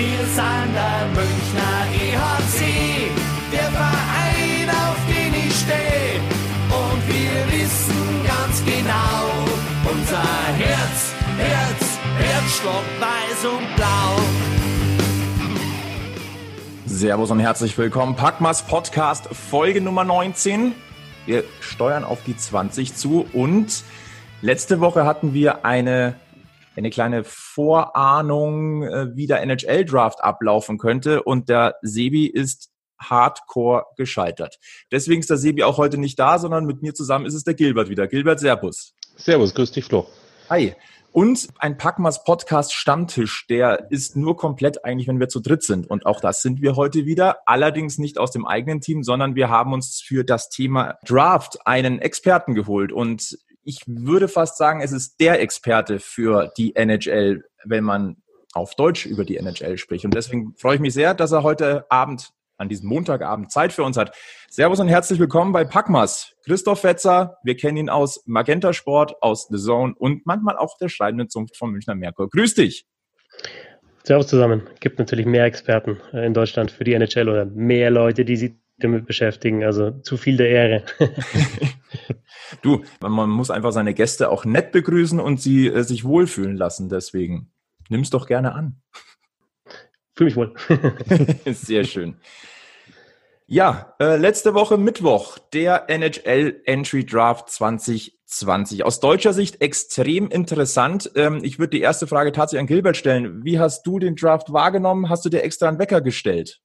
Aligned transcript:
Wir 0.00 0.06
sind 0.06 0.72
der 0.72 1.08
Münchner 1.08 1.84
EHC, 1.92 3.10
der 3.52 3.70
Verein, 3.70 4.70
auf 4.70 4.96
den 5.06 5.34
ich 5.34 5.54
stehe. 5.54 6.20
Und 6.70 7.06
wir 7.06 7.52
wissen 7.52 8.24
ganz 8.26 8.64
genau, 8.64 9.28
unser 9.92 10.22
Herz, 10.56 11.12
Herz, 11.36 11.98
Herzschlag 12.16 12.84
weiß 12.98 13.44
und 13.44 13.76
blau. 13.76 14.16
Servus 16.86 17.30
und 17.30 17.40
herzlich 17.40 17.76
willkommen. 17.76 18.16
Packmas 18.16 18.62
Podcast 18.62 19.26
Folge 19.26 19.82
Nummer 19.82 20.04
19. 20.04 20.72
Wir 21.26 21.44
steuern 21.60 22.04
auf 22.04 22.24
die 22.24 22.38
20 22.38 22.94
zu 22.94 23.26
und 23.34 23.84
letzte 24.40 24.80
Woche 24.80 25.04
hatten 25.04 25.34
wir 25.34 25.66
eine, 25.66 26.14
eine 26.76 26.90
kleine 26.90 27.24
Vorahnung, 27.24 28.82
äh, 28.82 29.16
wie 29.16 29.26
der 29.26 29.42
NHL-Draft 29.42 30.22
ablaufen 30.22 30.78
könnte 30.78 31.22
und 31.22 31.48
der 31.48 31.76
Sebi 31.82 32.26
ist 32.26 32.70
hardcore 33.00 33.84
gescheitert. 33.96 34.58
Deswegen 34.92 35.20
ist 35.20 35.30
der 35.30 35.36
Sebi 35.38 35.62
auch 35.62 35.78
heute 35.78 35.98
nicht 35.98 36.18
da, 36.18 36.38
sondern 36.38 36.66
mit 36.66 36.82
mir 36.82 36.94
zusammen 36.94 37.26
ist 37.26 37.34
es 37.34 37.44
der 37.44 37.54
Gilbert 37.54 37.88
wieder. 37.88 38.06
Gilbert, 38.06 38.40
Servus. 38.40 38.94
Servus, 39.16 39.54
grüß 39.54 39.72
dich, 39.72 39.84
Flo. 39.84 40.06
Hi. 40.48 40.74
Und 41.12 41.48
ein 41.58 41.76
Packmas 41.76 42.22
Podcast 42.22 42.72
Stammtisch, 42.72 43.46
der 43.48 43.90
ist 43.90 44.14
nur 44.14 44.36
komplett 44.36 44.84
eigentlich, 44.84 45.08
wenn 45.08 45.18
wir 45.18 45.28
zu 45.28 45.40
dritt 45.40 45.64
sind. 45.64 45.90
Und 45.90 46.06
auch 46.06 46.20
das 46.20 46.40
sind 46.40 46.62
wir 46.62 46.76
heute 46.76 47.04
wieder. 47.04 47.38
Allerdings 47.46 47.98
nicht 47.98 48.16
aus 48.16 48.30
dem 48.30 48.46
eigenen 48.46 48.80
Team, 48.80 49.02
sondern 49.02 49.34
wir 49.34 49.48
haben 49.48 49.72
uns 49.72 50.00
für 50.00 50.22
das 50.24 50.50
Thema 50.50 50.98
Draft 51.04 51.66
einen 51.66 51.98
Experten 51.98 52.54
geholt. 52.54 52.92
Und 52.92 53.38
ich 53.62 53.82
würde 53.86 54.28
fast 54.28 54.56
sagen, 54.56 54.80
es 54.80 54.92
ist 54.92 55.20
der 55.20 55.40
Experte 55.40 55.98
für 55.98 56.52
die 56.56 56.74
NHL, 56.76 57.44
wenn 57.64 57.84
man 57.84 58.16
auf 58.52 58.74
Deutsch 58.74 59.06
über 59.06 59.24
die 59.24 59.36
NHL 59.36 59.78
spricht. 59.78 60.04
Und 60.04 60.14
deswegen 60.14 60.54
freue 60.56 60.76
ich 60.76 60.80
mich 60.80 60.94
sehr, 60.94 61.14
dass 61.14 61.32
er 61.32 61.42
heute 61.42 61.84
Abend 61.90 62.32
an 62.56 62.68
diesem 62.68 62.88
Montagabend 62.88 63.50
Zeit 63.50 63.72
für 63.72 63.82
uns 63.82 63.96
hat. 63.96 64.14
Servus 64.50 64.80
und 64.80 64.88
herzlich 64.88 65.18
willkommen 65.18 65.52
bei 65.52 65.64
Packmas. 65.64 66.34
Christoph 66.44 66.80
Fetzer, 66.80 67.38
wir 67.42 67.56
kennen 67.56 67.78
ihn 67.78 67.88
aus 67.88 68.22
Magenta 68.26 68.72
Sport, 68.72 69.22
aus 69.22 69.48
The 69.48 69.56
Zone 69.56 69.94
und 69.96 70.26
manchmal 70.26 70.56
auch 70.58 70.76
der 70.76 70.88
schreibenden 70.88 71.30
Zunft 71.30 71.56
von 71.56 71.70
Münchner 71.70 71.94
Merkur. 71.94 72.28
Grüß 72.28 72.54
dich. 72.54 72.86
Servus 74.04 74.26
zusammen. 74.26 74.68
Gibt 74.80 74.98
natürlich 74.98 75.26
mehr 75.26 75.44
Experten 75.44 75.98
äh, 76.12 76.26
in 76.26 76.34
Deutschland 76.34 76.70
für 76.70 76.84
die 76.84 76.92
NHL 76.94 77.28
oder 77.28 77.44
mehr 77.46 77.90
Leute, 77.90 78.24
die 78.24 78.36
sich 78.36 78.52
damit 78.80 79.06
beschäftigen. 79.06 79.64
Also 79.64 79.90
zu 79.90 80.16
viel 80.16 80.36
der 80.36 80.48
Ehre. 80.48 80.82
du, 82.62 82.82
man 83.00 83.30
muss 83.30 83.50
einfach 83.50 83.72
seine 83.72 83.94
Gäste 83.94 84.30
auch 84.30 84.44
nett 84.44 84.72
begrüßen 84.72 85.20
und 85.20 85.40
sie 85.40 85.68
äh, 85.68 85.82
sich 85.82 86.04
wohlfühlen 86.04 86.56
lassen. 86.56 86.88
Deswegen 86.88 87.50
nimm's 87.88 88.10
doch 88.10 88.26
gerne 88.26 88.54
an. 88.54 88.80
Fühle 90.16 90.30
mich 90.30 90.36
wohl. 90.36 90.54
Sehr 91.52 91.84
schön. 91.84 92.16
Ja, 93.52 93.96
äh, 93.98 94.16
letzte 94.16 94.54
Woche 94.54 94.78
Mittwoch, 94.78 95.38
der 95.52 95.90
NHL 95.90 96.62
Entry 96.66 97.04
Draft 97.04 97.50
2020. 97.50 98.84
Aus 98.84 99.00
deutscher 99.00 99.32
Sicht 99.32 99.60
extrem 99.60 100.28
interessant. 100.30 101.10
Ähm, 101.16 101.40
ich 101.42 101.58
würde 101.58 101.70
die 101.70 101.80
erste 101.80 102.06
Frage 102.06 102.30
tatsächlich 102.30 102.60
an 102.60 102.66
Gilbert 102.68 102.96
stellen. 102.96 103.44
Wie 103.44 103.58
hast 103.58 103.84
du 103.88 103.98
den 103.98 104.14
Draft 104.14 104.52
wahrgenommen? 104.52 105.08
Hast 105.08 105.24
du 105.24 105.30
dir 105.30 105.42
extra 105.42 105.66
einen 105.66 105.80
Wecker 105.80 106.00
gestellt? 106.00 106.60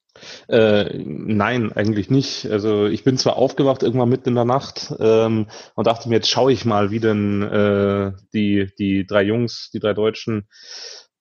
Äh, 0.47 0.97
nein, 0.97 1.71
eigentlich 1.73 2.09
nicht. 2.09 2.45
Also 2.49 2.85
ich 2.85 3.03
bin 3.03 3.17
zwar 3.17 3.35
aufgewacht 3.35 3.83
irgendwann 3.83 4.09
mitten 4.09 4.30
in 4.30 4.35
der 4.35 4.45
Nacht 4.45 4.94
ähm, 4.99 5.47
und 5.75 5.88
dachte 5.88 6.09
mir, 6.09 6.16
jetzt 6.16 6.30
schaue 6.30 6.52
ich 6.52 6.66
mal, 6.66 6.91
wie 6.91 6.99
denn 6.99 7.41
äh, 7.41 8.11
die, 8.33 8.72
die 8.77 9.05
drei 9.05 9.23
Jungs, 9.23 9.69
die 9.73 9.80
drei 9.80 9.94
Deutschen 9.94 10.47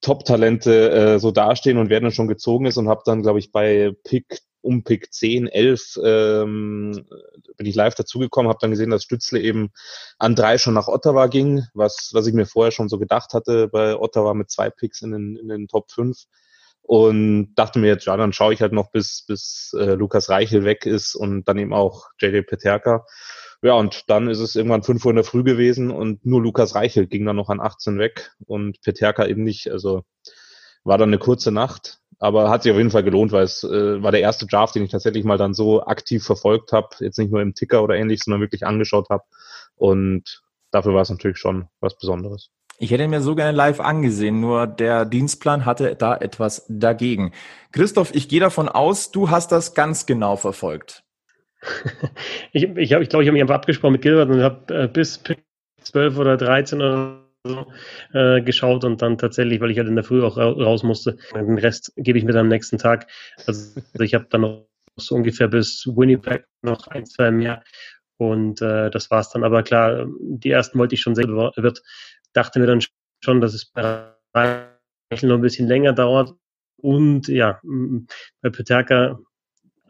Top-Talente 0.01 0.91
äh, 0.91 1.19
so 1.19 1.31
dastehen 1.31 1.79
und 1.79 1.89
wer 1.89 2.01
dann 2.01 2.13
schon 2.13 2.29
gezogen 2.29 2.67
ist 2.67 2.77
und 2.77 2.89
habe 2.89 3.03
dann, 3.05 3.23
glaube 3.23 3.39
ich, 3.39 3.53
bei 3.53 3.93
Pick 4.05 4.41
um 4.61 4.83
Pick 4.83 5.13
10, 5.13 5.47
11 5.47 5.99
ähm, 6.03 7.07
bin 7.57 7.67
ich 7.67 7.75
live 7.75 7.95
dazugekommen, 7.95 8.49
habe 8.49 8.59
dann 8.61 8.71
gesehen, 8.71 8.91
dass 8.91 9.05
Stützle 9.05 9.41
eben 9.41 9.71
an 10.19 10.35
drei 10.35 10.59
schon 10.59 10.75
nach 10.75 10.89
Ottawa 10.89 11.27
ging, 11.27 11.65
was, 11.75 12.11
was 12.13 12.27
ich 12.27 12.35
mir 12.35 12.47
vorher 12.47 12.73
schon 12.73 12.89
so 12.89 12.99
gedacht 12.99 13.35
hatte 13.35 13.69
bei 13.69 13.97
Ottawa 13.97 14.33
mit 14.35 14.51
zwei 14.51 14.71
Picks 14.71 15.03
in 15.03 15.13
den, 15.13 15.37
in 15.37 15.49
den 15.49 15.69
Top 15.69 15.91
5 15.91 16.17
und 16.87 17.55
dachte 17.55 17.79
mir 17.79 17.87
jetzt, 17.87 18.07
ja, 18.07 18.17
dann 18.17 18.35
schaue 18.35 18.53
ich 18.53 18.61
halt 18.61 18.73
noch 18.73 18.91
bis, 18.91 19.25
bis 19.27 19.75
äh, 19.79 19.95
Lukas 19.95 20.29
Reichel 20.29 20.65
weg 20.65 20.85
ist 20.85 21.15
und 21.15 21.49
dann 21.49 21.59
eben 21.59 21.73
auch 21.73 22.11
JJ 22.21 22.43
Peterka. 22.43 23.07
Ja, 23.63 23.73
und 23.73 24.11
dann 24.11 24.29
ist 24.29 24.41
es 24.41 24.55
irgendwann 24.55 24.83
5 24.83 25.03
Uhr 25.05 25.11
in 25.11 25.17
der 25.17 25.25
Früh 25.25 25.43
gewesen 25.43 25.91
und 25.91 26.27
nur 26.27 26.43
Lukas 26.43 26.75
Reichel 26.75 27.07
ging 27.07 27.25
dann 27.25 27.37
noch 27.37 27.49
an 27.49 27.61
18 27.61 27.99
weg 27.99 28.33
und 28.47 28.83
Peterka 28.83 29.27
eben 29.27 29.43
nicht. 29.43 29.71
Also 29.71 30.05
war 30.85 30.99
dann 30.99 31.09
eine 31.09 31.19
kurze 31.19 31.51
Nacht, 31.51 32.01
aber 32.19 32.51
hat 32.51 32.63
sich 32.63 32.73
auf 32.73 32.77
jeden 32.79 32.91
Fall 32.91 33.03
gelohnt, 33.03 33.33
weil 33.33 33.45
es 33.45 33.65
äh, 33.65 34.03
war 34.03 34.13
der 34.13 34.21
erste 34.21 34.47
Draft, 34.47 34.75
den 34.75 34.85
ich 34.85 34.91
tatsächlich 34.91 35.25
mal 35.25 35.39
dann 35.39 35.55
so 35.55 35.83
aktiv 35.87 36.23
verfolgt 36.23 36.73
habe, 36.73 36.89
jetzt 37.01 37.19
nicht 37.19 37.33
nur 37.33 37.41
im 37.41 37.55
Ticker 37.55 37.83
oder 37.83 37.97
ähnlich, 37.97 38.21
sondern 38.23 38.43
wirklich 38.43 38.67
angeschaut 38.67 39.09
habe. 39.09 39.25
Und 39.77 40.43
dafür 40.71 40.93
war 40.93 41.01
es 41.01 41.11
natürlich 41.11 41.39
schon 41.39 41.69
was 41.81 41.97
Besonderes. 41.97 42.51
Ich 42.79 42.91
hätte 42.91 43.07
mir 43.07 43.21
so 43.21 43.35
gerne 43.35 43.57
live 43.57 43.81
angesehen, 43.81 44.41
nur 44.41 44.67
der 44.67 45.05
Dienstplan 45.05 45.65
hatte 45.65 45.95
da 45.95 46.17
etwas 46.17 46.67
dagegen. 46.69 47.33
Christoph, 47.73 48.15
ich 48.15 48.29
gehe 48.29 48.41
davon 48.41 48.69
aus, 48.69 49.13
du 49.13 49.31
hast 49.31 49.53
das 49.53 49.75
ganz 49.75 50.07
genau 50.07 50.37
verfolgt. 50.37 51.05
ich 52.53 52.65
glaube, 52.65 52.83
ich, 52.83 52.91
ich, 52.91 53.09
glaub, 53.09 53.23
ich 53.23 53.29
habe 53.29 53.33
mich 53.33 53.43
einfach 53.43 53.55
abgesprochen 53.55 53.93
mit 53.93 54.03
Gilbert 54.03 54.29
und 54.29 54.43
habe 54.43 54.75
äh, 54.75 54.89
bis 54.89 55.23
12 55.83 56.19
oder 56.19 56.37
13 56.37 56.81
oder 56.81 57.25
so 57.47 57.67
äh, 58.13 58.41
geschaut 58.41 58.85
und 58.85 59.03
dann 59.03 59.19
tatsächlich, 59.19 59.61
weil 59.61 59.71
ich 59.71 59.79
halt 59.79 59.89
in 59.89 59.97
der 59.97 60.05
Früh 60.05 60.23
auch 60.25 60.37
raus 60.37 60.83
musste, 60.83 61.17
den 61.35 61.59
Rest 61.59 61.93
gebe 61.97 62.19
ich 62.19 62.25
mir 62.25 62.33
dann 62.33 62.47
am 62.47 62.49
nächsten 62.49 62.79
Tag. 62.79 63.07
Also 63.47 63.81
ich 64.01 64.15
habe 64.15 64.27
dann 64.31 64.41
noch 64.43 64.67
so 64.97 65.15
ungefähr 65.15 65.49
bis 65.49 65.87
Winnipeg 65.87 66.47
noch 66.63 66.87
ein, 66.89 67.07
zwei 67.07 67.31
mehr 67.31 67.63
und 68.17 68.63
äh, 68.63 68.91
das 68.91 69.11
war's 69.11 69.31
dann. 69.31 69.45
Aber 69.45 69.63
klar, 69.63 70.07
die 70.21 70.51
ersten 70.51 70.79
wollte 70.79 70.95
ich 70.95 71.01
schon 71.01 71.15
sehen, 71.15 71.37
wird. 71.37 71.83
Dachte 72.35 72.61
mir 72.61 72.67
dann 72.67 72.83
schon, 73.25 73.41
dass 73.41 73.55
es 73.55 73.73
bei 73.73 74.13
noch 75.23 75.37
ein 75.37 75.41
bisschen 75.41 75.69
länger 75.69 75.93
dauert. 75.93 76.35
Und 76.77 77.29
ja, 77.29 77.61
bei 78.43 78.51
Peterka 78.51 79.19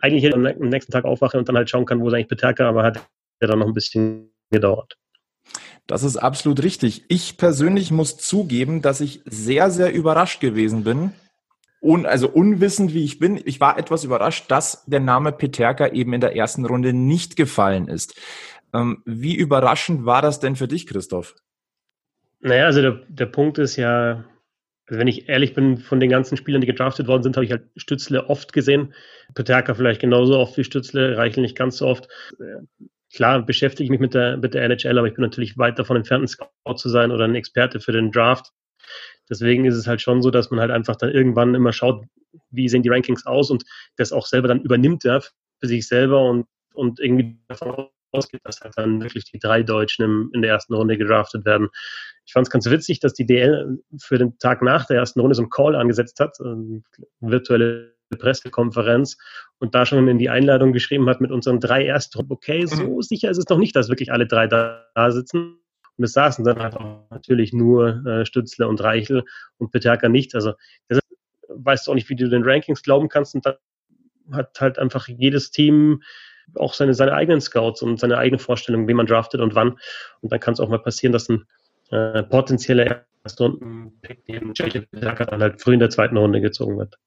eigentlich 0.00 0.32
am 0.32 0.43
nächsten 0.43 0.93
Tag 0.93 1.05
aufwache 1.05 1.38
und 1.38 1.49
dann 1.49 1.56
halt 1.56 1.71
schauen 1.71 1.87
kann, 1.87 2.00
wo 2.00 2.09
ist 2.09 2.15
eigentlich 2.15 2.28
Peterka, 2.28 2.69
aber 2.69 2.84
hat 2.84 2.97
ja 3.41 3.49
dann 3.49 3.59
noch 3.59 3.66
ein 3.66 3.75
bisschen 3.75 4.31
gedauert. 4.50 4.97
Das 5.87 6.03
ist 6.03 6.16
absolut 6.16 6.62
richtig. 6.62 7.05
Ich 7.09 7.37
persönlich 7.37 7.91
muss 7.91 8.16
zugeben, 8.16 8.81
dass 8.81 9.00
ich 9.00 9.22
sehr, 9.25 9.71
sehr 9.71 9.93
überrascht 9.93 10.41
gewesen 10.41 10.84
bin. 10.84 11.12
Und 11.81 12.06
also 12.06 12.31
unwissend 12.31 12.94
wie 12.94 13.05
ich 13.05 13.19
bin, 13.19 13.41
ich 13.44 13.61
war 13.61 13.76
etwas 13.78 14.05
überrascht, 14.05 14.50
dass 14.50 14.84
der 14.87 15.00
Name 15.00 15.32
Peterka 15.32 15.88
eben 15.88 16.15
in 16.15 16.22
der 16.22 16.34
ersten 16.34 16.65
Runde 16.65 16.94
nicht 16.94 17.37
gefallen 17.37 17.88
ist. 17.88 18.19
Ähm, 18.72 19.03
wie 19.05 19.34
überraschend 19.34 20.06
war 20.06 20.22
das 20.22 20.41
denn 20.41 20.56
für 20.56 20.69
dich, 20.69 20.87
Christoph? 20.87 21.34
Naja, 22.44 22.66
also 22.66 22.82
der, 22.82 23.00
der 23.09 23.25
Punkt 23.25 23.56
ist 23.56 23.77
ja, 23.77 24.22
also 24.87 25.00
wenn 25.00 25.09
ich 25.09 25.31
ehrlich 25.31 25.55
bin, 25.55 25.78
von 25.78 25.99
den 25.99 26.10
ganzen 26.10 26.37
Spielern, 26.37 26.60
die 26.60 26.66
gedraftet 26.66 27.06
worden 27.09 27.22
sind, 27.22 27.37
habe 27.37 27.47
ich 27.47 27.50
halt 27.50 27.71
Stützle 27.75 28.28
oft 28.28 28.53
gesehen. 28.53 28.93
Peterka 29.34 29.72
vielleicht 29.72 30.03
genauso 30.03 30.38
oft 30.38 30.59
wie 30.59 30.65
Stützle, 30.65 31.16
Reichel 31.16 31.41
nicht 31.41 31.56
ganz 31.56 31.78
so 31.78 31.87
oft. 31.87 32.06
Klar 33.15 33.47
beschäftige 33.47 33.84
ich 33.84 33.91
mich 33.91 34.00
mit 34.00 34.12
der, 34.12 34.37
mit 34.37 34.53
der 34.53 34.62
NHL, 34.62 34.99
aber 34.99 35.06
ich 35.09 35.15
bin 35.15 35.22
natürlich 35.22 35.56
weit 35.56 35.78
davon 35.78 35.97
entfernt, 35.97 36.25
ein 36.25 36.28
Scout 36.28 36.77
zu 36.77 36.91
sein 36.91 37.12
oder 37.12 37.25
ein 37.25 37.34
Experte 37.34 37.81
für 37.81 37.93
den 37.93 38.12
Draft. 38.12 38.50
Deswegen 39.31 39.65
ist 39.65 39.76
es 39.76 39.87
halt 39.87 40.03
schon 40.03 40.21
so, 40.21 40.31
dass 40.31 40.50
man 40.50 40.61
halt 40.61 40.71
einfach 40.71 40.97
dann 40.97 41.12
irgendwann 41.12 41.55
immer 41.55 41.72
schaut, 41.72 42.05
wie 42.50 42.69
sehen 42.69 42.82
die 42.82 42.91
Rankings 42.91 43.25
aus 43.25 43.50
und 43.50 43.65
das 43.97 44.12
auch 44.12 44.26
selber 44.26 44.49
dann 44.49 44.61
übernimmt, 44.61 45.05
ja, 45.05 45.21
für 45.21 45.66
sich 45.66 45.88
selber 45.88 46.28
und, 46.28 46.47
und 46.75 47.00
irgendwie 47.00 47.38
davon 47.49 47.88
ausgeht, 48.15 48.41
dass 48.45 48.61
halt 48.61 48.75
dann 48.77 49.03
wirklich 49.03 49.25
die 49.25 49.39
drei 49.39 49.63
Deutschen 49.63 50.05
im, 50.05 50.31
in 50.33 50.43
der 50.43 50.53
ersten 50.53 50.75
Runde 50.75 50.97
gedraftet 50.97 51.45
werden. 51.45 51.69
Ich 52.25 52.33
fand 52.33 52.47
es 52.47 52.51
ganz 52.51 52.69
witzig, 52.71 53.01
dass 53.01 53.13
die 53.15 53.27
DL 53.27 53.79
für 53.99 54.19
den 54.19 54.39
Tag 54.39 54.63
nach 54.63 54.87
der 54.87 54.99
ersten 54.99 55.21
Runde 55.21 55.35
so 55.35 55.43
einen 55.43 55.51
Call 55.51 55.75
angesetzt 55.75 56.21
hat, 56.21 56.39
eine 56.41 56.83
virtuelle 57.21 57.94
Pressekonferenz 58.17 59.17
und 59.59 59.75
da 59.75 59.87
schon 59.87 60.06
in 60.09 60.19
die 60.19 60.31
Einladung 60.31 60.73
geschrieben 60.73 61.09
hat 61.09 61.21
mit 61.21 61.31
unseren 61.31 61.61
drei 61.61 61.85
Erstrunden. 61.85 62.33
Okay, 62.33 62.67
so 62.67 62.97
mhm. 62.97 63.03
sicher 63.03 63.31
ist 63.31 63.38
es 63.38 63.49
noch 63.49 63.59
nicht, 63.59 63.75
dass 63.75 63.88
wirklich 63.88 64.12
alle 64.12 64.27
drei 64.27 64.47
da, 64.47 64.87
da 64.94 65.11
sitzen. 65.11 65.59
Und 65.97 66.05
es 66.05 66.12
saßen 66.12 66.44
dann 66.44 66.59
halt 66.61 66.75
auch 66.75 67.09
natürlich 67.11 67.53
nur 67.53 68.05
äh, 68.06 68.27
Stützler 68.27 68.69
und 68.69 68.83
Reichel 68.83 69.25
und 69.59 69.71
Peterka 69.71 70.09
nicht. 70.09 70.35
Also 70.35 70.55
das 70.88 71.00
weißt 71.49 71.87
du 71.87 71.91
auch 71.91 71.94
nicht, 71.94 72.09
wie 72.09 72.17
du 72.17 72.29
den 72.29 72.43
Rankings 72.43 72.83
glauben 72.83 73.09
kannst. 73.09 73.35
Und 73.35 73.47
dann 73.47 73.56
hat 74.33 74.61
halt 74.61 74.79
einfach 74.79 75.06
jedes 75.09 75.50
Team 75.50 76.03
auch 76.56 76.75
seine, 76.75 76.94
seine 76.94 77.12
eigenen 77.12 77.41
Scouts 77.41 77.82
und 77.82 77.99
seine 77.99 78.19
eigene 78.19 78.38
Vorstellung, 78.38 78.88
wie 78.88 78.94
man 78.94 79.06
draftet 79.06 79.41
und 79.41 79.55
wann. 79.55 79.79
Und 80.20 80.32
dann 80.32 80.41
kann 80.41 80.55
es 80.55 80.61
auch 80.61 80.69
mal 80.69 80.79
passieren, 80.79 81.12
dass 81.12 81.29
ein 81.29 81.44
äh, 81.91 82.23
potenzieller 82.23 83.05
Erstrunden-Pick 83.25 84.25
neben 84.26 84.52
JJ 84.55 84.81
dann 84.93 85.43
halt 85.43 85.61
früh 85.61 85.75
in 85.75 85.81
der 85.81 85.91
zweiten 85.91 86.17
Runde 86.17 86.41
gezogen 86.41 86.79
wird. 86.79 86.99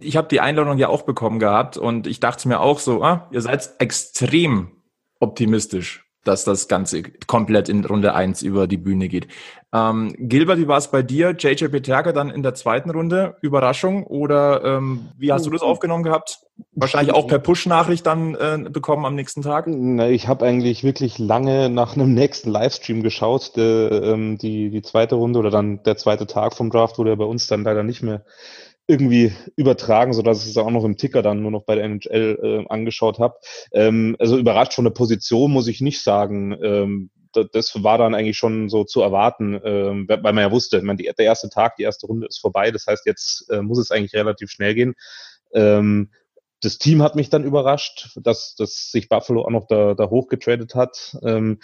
Ich 0.00 0.16
habe 0.16 0.28
die 0.28 0.40
Einladung 0.40 0.78
ja 0.78 0.88
auch 0.88 1.02
bekommen 1.02 1.38
gehabt 1.38 1.76
und 1.76 2.06
ich 2.06 2.18
dachte 2.18 2.48
mir 2.48 2.60
auch 2.60 2.80
so, 2.80 3.04
ah, 3.04 3.28
ihr 3.30 3.40
seid 3.40 3.70
extrem 3.78 4.72
optimistisch. 5.20 6.05
Dass 6.26 6.44
das 6.44 6.68
Ganze 6.68 7.02
komplett 7.26 7.68
in 7.68 7.84
Runde 7.84 8.14
eins 8.14 8.42
über 8.42 8.66
die 8.66 8.76
Bühne 8.76 9.08
geht. 9.08 9.28
Ähm, 9.72 10.14
Gilbert, 10.18 10.58
wie 10.58 10.68
war 10.68 10.78
es 10.78 10.90
bei 10.90 11.02
dir? 11.02 11.34
JJ 11.38 11.66
Peterka 11.66 12.12
dann 12.12 12.30
in 12.30 12.42
der 12.42 12.54
zweiten 12.54 12.90
Runde? 12.90 13.36
Überraschung? 13.42 14.04
Oder 14.04 14.64
ähm, 14.64 15.08
wie 15.18 15.32
hast 15.32 15.44
du 15.44 15.50
das 15.50 15.62
aufgenommen 15.62 16.02
gehabt? 16.02 16.40
Wahrscheinlich 16.72 17.14
auch 17.14 17.26
per 17.26 17.38
Push-Nachricht 17.38 18.06
dann 18.06 18.34
äh, 18.34 18.70
bekommen 18.70 19.04
am 19.04 19.14
nächsten 19.14 19.42
Tag? 19.42 19.66
Ich 19.66 20.28
habe 20.28 20.46
eigentlich 20.46 20.84
wirklich 20.84 21.18
lange 21.18 21.68
nach 21.68 21.94
einem 21.94 22.14
nächsten 22.14 22.50
Livestream 22.50 23.02
geschaut. 23.02 23.56
Der, 23.56 23.90
ähm, 23.90 24.38
die, 24.38 24.70
die 24.70 24.82
zweite 24.82 25.16
Runde 25.16 25.38
oder 25.38 25.50
dann 25.50 25.82
der 25.82 25.96
zweite 25.96 26.26
Tag 26.26 26.54
vom 26.54 26.70
Draft 26.70 26.98
wurde 26.98 27.10
ja 27.10 27.16
bei 27.16 27.24
uns 27.24 27.46
dann 27.46 27.64
leider 27.64 27.82
nicht 27.82 28.02
mehr 28.02 28.24
irgendwie 28.86 29.32
übertragen, 29.56 30.12
so 30.12 30.22
dass 30.22 30.44
ich 30.44 30.50
es 30.50 30.56
auch 30.56 30.70
noch 30.70 30.84
im 30.84 30.96
Ticker 30.96 31.22
dann 31.22 31.42
nur 31.42 31.50
noch 31.50 31.64
bei 31.64 31.74
der 31.74 31.84
NHL 31.84 32.38
äh, 32.42 32.72
angeschaut 32.72 33.18
habe. 33.18 33.36
Ähm, 33.72 34.16
also 34.18 34.38
überrascht 34.38 34.74
von 34.74 34.84
der 34.84 34.92
Position 34.92 35.50
muss 35.52 35.68
ich 35.68 35.80
nicht 35.80 36.02
sagen. 36.02 36.56
Ähm, 36.62 37.10
das 37.52 37.82
war 37.82 37.98
dann 37.98 38.14
eigentlich 38.14 38.38
schon 38.38 38.68
so 38.70 38.84
zu 38.84 39.02
erwarten, 39.02 39.60
ähm, 39.62 40.06
weil 40.08 40.32
man 40.32 40.38
ja 40.38 40.50
wusste, 40.50 40.80
man, 40.82 40.96
die, 40.96 41.04
der 41.04 41.24
erste 41.26 41.50
Tag, 41.50 41.76
die 41.76 41.82
erste 41.82 42.06
Runde 42.06 42.28
ist 42.28 42.38
vorbei. 42.38 42.70
Das 42.70 42.86
heißt, 42.86 43.04
jetzt 43.04 43.50
äh, 43.50 43.60
muss 43.60 43.78
es 43.78 43.90
eigentlich 43.90 44.14
relativ 44.14 44.50
schnell 44.50 44.74
gehen. 44.74 44.94
Ähm, 45.52 46.10
das 46.62 46.78
Team 46.78 47.02
hat 47.02 47.16
mich 47.16 47.28
dann 47.28 47.44
überrascht, 47.44 48.16
dass, 48.16 48.54
dass 48.54 48.90
sich 48.90 49.08
Buffalo 49.08 49.44
auch 49.44 49.50
noch 49.50 49.66
da, 49.66 49.94
da 49.94 50.08
hochgetradet 50.08 50.74
hat. 50.74 51.16
Ähm, 51.22 51.60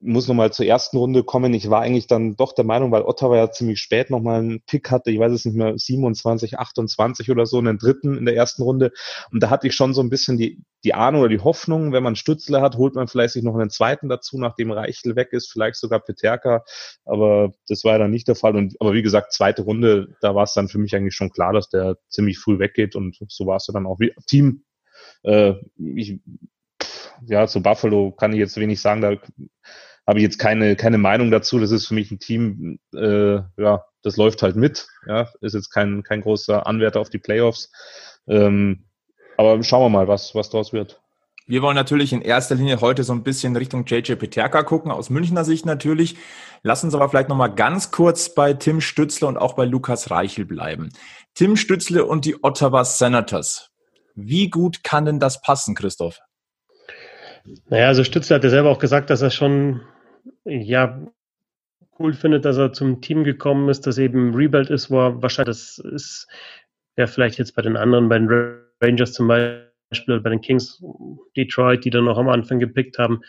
muss 0.00 0.28
nochmal 0.28 0.52
zur 0.52 0.66
ersten 0.66 0.96
Runde 0.96 1.24
kommen. 1.24 1.52
Ich 1.54 1.70
war 1.70 1.80
eigentlich 1.80 2.06
dann 2.06 2.36
doch 2.36 2.52
der 2.54 2.64
Meinung, 2.64 2.92
weil 2.92 3.02
Ottawa 3.02 3.36
ja 3.36 3.50
ziemlich 3.50 3.80
spät 3.80 4.10
nochmal 4.10 4.40
einen 4.40 4.60
Pick 4.62 4.90
hatte, 4.90 5.10
ich 5.10 5.18
weiß 5.18 5.32
es 5.32 5.44
nicht 5.44 5.56
mehr, 5.56 5.76
27, 5.76 6.58
28 6.58 7.30
oder 7.30 7.46
so, 7.46 7.58
einen 7.58 7.78
dritten 7.78 8.16
in 8.16 8.24
der 8.24 8.36
ersten 8.36 8.62
Runde. 8.62 8.92
Und 9.32 9.42
da 9.42 9.50
hatte 9.50 9.66
ich 9.66 9.74
schon 9.74 9.94
so 9.94 10.00
ein 10.00 10.08
bisschen 10.08 10.38
die, 10.38 10.62
die 10.84 10.94
Ahnung 10.94 11.22
oder 11.22 11.30
die 11.30 11.40
Hoffnung, 11.40 11.92
wenn 11.92 12.04
man 12.04 12.14
Stützler 12.14 12.62
hat, 12.62 12.76
holt 12.76 12.94
man 12.94 13.08
vielleicht 13.08 13.34
sich 13.34 13.42
noch 13.42 13.54
einen 13.54 13.70
zweiten 13.70 14.08
dazu, 14.08 14.38
nachdem 14.38 14.70
Reichel 14.70 15.16
weg 15.16 15.32
ist, 15.32 15.50
vielleicht 15.50 15.76
sogar 15.76 15.98
Peterka. 15.98 16.62
Aber 17.04 17.52
das 17.66 17.82
war 17.82 17.92
ja 17.92 17.98
dann 17.98 18.12
nicht 18.12 18.28
der 18.28 18.36
Fall. 18.36 18.54
Und, 18.54 18.76
aber 18.78 18.94
wie 18.94 19.02
gesagt, 19.02 19.32
zweite 19.32 19.62
Runde, 19.62 20.14
da 20.20 20.34
war 20.34 20.44
es 20.44 20.54
dann 20.54 20.68
für 20.68 20.78
mich 20.78 20.94
eigentlich 20.94 21.14
schon 21.14 21.30
klar, 21.30 21.52
dass 21.52 21.70
der 21.70 21.96
ziemlich 22.08 22.38
früh 22.38 22.60
weggeht. 22.60 22.94
Und 22.94 23.18
so 23.28 23.46
war 23.46 23.56
es 23.56 23.66
dann 23.66 23.86
auch 23.86 23.98
wie 23.98 24.12
Team. 24.26 24.62
Äh, 25.24 25.54
ich, 25.76 26.20
ja, 27.26 27.46
zu 27.46 27.62
Buffalo 27.62 28.12
kann 28.12 28.32
ich 28.32 28.38
jetzt 28.38 28.56
wenig 28.56 28.80
sagen. 28.80 29.00
Da 29.00 29.16
habe 30.06 30.18
ich 30.18 30.22
jetzt 30.22 30.38
keine, 30.38 30.76
keine 30.76 30.98
Meinung 30.98 31.30
dazu. 31.30 31.58
Das 31.58 31.70
ist 31.70 31.86
für 31.86 31.94
mich 31.94 32.10
ein 32.10 32.18
Team, 32.18 32.78
äh, 32.94 33.36
ja, 33.56 33.84
das 34.02 34.16
läuft 34.16 34.42
halt 34.42 34.56
mit. 34.56 34.88
Ja, 35.06 35.28
ist 35.40 35.54
jetzt 35.54 35.70
kein, 35.70 36.02
kein 36.02 36.22
großer 36.22 36.66
Anwärter 36.66 37.00
auf 37.00 37.10
die 37.10 37.18
Playoffs. 37.18 37.70
Ähm, 38.26 38.84
aber 39.36 39.62
schauen 39.62 39.84
wir 39.84 39.98
mal, 39.98 40.08
was, 40.08 40.34
was 40.34 40.50
daraus 40.50 40.72
wird. 40.72 41.00
Wir 41.46 41.62
wollen 41.62 41.76
natürlich 41.76 42.12
in 42.12 42.20
erster 42.20 42.56
Linie 42.56 42.82
heute 42.82 43.04
so 43.04 43.14
ein 43.14 43.22
bisschen 43.22 43.56
Richtung 43.56 43.86
JJ 43.86 44.16
Peterka 44.16 44.62
gucken, 44.64 44.90
aus 44.90 45.08
Münchner 45.08 45.46
Sicht 45.46 45.64
natürlich. 45.64 46.16
Lass 46.62 46.84
uns 46.84 46.94
aber 46.94 47.08
vielleicht 47.08 47.30
nochmal 47.30 47.54
ganz 47.54 47.90
kurz 47.90 48.34
bei 48.34 48.52
Tim 48.52 48.82
Stützle 48.82 49.26
und 49.26 49.38
auch 49.38 49.54
bei 49.54 49.64
Lukas 49.64 50.10
Reichel 50.10 50.44
bleiben. 50.44 50.90
Tim 51.34 51.56
Stützle 51.56 52.04
und 52.04 52.26
die 52.26 52.44
Ottawa 52.44 52.84
Senators. 52.84 53.70
Wie 54.14 54.50
gut 54.50 54.84
kann 54.84 55.06
denn 55.06 55.20
das 55.20 55.40
passen, 55.40 55.74
Christoph? 55.74 56.18
Naja, 57.68 57.88
also 57.88 58.04
Stützle 58.04 58.36
hat 58.36 58.44
ja 58.44 58.50
selber 58.50 58.70
auch 58.70 58.78
gesagt, 58.78 59.10
dass 59.10 59.22
er 59.22 59.30
schon 59.30 59.80
ja, 60.44 61.00
cool 61.98 62.14
findet, 62.14 62.44
dass 62.44 62.56
er 62.56 62.72
zum 62.72 63.00
Team 63.00 63.24
gekommen 63.24 63.68
ist, 63.68 63.86
dass 63.86 63.98
eben 63.98 64.34
Rebuild 64.34 64.70
ist, 64.70 64.90
wo 64.90 65.00
er 65.00 65.22
wahrscheinlich, 65.22 65.56
das 65.56 65.78
ist 65.78 66.28
ja 66.96 67.06
vielleicht 67.06 67.38
jetzt 67.38 67.54
bei 67.54 67.62
den 67.62 67.76
anderen, 67.76 68.08
bei 68.08 68.18
den 68.18 68.28
Rangers 68.80 69.12
zum 69.12 69.28
Beispiel, 69.28 70.20
bei 70.20 70.30
den 70.30 70.40
Kings, 70.40 70.82
Detroit, 71.36 71.84
die 71.84 71.90
dann 71.90 72.04
noch 72.04 72.18
am 72.18 72.28
Anfang 72.28 72.58
gepickt 72.58 72.98
haben, 72.98 73.20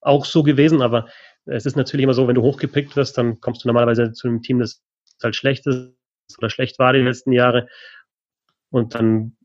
auch 0.00 0.24
so 0.24 0.42
gewesen, 0.42 0.82
aber 0.82 1.08
es 1.46 1.66
ist 1.66 1.76
natürlich 1.76 2.04
immer 2.04 2.14
so, 2.14 2.26
wenn 2.28 2.34
du 2.34 2.42
hochgepickt 2.42 2.96
wirst, 2.96 3.18
dann 3.18 3.40
kommst 3.40 3.64
du 3.64 3.68
normalerweise 3.68 4.12
zu 4.12 4.28
einem 4.28 4.42
Team, 4.42 4.58
das 4.58 4.82
halt 5.22 5.36
schlecht 5.36 5.66
ist 5.66 5.92
oder 6.38 6.50
schlecht 6.50 6.78
war 6.78 6.92
die 6.92 7.00
letzten 7.00 7.32
Jahre. 7.32 7.68
Und 8.70 8.94
dann, 8.94 9.35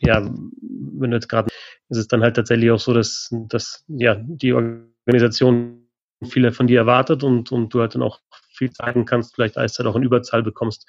ja, 0.00 0.22
wenn 0.22 1.10
du 1.10 1.16
jetzt 1.16 1.28
gerade, 1.28 1.48
ist 1.88 1.98
es 1.98 2.08
dann 2.08 2.22
halt 2.22 2.36
tatsächlich 2.36 2.70
auch 2.70 2.80
so, 2.80 2.92
dass, 2.92 3.28
dass 3.48 3.84
ja, 3.88 4.16
die 4.20 4.52
Organisation 4.52 5.88
viele 6.22 6.52
von 6.52 6.66
dir 6.66 6.80
erwartet 6.80 7.22
und, 7.22 7.52
und 7.52 7.72
du 7.74 7.80
halt 7.80 7.94
dann 7.94 8.02
auch 8.02 8.20
viel 8.54 8.70
zeigen 8.70 9.04
kannst, 9.04 9.34
vielleicht 9.34 9.58
Eiszeit 9.58 9.86
auch 9.86 9.96
in 9.96 10.02
Überzahl 10.02 10.42
bekommst. 10.42 10.88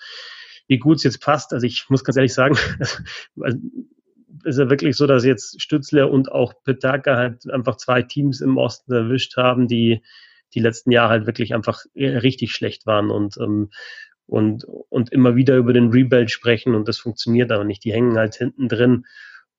Wie 0.67 0.77
gut 0.77 0.97
es 0.97 1.03
jetzt 1.03 1.21
passt, 1.21 1.53
also 1.53 1.65
ich 1.65 1.85
muss 1.89 2.03
ganz 2.03 2.17
ehrlich 2.17 2.33
sagen, 2.33 2.57
ist 4.43 4.59
ja 4.59 4.69
wirklich 4.69 4.95
so, 4.95 5.07
dass 5.07 5.25
jetzt 5.25 5.61
Stützler 5.61 6.09
und 6.09 6.31
auch 6.31 6.53
Petaka 6.63 7.17
halt 7.17 7.49
einfach 7.49 7.77
zwei 7.77 8.01
Teams 8.01 8.41
im 8.41 8.57
Osten 8.57 8.93
erwischt 8.93 9.37
haben, 9.37 9.67
die 9.67 10.01
die 10.53 10.59
letzten 10.59 10.91
Jahre 10.91 11.09
halt 11.09 11.25
wirklich 11.25 11.53
einfach 11.53 11.83
richtig 11.95 12.53
schlecht 12.53 12.85
waren 12.85 13.11
und 13.11 13.37
ähm, 13.37 13.69
und 14.27 14.65
und 14.89 15.11
immer 15.11 15.35
wieder 15.35 15.57
über 15.57 15.73
den 15.73 15.89
Rebuild 15.91 16.31
sprechen 16.31 16.75
und 16.75 16.87
das 16.87 16.97
funktioniert 16.97 17.51
aber 17.51 17.63
nicht. 17.63 17.83
Die 17.83 17.93
hängen 17.93 18.17
halt 18.17 18.35
hinten 18.35 18.67
drin 18.67 19.05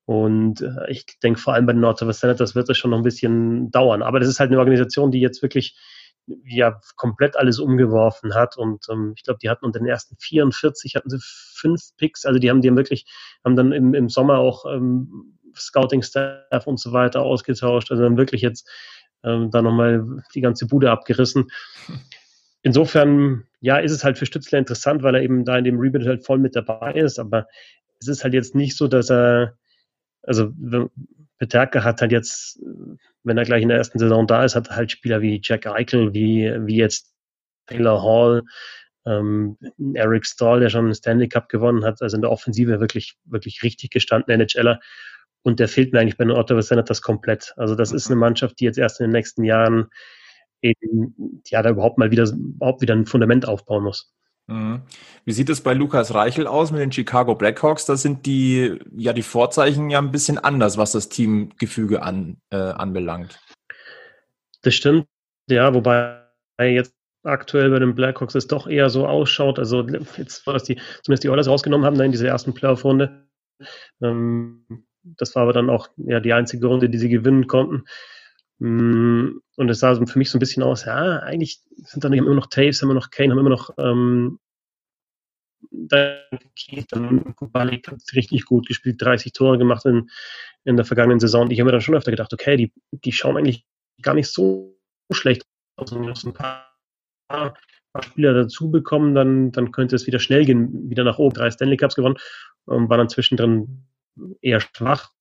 und 0.07 0.61
äh, 0.61 0.89
ich 0.89 1.05
denke, 1.23 1.41
vor 1.41 1.55
allem 1.55 1.67
bei 1.67 1.73
den 1.73 1.85
Ottawa 1.85 2.13
Senators 2.13 2.55
wird 2.55 2.69
das 2.69 2.79
schon 2.79 2.93
noch 2.93 2.99
ein 2.99 3.05
bisschen 3.05 3.73
dauern. 3.73 4.03
Aber 4.03 4.21
das 4.21 4.29
ist 4.29 4.39
halt 4.39 4.51
eine 4.51 4.61
Organisation, 4.61 5.11
die 5.11 5.21
jetzt 5.21 5.43
wirklich 5.43 5.77
ja 6.45 6.81
komplett 6.97 7.37
alles 7.37 7.59
umgeworfen 7.59 8.35
hat. 8.35 8.57
Und 8.57 8.87
ähm, 8.89 9.15
ich 9.17 9.25
glaube, 9.25 9.39
die 9.43 9.51
hatten 9.51 9.65
unter 9.65 9.81
den 9.81 9.89
ersten 9.89 10.17
44 10.17 10.95
hatten 10.95 11.11
sie 11.11 11.19
fünf 11.21 11.83
Picks. 11.97 12.25
Also 12.25 12.39
die 12.39 12.51
haben 12.51 12.63
die 12.63 12.69
haben 12.69 12.77
wirklich, 12.77 13.07
haben 13.45 13.57
dann 13.57 13.73
im, 13.73 13.95
im 13.95 14.09
Sommer 14.09 14.39
auch 14.39 14.65
ähm, 14.67 15.39
Scouting-Staff 15.57 16.67
und 16.67 16.79
so 16.79 16.93
weiter 16.93 17.23
ausgetauscht. 17.23 17.91
Also 17.91 18.05
dann 18.05 18.17
wirklich 18.17 18.43
jetzt 18.43 18.71
ähm, 19.25 19.51
da 19.51 19.61
nochmal 19.61 20.23
die 20.37 20.41
ganze 20.41 20.67
Bude 20.69 20.93
abgerissen. 20.93 21.49
Insofern, 22.63 23.45
ja, 23.67 23.79
ist 23.79 23.91
es 23.91 24.05
halt 24.05 24.17
für 24.17 24.27
Stützler 24.27 24.61
interessant, 24.61 25.03
weil 25.03 25.17
er 25.17 25.23
eben 25.23 25.45
da 25.45 25.59
in 25.59 25.65
dem 25.65 25.81
Rebuild 25.81 26.07
halt 26.07 26.25
voll 26.25 26.39
mit 26.39 26.55
dabei 26.55 26.93
ist. 26.93 27.19
Aber 27.19 27.49
es 28.01 28.07
ist 28.07 28.23
halt 28.23 28.33
jetzt 28.33 28.55
nicht 28.55 28.77
so, 28.77 28.87
dass 28.87 29.11
er 29.11 29.57
also 30.23 30.53
Peterka 31.39 31.83
hat 31.83 32.01
halt 32.01 32.13
jetzt, 32.13 32.61
wenn 33.25 33.37
er 33.37 33.45
gleich 33.45 33.63
in 33.63 33.69
der 33.69 33.79
ersten 33.79 33.99
Saison 33.99 34.25
da 34.29 34.45
ist, 34.45 34.55
hat 34.55 34.71
halt 34.71 34.93
Spieler 34.93 35.21
wie 35.21 35.41
Jack 35.43 35.67
Eichel, 35.67 36.15
wie, 36.15 36.53
wie 36.61 36.77
jetzt 36.77 37.13
Taylor 37.67 38.01
Hall, 38.01 38.43
ähm, 39.05 39.59
Eric 39.95 40.27
Stahl, 40.27 40.61
der 40.61 40.69
schon 40.69 40.85
einen 40.85 40.95
Stanley 40.95 41.29
Cup 41.29 41.49
gewonnen 41.49 41.85
hat, 41.85 42.03
also 42.03 42.15
in 42.15 42.23
der 42.23 42.31
Offensive 42.31 42.79
wirklich, 42.79 43.17
wirklich 43.25 43.65
richtig 43.65 43.91
gestanden 43.91 44.41
NHLer. 44.41 44.79
Und 45.43 45.59
der 45.59 45.67
fehlt 45.67 45.93
mir 45.93 46.01
eigentlich 46.01 46.17
bei 46.17 46.25
den 46.25 46.37
Ottawa 46.37 46.63
Senators 46.63 47.03
komplett. 47.03 47.53
Also 47.57 47.75
das 47.75 47.91
ist 47.91 48.07
eine 48.07 48.17
Mannschaft, 48.17 48.61
die 48.61 48.65
jetzt 48.65 48.79
erst 48.79 49.01
in 49.01 49.07
den 49.07 49.13
nächsten 49.13 49.43
Jahren 49.43 49.89
eben, 50.63 51.43
ja, 51.47 51.63
da 51.63 51.71
überhaupt 51.71 51.99
mal 51.99 52.11
wieder, 52.11 52.25
überhaupt 52.31 52.81
wieder 52.81 52.95
ein 52.95 53.07
Fundament 53.07 53.47
aufbauen 53.47 53.85
muss. 53.85 54.13
Mhm. 54.49 54.83
Wie 55.25 55.33
sieht 55.33 55.49
es 55.49 55.61
bei 55.61 55.75
Lukas 55.75 56.15
Reichel 56.15 56.47
aus 56.47 56.71
mit 56.71 56.81
den 56.81 56.93
Chicago 56.93 57.35
Blackhawks? 57.35 57.85
Da 57.85 57.97
sind 57.97 58.27
die, 58.27 58.79
ja, 58.97 59.13
die 59.13 59.23
Vorzeichen 59.23 59.91
ja 59.91 59.99
ein 59.99 60.13
bisschen 60.13 60.39
anders, 60.39 60.79
was 60.79 60.93
das 60.93 61.09
Teamgefüge 61.09 62.03
an, 62.03 62.37
äh, 62.51 62.57
anbelangt. 62.57 63.41
Das 64.63 64.75
stimmt, 64.75 65.07
ja, 65.49 65.75
wobei 65.75 66.23
jetzt 66.61 66.95
aktuell 67.25 67.71
bei 67.71 67.81
den 67.81 67.95
Blackhawks 67.95 68.35
es 68.37 68.47
doch 68.47 68.69
eher 68.69 68.89
so 68.89 69.07
ausschaut, 69.07 69.59
also 69.59 69.83
jetzt, 70.17 70.47
dass 70.47 70.63
die 70.63 70.81
zumindest 71.03 71.25
die 71.25 71.29
Oilers 71.29 71.49
rausgenommen 71.49 71.85
haben, 71.85 72.01
in 72.01 72.13
dieser 72.13 72.29
ersten 72.29 72.55
Playoff-Runde. 72.55 73.27
Ähm, 74.01 74.65
das 75.03 75.35
war 75.35 75.43
aber 75.43 75.53
dann 75.53 75.71
auch 75.71 75.89
ja, 75.97 76.21
die 76.21 76.33
einzige 76.33 76.67
Runde, 76.67 76.89
die 76.89 76.99
sie 76.99 77.09
gewinnen 77.09 77.47
konnten. 77.47 77.85
Mm, 78.59 79.39
und 79.57 79.69
es 79.69 79.81
sah 79.81 79.95
für 79.95 80.19
mich 80.19 80.31
so 80.31 80.39
ein 80.39 80.41
bisschen 80.41 80.63
aus, 80.63 80.85
ja, 80.85 81.19
eigentlich 81.21 81.61
sind 81.77 82.05
da 82.05 82.09
immer 82.09 82.35
noch 82.35 82.47
Taves, 82.47 82.81
haben 82.81 82.91
immer 82.91 83.01
noch 83.01 83.11
Kane, 83.11 83.33
haben 83.33 83.39
immer 83.39 83.51
noch 83.51 83.71
ähm, 83.79 84.39
dann 85.71 87.35
Kubalik 87.35 87.89
hat 87.89 88.01
richtig 88.15 88.45
gut 88.45 88.67
gespielt, 88.67 89.01
30 89.01 89.33
Tore 89.33 89.59
gemacht 89.59 89.85
in, 89.85 90.11
in 90.65 90.77
der 90.77 90.85
vergangenen 90.85 91.21
Saison. 91.21 91.51
Ich 91.51 91.59
habe 91.61 91.67
mir 91.67 91.73
dann 91.73 91.81
schon 91.81 91.95
öfter 91.95 92.11
gedacht, 92.11 92.33
okay, 92.33 92.57
die, 92.57 92.73
die 92.93 93.13
schauen 93.13 93.37
eigentlich 93.37 93.65
gar 94.03 94.15
nicht 94.15 94.31
so 94.31 94.79
schlecht 95.11 95.43
aus. 95.77 95.93
Und 95.93 96.07
noch 96.07 96.17
so 96.17 96.29
ein 96.29 96.35
paar, 96.35 96.73
paar 97.29 97.55
Spieler 98.03 98.35
dazu 98.35 98.71
bekommen, 98.71 99.15
dann, 99.15 99.53
dann 99.53 99.73
könnte 99.73 99.97
es 99.97 100.07
wieder 100.07 100.19
schnell 100.19 100.45
gehen, 100.45 100.91
wieder 100.91 101.05
nach 101.05 101.19
oben. 101.19 101.35
Drei 101.35 101.51
Stanley 101.51 101.77
Cups 101.77 101.95
gewonnen, 101.95 102.19
ähm, 102.71 102.89
war 102.89 102.99
dann 102.99 103.09
zwischendrin 103.09 103.87
eher 104.41 104.61
schwach. 104.61 105.13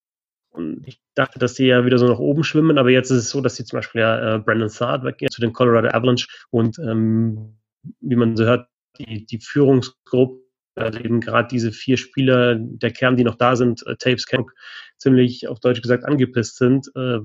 Und 0.55 0.87
ich 0.87 1.01
dachte, 1.15 1.39
dass 1.39 1.53
die 1.55 1.65
ja 1.65 1.85
wieder 1.85 1.97
so 1.97 2.07
nach 2.07 2.19
oben 2.19 2.43
schwimmen, 2.43 2.77
aber 2.77 2.89
jetzt 2.89 3.11
ist 3.11 3.17
es 3.17 3.29
so, 3.29 3.41
dass 3.41 3.55
sie 3.55 3.65
zum 3.65 3.77
Beispiel 3.77 4.01
ja 4.01 4.35
äh, 4.35 4.39
Brandon 4.39 4.69
Saad 4.69 5.03
weggehen 5.03 5.31
zu 5.31 5.41
den 5.41 5.53
Colorado 5.53 5.89
Avalanche 5.89 6.27
und 6.49 6.79
ähm, 6.79 7.57
wie 7.99 8.15
man 8.15 8.35
so 8.35 8.45
hört, 8.45 8.67
die, 8.97 9.25
die 9.25 9.39
Führungsgruppe, 9.39 10.41
also 10.75 10.99
eben 10.99 11.19
gerade 11.19 11.47
diese 11.49 11.71
vier 11.71 11.97
Spieler, 11.97 12.55
der 12.55 12.91
Kern, 12.91 13.17
die 13.17 13.23
noch 13.23 13.35
da 13.35 13.55
sind, 13.55 13.85
äh, 13.87 13.95
Tapes 13.97 14.25
Camp, 14.25 14.49
ziemlich 14.97 15.47
auf 15.47 15.59
Deutsch 15.59 15.81
gesagt 15.81 16.05
angepisst 16.05 16.57
sind, 16.57 16.87
äh, 16.95 17.19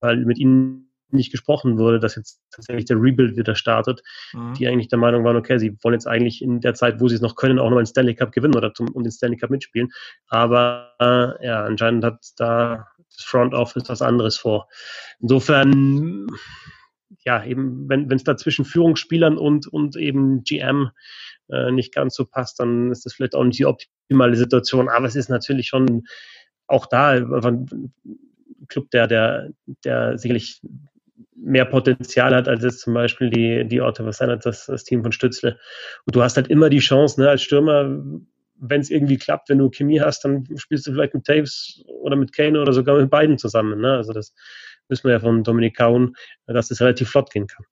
weil 0.00 0.24
mit 0.24 0.38
ihnen 0.38 0.83
nicht 1.10 1.30
gesprochen 1.30 1.78
wurde, 1.78 2.00
dass 2.00 2.16
jetzt 2.16 2.40
tatsächlich 2.50 2.84
der 2.86 3.00
Rebuild 3.00 3.36
wieder 3.36 3.54
startet, 3.54 4.02
mhm. 4.32 4.54
die 4.54 4.66
eigentlich 4.66 4.88
der 4.88 4.98
Meinung 4.98 5.24
waren, 5.24 5.36
okay, 5.36 5.58
sie 5.58 5.76
wollen 5.82 5.94
jetzt 5.94 6.06
eigentlich 6.06 6.42
in 6.42 6.60
der 6.60 6.74
Zeit, 6.74 7.00
wo 7.00 7.08
sie 7.08 7.14
es 7.14 7.20
noch 7.20 7.36
können, 7.36 7.58
auch 7.58 7.70
noch 7.70 7.76
einen 7.76 7.86
Stanley 7.86 8.14
Cup 8.14 8.32
gewinnen 8.32 8.56
oder 8.56 8.74
zum, 8.74 8.88
um 8.88 9.02
den 9.02 9.12
Stanley 9.12 9.36
Cup 9.36 9.50
mitspielen. 9.50 9.90
Aber 10.28 10.92
äh, 11.00 11.46
ja, 11.46 11.64
anscheinend 11.64 12.04
hat 12.04 12.18
da 12.36 12.86
das 13.16 13.24
Front 13.24 13.54
Office 13.54 13.88
was 13.88 14.02
anderes 14.02 14.36
vor. 14.36 14.68
Insofern, 15.20 16.26
ja, 17.24 17.44
eben, 17.44 17.88
wenn 17.88 18.10
es 18.10 18.24
da 18.24 18.36
zwischen 18.36 18.64
Führungsspielern 18.64 19.38
und, 19.38 19.66
und 19.66 19.96
eben 19.96 20.42
GM 20.42 20.90
äh, 21.48 21.70
nicht 21.70 21.94
ganz 21.94 22.14
so 22.14 22.24
passt, 22.24 22.58
dann 22.60 22.90
ist 22.90 23.06
das 23.06 23.14
vielleicht 23.14 23.34
auch 23.34 23.44
nicht 23.44 23.58
die 23.58 23.66
optimale 23.66 24.36
Situation. 24.36 24.88
Aber 24.88 25.06
es 25.06 25.16
ist 25.16 25.28
natürlich 25.28 25.68
schon 25.68 26.04
auch 26.66 26.86
da 26.86 27.10
ein 27.10 27.92
Club, 28.68 28.90
der, 28.90 29.06
der, 29.06 29.50
der 29.84 30.18
sicherlich 30.18 30.60
mehr 31.36 31.64
Potenzial 31.64 32.34
hat, 32.34 32.48
als 32.48 32.62
jetzt 32.62 32.80
zum 32.80 32.94
Beispiel 32.94 33.30
die, 33.30 33.66
die 33.66 33.80
Ottawa 33.80 34.12
Senators, 34.12 34.58
das, 34.58 34.66
das 34.66 34.84
Team 34.84 35.02
von 35.02 35.12
Stützle. 35.12 35.58
Und 36.06 36.14
du 36.14 36.22
hast 36.22 36.36
halt 36.36 36.48
immer 36.48 36.70
die 36.70 36.78
Chance, 36.78 37.20
ne, 37.20 37.28
als 37.28 37.42
Stürmer, 37.42 38.02
wenn 38.56 38.80
es 38.80 38.90
irgendwie 38.90 39.18
klappt, 39.18 39.48
wenn 39.48 39.58
du 39.58 39.70
Chemie 39.70 40.00
hast, 40.00 40.24
dann 40.24 40.46
spielst 40.56 40.86
du 40.86 40.92
vielleicht 40.92 41.14
mit 41.14 41.24
Taves 41.24 41.84
oder 41.86 42.16
mit 42.16 42.32
Kane 42.32 42.60
oder 42.60 42.72
sogar 42.72 42.98
mit 42.98 43.10
beiden 43.10 43.38
zusammen. 43.38 43.80
Ne? 43.80 43.94
Also 43.94 44.12
das 44.12 44.34
wissen 44.88 45.04
wir 45.04 45.12
ja 45.12 45.20
von 45.20 45.42
Dominik 45.42 45.76
Kaun, 45.76 46.14
dass 46.46 46.68
das 46.68 46.80
relativ 46.80 47.10
flott 47.10 47.30
gehen 47.30 47.46
kann. 47.46 47.66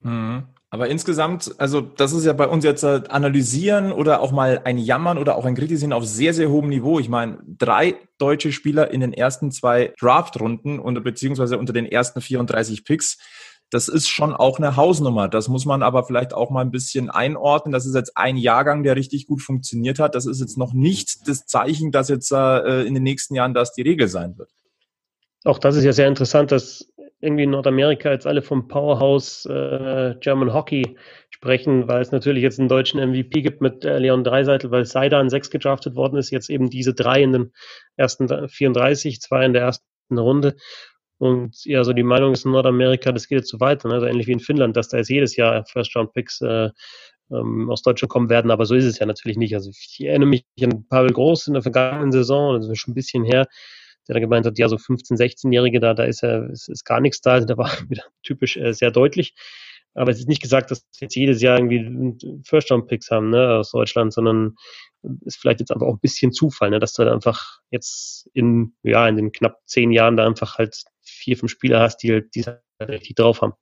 Mhm. 0.00 0.46
Aber 0.70 0.88
insgesamt, 0.88 1.54
also 1.56 1.80
das 1.80 2.12
ist 2.12 2.26
ja 2.26 2.34
bei 2.34 2.46
uns 2.46 2.62
jetzt 2.62 2.84
analysieren 2.84 3.90
oder 3.90 4.20
auch 4.20 4.32
mal 4.32 4.60
ein 4.64 4.76
Jammern 4.76 5.16
oder 5.16 5.36
auch 5.36 5.46
ein 5.46 5.54
Kritisieren 5.54 5.94
auf 5.94 6.04
sehr, 6.04 6.34
sehr 6.34 6.50
hohem 6.50 6.68
Niveau. 6.68 6.98
Ich 6.98 7.08
meine, 7.08 7.38
drei 7.46 7.94
deutsche 8.18 8.52
Spieler 8.52 8.90
in 8.90 9.00
den 9.00 9.14
ersten 9.14 9.50
zwei 9.50 9.94
Draft-Runden 9.98 10.78
und 10.78 11.02
beziehungsweise 11.02 11.58
unter 11.58 11.72
den 11.72 11.86
ersten 11.86 12.20
34 12.20 12.84
Picks. 12.84 13.16
Das 13.70 13.88
ist 13.88 14.08
schon 14.08 14.34
auch 14.34 14.58
eine 14.58 14.76
Hausnummer. 14.76 15.28
Das 15.28 15.48
muss 15.48 15.64
man 15.64 15.82
aber 15.82 16.04
vielleicht 16.04 16.34
auch 16.34 16.50
mal 16.50 16.62
ein 16.62 16.70
bisschen 16.70 17.08
einordnen. 17.08 17.72
Das 17.72 17.86
ist 17.86 17.94
jetzt 17.94 18.16
ein 18.16 18.36
Jahrgang, 18.36 18.82
der 18.82 18.96
richtig 18.96 19.26
gut 19.26 19.40
funktioniert 19.40 19.98
hat. 19.98 20.14
Das 20.14 20.26
ist 20.26 20.40
jetzt 20.40 20.58
noch 20.58 20.74
nicht 20.74 21.28
das 21.28 21.46
Zeichen, 21.46 21.92
dass 21.92 22.08
jetzt 22.08 22.30
äh, 22.30 22.82
in 22.82 22.94
den 22.94 23.02
nächsten 23.02 23.34
Jahren 23.34 23.54
das 23.54 23.72
die 23.72 23.82
Regel 23.82 24.08
sein 24.08 24.36
wird. 24.36 24.50
Auch 25.44 25.58
das 25.58 25.76
ist 25.76 25.84
ja 25.84 25.92
sehr 25.92 26.08
interessant, 26.08 26.52
dass 26.52 26.88
irgendwie 27.20 27.44
in 27.44 27.50
Nordamerika 27.50 28.10
jetzt 28.12 28.26
alle 28.26 28.42
vom 28.42 28.68
Powerhouse 28.68 29.44
äh, 29.46 30.14
German 30.20 30.52
Hockey 30.52 30.96
sprechen, 31.30 31.88
weil 31.88 32.00
es 32.00 32.12
natürlich 32.12 32.42
jetzt 32.42 32.60
einen 32.60 32.68
deutschen 32.68 33.00
MVP 33.00 33.42
gibt 33.42 33.60
mit 33.60 33.84
äh, 33.84 33.98
Leon 33.98 34.24
Dreiseitel, 34.24 34.70
weil 34.70 34.84
Seida 34.84 35.18
an 35.18 35.30
sechs 35.30 35.50
gedraftet 35.50 35.96
worden 35.96 36.16
ist, 36.16 36.30
jetzt 36.30 36.48
eben 36.48 36.70
diese 36.70 36.94
drei 36.94 37.22
in 37.22 37.32
den 37.32 37.52
ersten 37.96 38.48
34, 38.48 39.20
zwei 39.20 39.44
in 39.44 39.52
der 39.52 39.62
ersten 39.62 39.84
Runde. 40.16 40.56
Und 41.18 41.64
ja, 41.64 41.82
so 41.82 41.92
die 41.92 42.04
Meinung 42.04 42.32
ist 42.32 42.44
in 42.44 42.52
Nordamerika, 42.52 43.10
das 43.10 43.26
geht 43.26 43.38
jetzt 43.38 43.50
so 43.50 43.58
weiter, 43.58 43.88
ne? 43.88 43.94
also 43.94 44.06
ähnlich 44.06 44.28
wie 44.28 44.32
in 44.32 44.40
Finnland, 44.40 44.76
dass 44.76 44.88
da 44.88 44.98
jetzt 44.98 45.10
jedes 45.10 45.34
Jahr 45.34 45.64
First-Round-Picks 45.64 46.40
äh, 46.42 46.70
ähm, 47.32 47.68
aus 47.70 47.82
Deutschland 47.82 48.10
kommen 48.10 48.30
werden, 48.30 48.52
aber 48.52 48.66
so 48.66 48.76
ist 48.76 48.84
es 48.84 49.00
ja 49.00 49.06
natürlich 49.06 49.36
nicht. 49.36 49.54
Also 49.54 49.70
ich 49.70 49.98
erinnere 50.04 50.28
mich 50.28 50.44
an 50.62 50.86
Pavel 50.88 51.12
Groß 51.12 51.48
in 51.48 51.54
der 51.54 51.62
vergangenen 51.62 52.12
Saison, 52.12 52.56
ist 52.56 52.78
schon 52.78 52.92
ein 52.92 52.94
bisschen 52.94 53.24
her, 53.24 53.48
der 54.08 54.14
da 54.14 54.20
gemeint 54.20 54.46
hat, 54.46 54.58
ja, 54.58 54.68
so 54.68 54.76
15-, 54.76 55.16
16-Jährige, 55.16 55.80
da, 55.80 55.94
da 55.94 56.04
ist 56.04 56.22
ja, 56.22 56.46
ist, 56.46 56.68
ist 56.68 56.84
gar 56.84 57.00
nichts 57.00 57.20
da. 57.20 57.32
Also, 57.32 57.46
da 57.46 57.56
war 57.56 57.70
wieder 57.88 58.04
typisch 58.22 58.56
äh, 58.56 58.72
sehr 58.72 58.90
deutlich. 58.90 59.34
Aber 59.94 60.10
es 60.10 60.18
ist 60.18 60.28
nicht 60.28 60.42
gesagt, 60.42 60.70
dass 60.70 60.86
jetzt 61.00 61.16
jedes 61.16 61.42
Jahr 61.42 61.58
irgendwie 61.58 62.16
First-Round-Picks 62.44 63.10
haben, 63.10 63.30
ne, 63.30 63.56
aus 63.56 63.72
Deutschland, 63.72 64.12
sondern 64.12 64.54
ist 65.24 65.38
vielleicht 65.38 65.60
jetzt 65.60 65.72
einfach 65.72 65.86
auch 65.86 65.94
ein 65.94 66.00
bisschen 66.00 66.32
Zufall, 66.32 66.70
ne, 66.70 66.78
dass 66.78 66.92
du 66.92 67.04
da 67.04 67.12
einfach 67.12 67.60
jetzt 67.70 68.28
in, 68.32 68.74
ja, 68.82 69.08
in 69.08 69.16
den 69.16 69.32
knapp 69.32 69.58
zehn 69.66 69.90
Jahren 69.90 70.16
da 70.16 70.26
einfach 70.26 70.58
halt 70.58 70.84
vier, 71.00 71.36
fünf 71.36 71.50
Spieler 71.50 71.80
hast, 71.80 71.98
die, 71.98 72.22
die 72.34 72.44
halt 72.44 72.60
richtig 72.80 73.16
drauf 73.16 73.42
haben. 73.42 73.54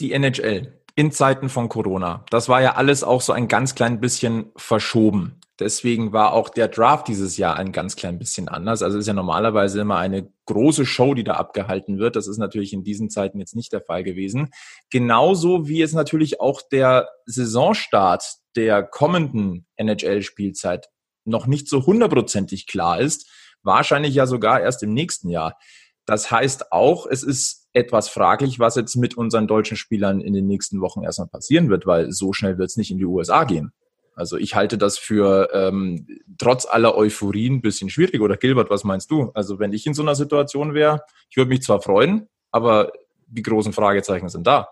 Die 0.00 0.12
NHL 0.12 0.80
in 0.94 1.12
Zeiten 1.12 1.48
von 1.48 1.68
Corona, 1.68 2.24
das 2.30 2.48
war 2.48 2.62
ja 2.62 2.74
alles 2.74 3.04
auch 3.04 3.20
so 3.20 3.32
ein 3.32 3.48
ganz 3.48 3.74
klein 3.74 4.00
bisschen 4.00 4.50
verschoben. 4.56 5.40
Deswegen 5.58 6.12
war 6.12 6.34
auch 6.34 6.50
der 6.50 6.68
Draft 6.68 7.08
dieses 7.08 7.38
Jahr 7.38 7.56
ein 7.56 7.72
ganz 7.72 7.96
klein 7.96 8.18
bisschen 8.18 8.48
anders. 8.48 8.82
Also 8.82 8.98
ist 8.98 9.06
ja 9.06 9.14
normalerweise 9.14 9.80
immer 9.80 9.96
eine 9.96 10.30
große 10.44 10.84
Show, 10.84 11.14
die 11.14 11.24
da 11.24 11.34
abgehalten 11.34 11.98
wird. 11.98 12.14
Das 12.14 12.26
ist 12.26 12.36
natürlich 12.36 12.74
in 12.74 12.84
diesen 12.84 13.08
Zeiten 13.08 13.38
jetzt 13.38 13.56
nicht 13.56 13.72
der 13.72 13.80
Fall 13.80 14.04
gewesen. 14.04 14.50
Genauso 14.90 15.66
wie 15.66 15.80
es 15.80 15.94
natürlich 15.94 16.40
auch 16.40 16.60
der 16.60 17.08
Saisonstart 17.24 18.36
der 18.54 18.82
kommenden 18.82 19.66
NHL-Spielzeit 19.76 20.90
noch 21.24 21.46
nicht 21.46 21.68
so 21.68 21.86
hundertprozentig 21.86 22.66
klar 22.66 23.00
ist. 23.00 23.26
Wahrscheinlich 23.62 24.14
ja 24.14 24.26
sogar 24.26 24.60
erst 24.60 24.82
im 24.82 24.92
nächsten 24.92 25.30
Jahr. 25.30 25.58
Das 26.04 26.30
heißt 26.30 26.70
auch, 26.70 27.06
es 27.06 27.22
ist 27.22 27.66
etwas 27.72 28.08
fraglich, 28.08 28.58
was 28.58 28.76
jetzt 28.76 28.94
mit 28.94 29.16
unseren 29.16 29.48
deutschen 29.48 29.76
Spielern 29.76 30.20
in 30.20 30.34
den 30.34 30.46
nächsten 30.46 30.80
Wochen 30.80 31.02
erstmal 31.02 31.28
passieren 31.28 31.68
wird, 31.68 31.86
weil 31.86 32.12
so 32.12 32.32
schnell 32.32 32.58
wird 32.58 32.70
es 32.70 32.76
nicht 32.76 32.90
in 32.90 32.98
die 32.98 33.04
USA 33.04 33.44
gehen. 33.44 33.72
Also 34.16 34.38
ich 34.38 34.54
halte 34.54 34.78
das 34.78 34.98
für 34.98 35.50
ähm, 35.52 36.06
trotz 36.38 36.66
aller 36.66 36.96
Euphorie 36.96 37.50
ein 37.50 37.60
bisschen 37.60 37.90
schwierig. 37.90 38.20
Oder 38.20 38.38
Gilbert, 38.38 38.70
was 38.70 38.82
meinst 38.82 39.10
du? 39.10 39.30
Also 39.34 39.58
wenn 39.58 39.74
ich 39.74 39.86
in 39.86 39.94
so 39.94 40.02
einer 40.02 40.14
Situation 40.14 40.74
wäre, 40.74 41.02
ich 41.30 41.36
würde 41.36 41.50
mich 41.50 41.60
zwar 41.60 41.82
freuen, 41.82 42.26
aber 42.50 42.92
die 43.28 43.42
großen 43.42 43.74
Fragezeichen 43.74 44.30
sind 44.30 44.46
da. 44.46 44.68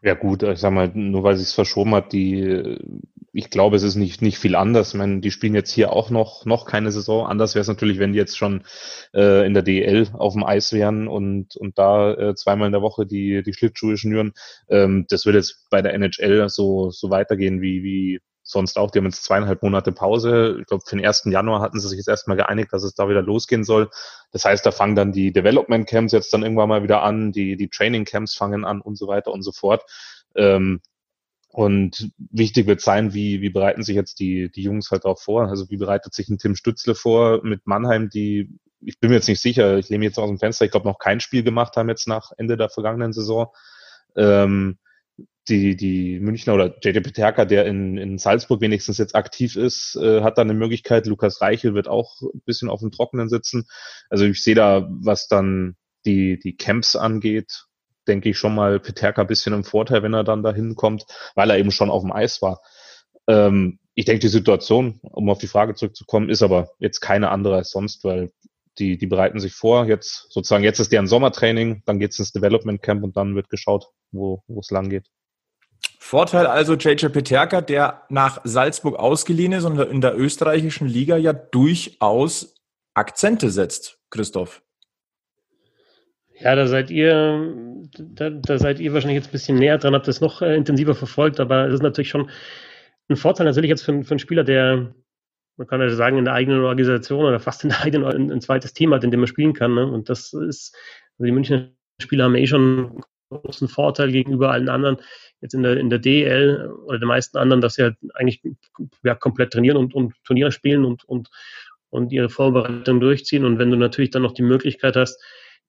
Ja 0.00 0.14
gut, 0.14 0.42
ich 0.42 0.58
sag 0.58 0.72
mal, 0.72 0.90
nur 0.94 1.22
weil 1.22 1.36
sich's 1.36 1.54
verschoben 1.54 1.94
hat, 1.94 2.12
die, 2.12 2.76
ich 3.32 3.50
glaube, 3.50 3.76
es 3.76 3.82
ist 3.82 3.94
nicht, 3.94 4.20
nicht 4.20 4.38
viel 4.38 4.56
anders. 4.56 4.88
Ich 4.88 4.98
meine, 4.98 5.20
die 5.20 5.30
spielen 5.30 5.54
jetzt 5.54 5.70
hier 5.70 5.92
auch 5.92 6.10
noch, 6.10 6.44
noch 6.44 6.64
keine 6.64 6.90
Saison. 6.90 7.26
Anders 7.26 7.54
wäre 7.54 7.62
es 7.62 7.68
natürlich, 7.68 7.98
wenn 7.98 8.12
die 8.12 8.18
jetzt 8.18 8.36
schon 8.36 8.64
äh, 9.14 9.46
in 9.46 9.54
der 9.54 9.62
DL 9.62 10.08
auf 10.12 10.34
dem 10.34 10.44
Eis 10.44 10.72
wären 10.72 11.08
und, 11.08 11.56
und 11.56 11.78
da 11.78 12.14
äh, 12.14 12.34
zweimal 12.34 12.66
in 12.66 12.72
der 12.72 12.82
Woche 12.82 13.06
die, 13.06 13.42
die 13.42 13.54
Schlittschuhe 13.54 13.96
schnüren. 13.96 14.32
Ähm, 14.68 15.06
das 15.08 15.24
wird 15.24 15.36
jetzt 15.36 15.66
bei 15.70 15.82
der 15.82 15.94
NHL 15.94 16.48
so, 16.48 16.90
so 16.90 17.10
weitergehen 17.10 17.60
wie, 17.62 17.82
wie 17.82 18.20
sonst 18.52 18.78
auch. 18.78 18.90
Die 18.90 18.98
haben 18.98 19.06
jetzt 19.06 19.24
zweieinhalb 19.24 19.62
Monate 19.62 19.92
Pause. 19.92 20.58
Ich 20.60 20.66
glaube, 20.66 20.84
für 20.86 20.96
den 20.96 21.04
1. 21.04 21.24
Januar 21.26 21.60
hatten 21.60 21.80
sie 21.80 21.88
sich 21.88 21.96
jetzt 21.96 22.08
erstmal 22.08 22.36
geeinigt, 22.36 22.72
dass 22.72 22.84
es 22.84 22.94
da 22.94 23.08
wieder 23.08 23.22
losgehen 23.22 23.64
soll. 23.64 23.90
Das 24.30 24.44
heißt, 24.44 24.64
da 24.64 24.70
fangen 24.70 24.94
dann 24.94 25.12
die 25.12 25.32
Development 25.32 25.86
Camps 25.88 26.12
jetzt 26.12 26.32
dann 26.32 26.42
irgendwann 26.42 26.68
mal 26.68 26.82
wieder 26.82 27.02
an, 27.02 27.32
die, 27.32 27.56
die 27.56 27.68
Training 27.68 28.04
Camps 28.04 28.34
fangen 28.34 28.64
an 28.64 28.80
und 28.80 28.96
so 28.96 29.08
weiter 29.08 29.32
und 29.32 29.42
so 29.42 29.52
fort. 29.52 29.82
Ähm, 30.36 30.80
und 31.52 32.10
wichtig 32.18 32.66
wird 32.66 32.80
sein, 32.80 33.12
wie, 33.12 33.42
wie 33.42 33.50
bereiten 33.50 33.82
sich 33.82 33.94
jetzt 33.94 34.20
die, 34.20 34.50
die 34.50 34.62
Jungs 34.62 34.90
halt 34.90 35.04
darauf 35.04 35.20
vor? 35.20 35.48
Also 35.48 35.68
wie 35.68 35.76
bereitet 35.76 36.14
sich 36.14 36.28
ein 36.30 36.38
Tim 36.38 36.56
Stützle 36.56 36.94
vor 36.94 37.42
mit 37.44 37.66
Mannheim, 37.66 38.08
die, 38.08 38.58
ich 38.80 38.98
bin 39.00 39.10
mir 39.10 39.16
jetzt 39.16 39.28
nicht 39.28 39.42
sicher, 39.42 39.76
ich 39.76 39.90
lehne 39.90 40.06
jetzt 40.06 40.18
aus 40.18 40.28
dem 40.28 40.38
Fenster, 40.38 40.64
ich 40.64 40.70
glaube 40.70 40.88
noch 40.88 40.98
kein 40.98 41.20
Spiel 41.20 41.42
gemacht 41.42 41.76
haben 41.76 41.90
jetzt 41.90 42.08
nach 42.08 42.32
Ende 42.38 42.56
der 42.56 42.70
vergangenen 42.70 43.12
Saison. 43.12 43.48
Ähm, 44.16 44.78
die, 45.48 45.76
die 45.76 46.20
Münchner 46.20 46.54
oder 46.54 46.76
JJ 46.82 47.00
Peterka, 47.00 47.44
der 47.44 47.66
in, 47.66 47.98
in 47.98 48.18
Salzburg 48.18 48.60
wenigstens 48.60 48.98
jetzt 48.98 49.14
aktiv 49.14 49.56
ist, 49.56 49.96
äh, 49.96 50.22
hat 50.22 50.38
dann 50.38 50.48
eine 50.48 50.58
Möglichkeit. 50.58 51.06
Lukas 51.06 51.40
Reichel 51.40 51.74
wird 51.74 51.88
auch 51.88 52.20
ein 52.22 52.42
bisschen 52.44 52.70
auf 52.70 52.80
dem 52.80 52.92
Trockenen 52.92 53.28
sitzen. 53.28 53.66
Also 54.08 54.24
ich 54.24 54.42
sehe 54.42 54.54
da, 54.54 54.88
was 54.88 55.26
dann 55.26 55.76
die, 56.06 56.38
die 56.38 56.56
Camps 56.56 56.94
angeht, 56.94 57.64
denke 58.06 58.30
ich 58.30 58.38
schon 58.38 58.54
mal 58.54 58.80
Peterka 58.80 59.22
ein 59.22 59.26
bisschen 59.26 59.52
im 59.52 59.64
Vorteil, 59.64 60.02
wenn 60.02 60.14
er 60.14 60.24
dann 60.24 60.42
da 60.42 60.52
hinkommt, 60.52 61.04
weil 61.34 61.50
er 61.50 61.58
eben 61.58 61.70
schon 61.70 61.90
auf 61.90 62.02
dem 62.02 62.12
Eis 62.12 62.40
war. 62.42 62.60
Ähm, 63.28 63.78
ich 63.94 64.04
denke, 64.04 64.20
die 64.20 64.28
Situation, 64.28 65.00
um 65.02 65.28
auf 65.28 65.38
die 65.38 65.48
Frage 65.48 65.74
zurückzukommen, 65.74 66.28
ist 66.28 66.42
aber 66.42 66.70
jetzt 66.78 67.00
keine 67.00 67.30
andere 67.30 67.56
als 67.56 67.70
sonst, 67.70 68.04
weil 68.04 68.32
die, 68.78 68.96
die 68.96 69.06
bereiten 69.06 69.38
sich 69.38 69.54
vor. 69.54 69.86
Jetzt 69.86 70.32
sozusagen, 70.32 70.64
jetzt 70.64 70.78
ist 70.78 70.92
deren 70.92 71.06
Sommertraining, 71.06 71.82
dann 71.84 71.98
geht's 71.98 72.18
ins 72.18 72.32
Development 72.32 72.80
Camp 72.80 73.04
und 73.04 73.16
dann 73.16 73.34
wird 73.34 73.50
geschaut, 73.50 73.88
wo 74.12 74.42
wo 74.46 74.60
es 74.60 74.70
lang 74.70 74.88
geht. 74.88 75.08
Vorteil 75.98 76.46
also 76.46 76.74
JJ 76.74 77.06
Peterka, 77.06 77.60
der 77.60 78.02
nach 78.08 78.40
Salzburg 78.44 78.98
ausgeliehen 78.98 79.52
ist 79.52 79.64
und 79.64 79.78
in 79.78 80.00
der 80.00 80.18
österreichischen 80.18 80.86
Liga 80.86 81.16
ja 81.16 81.32
durchaus 81.32 82.54
Akzente 82.94 83.50
setzt, 83.50 83.98
Christoph. 84.10 84.62
Ja, 86.38 86.54
da 86.56 86.66
seid 86.66 86.90
ihr, 86.90 87.86
da, 87.98 88.30
da 88.30 88.58
seid 88.58 88.80
ihr 88.80 88.92
wahrscheinlich 88.92 89.16
jetzt 89.16 89.28
ein 89.28 89.32
bisschen 89.32 89.58
näher 89.58 89.78
dran, 89.78 89.94
habt 89.94 90.08
das 90.08 90.20
noch 90.20 90.42
äh, 90.42 90.56
intensiver 90.56 90.94
verfolgt, 90.94 91.40
aber 91.40 91.68
es 91.68 91.74
ist 91.74 91.82
natürlich 91.82 92.10
schon 92.10 92.30
ein 93.08 93.16
Vorteil 93.16 93.46
natürlich 93.46 93.70
jetzt 93.70 93.82
für, 93.82 94.02
für 94.02 94.10
einen 94.10 94.18
Spieler, 94.18 94.44
der, 94.44 94.94
man 95.56 95.66
kann 95.66 95.80
ja 95.80 95.88
sagen, 95.90 96.18
in 96.18 96.24
der 96.24 96.34
eigenen 96.34 96.64
Organisation 96.64 97.24
oder 97.24 97.38
fast 97.38 97.62
in 97.62 97.70
der 97.70 97.80
eigenen 97.82 98.06
ein, 98.06 98.32
ein 98.32 98.40
zweites 98.40 98.72
Team 98.72 98.92
hat, 98.92 99.04
in 99.04 99.10
dem 99.10 99.22
er 99.22 99.28
spielen 99.28 99.52
kann. 99.52 99.74
Ne? 99.74 99.86
Und 99.86 100.08
das 100.08 100.32
ist, 100.32 100.76
also 101.18 101.24
die 101.24 101.32
Münchner 101.32 101.70
Spieler 102.00 102.24
haben 102.24 102.34
eh 102.34 102.46
schon 102.46 103.02
großen 103.40 103.68
Vorteil 103.68 104.12
gegenüber 104.12 104.50
allen 104.50 104.68
anderen 104.68 104.98
jetzt 105.40 105.54
in 105.54 105.62
der, 105.62 105.76
in 105.76 105.90
der 105.90 105.98
DL 105.98 106.70
oder 106.86 106.98
den 106.98 107.08
meisten 107.08 107.36
anderen, 107.36 107.60
dass 107.60 107.74
sie 107.74 107.82
halt 107.82 107.96
eigentlich 108.14 108.42
ja, 109.02 109.14
komplett 109.14 109.52
trainieren 109.52 109.76
und, 109.76 109.94
und 109.94 110.14
Turniere 110.24 110.52
spielen 110.52 110.84
und, 110.84 111.04
und, 111.04 111.30
und 111.90 112.12
ihre 112.12 112.28
Vorbereitung 112.28 113.00
durchziehen. 113.00 113.44
Und 113.44 113.58
wenn 113.58 113.70
du 113.70 113.76
natürlich 113.76 114.10
dann 114.10 114.22
noch 114.22 114.34
die 114.34 114.42
Möglichkeit 114.42 114.96
hast, 114.96 115.20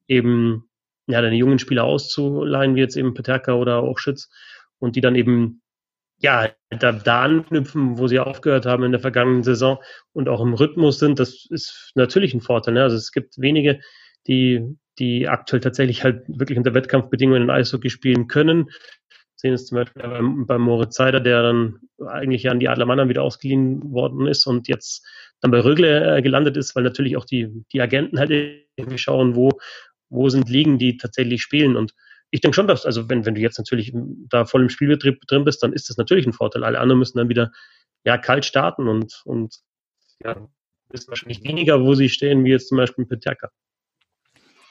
eben 0.08 0.70
ja, 1.08 1.22
deine 1.22 1.36
jungen 1.36 1.60
Spieler 1.60 1.84
auszuleihen, 1.84 2.76
wie 2.76 2.82
jetzt 2.82 2.96
eben 2.96 3.14
Peterka 3.14 3.54
oder 3.54 3.80
auch 3.80 4.00
Schütz, 4.00 4.30
und 4.80 4.96
die 4.96 5.02
dann 5.02 5.16
eben 5.16 5.62
ja, 6.20 6.50
da, 6.70 6.92
da 6.92 7.24
anknüpfen, 7.24 7.98
wo 7.98 8.08
sie 8.08 8.20
aufgehört 8.20 8.66
haben 8.66 8.84
in 8.84 8.92
der 8.92 9.02
vergangenen 9.02 9.44
Saison 9.44 9.80
und 10.14 10.30
auch 10.30 10.40
im 10.40 10.54
Rhythmus 10.54 11.00
sind, 11.00 11.20
das 11.20 11.46
ist 11.50 11.92
natürlich 11.96 12.34
ein 12.34 12.42
Vorteil. 12.42 12.76
Ne? 12.76 12.84
Also 12.84 12.96
es 12.96 13.12
gibt 13.12 13.40
wenige, 13.42 13.82
die, 14.28 14.78
die 15.00 15.28
aktuell 15.28 15.62
tatsächlich 15.62 16.04
halt 16.04 16.24
wirklich 16.28 16.58
unter 16.58 16.74
Wettkampfbedingungen 16.74 17.44
in 17.44 17.50
Eishockey 17.50 17.90
spielen 17.90 18.28
können, 18.28 18.70
sehen 19.36 19.54
es 19.54 19.66
zum 19.66 19.78
Beispiel 19.78 20.02
beim, 20.02 20.46
beim 20.46 20.62
Moritz 20.62 20.96
Seider, 20.96 21.20
der 21.20 21.44
dann 21.44 21.80
eigentlich 22.08 22.50
an 22.50 22.60
die 22.60 22.70
Adler 22.70 22.86
Mannheim 22.86 23.10
wieder 23.10 23.24
ausgeliehen 23.24 23.92
worden 23.92 24.28
ist 24.28 24.46
und 24.46 24.68
jetzt 24.68 25.06
dann 25.42 25.52
bei 25.52 25.60
Rögle 25.60 26.18
äh, 26.18 26.22
gelandet 26.22 26.56
ist, 26.56 26.76
weil 26.76 26.84
natürlich 26.84 27.18
auch 27.18 27.26
die, 27.26 27.50
die 27.74 27.82
Agenten 27.82 28.20
halt 28.20 28.32
irgendwie 28.32 28.98
schauen, 28.98 29.36
wo, 29.36 29.52
wo 30.10 30.30
sind 30.30 30.50
Ligen, 30.50 30.78
die 30.78 30.96
tatsächlich 30.96 31.42
spielen. 31.42 31.76
Und 31.76 31.94
ich 32.32 32.40
denke 32.40 32.56
schon, 32.56 32.68
dass, 32.68 32.86
also 32.86 33.10
wenn, 33.10 33.26
wenn 33.26 33.36
du 33.36 33.42
jetzt 33.42 33.58
natürlich 33.58 33.92
da 34.30 34.46
voll 34.46 34.62
im 34.62 34.70
Spielbetrieb 34.70 35.20
drin 35.28 35.44
bist, 35.44 35.62
dann 35.62 35.74
ist 35.74 35.90
das 35.90 35.98
natürlich 35.98 36.26
ein 36.26 36.34
Vorteil. 36.34 36.64
Alle 36.64 36.80
anderen 36.80 37.00
müssen 37.00 37.18
dann 37.18 37.30
wieder 37.30 37.52
ja 38.06 38.18
kalt 38.18 38.46
starten 38.46 38.88
und, 38.88 39.22
und 39.26 39.58
ja, 40.24 40.48
wissen 40.90 41.10
wahrscheinlich 41.10 41.44
weniger, 41.44 41.82
wo 41.82 41.96
sie 41.96 42.08
stehen, 42.08 42.46
wie 42.46 42.52
jetzt 42.52 42.70
zum 42.70 42.78
Beispiel 42.78 43.06
Peterka. 43.06 43.50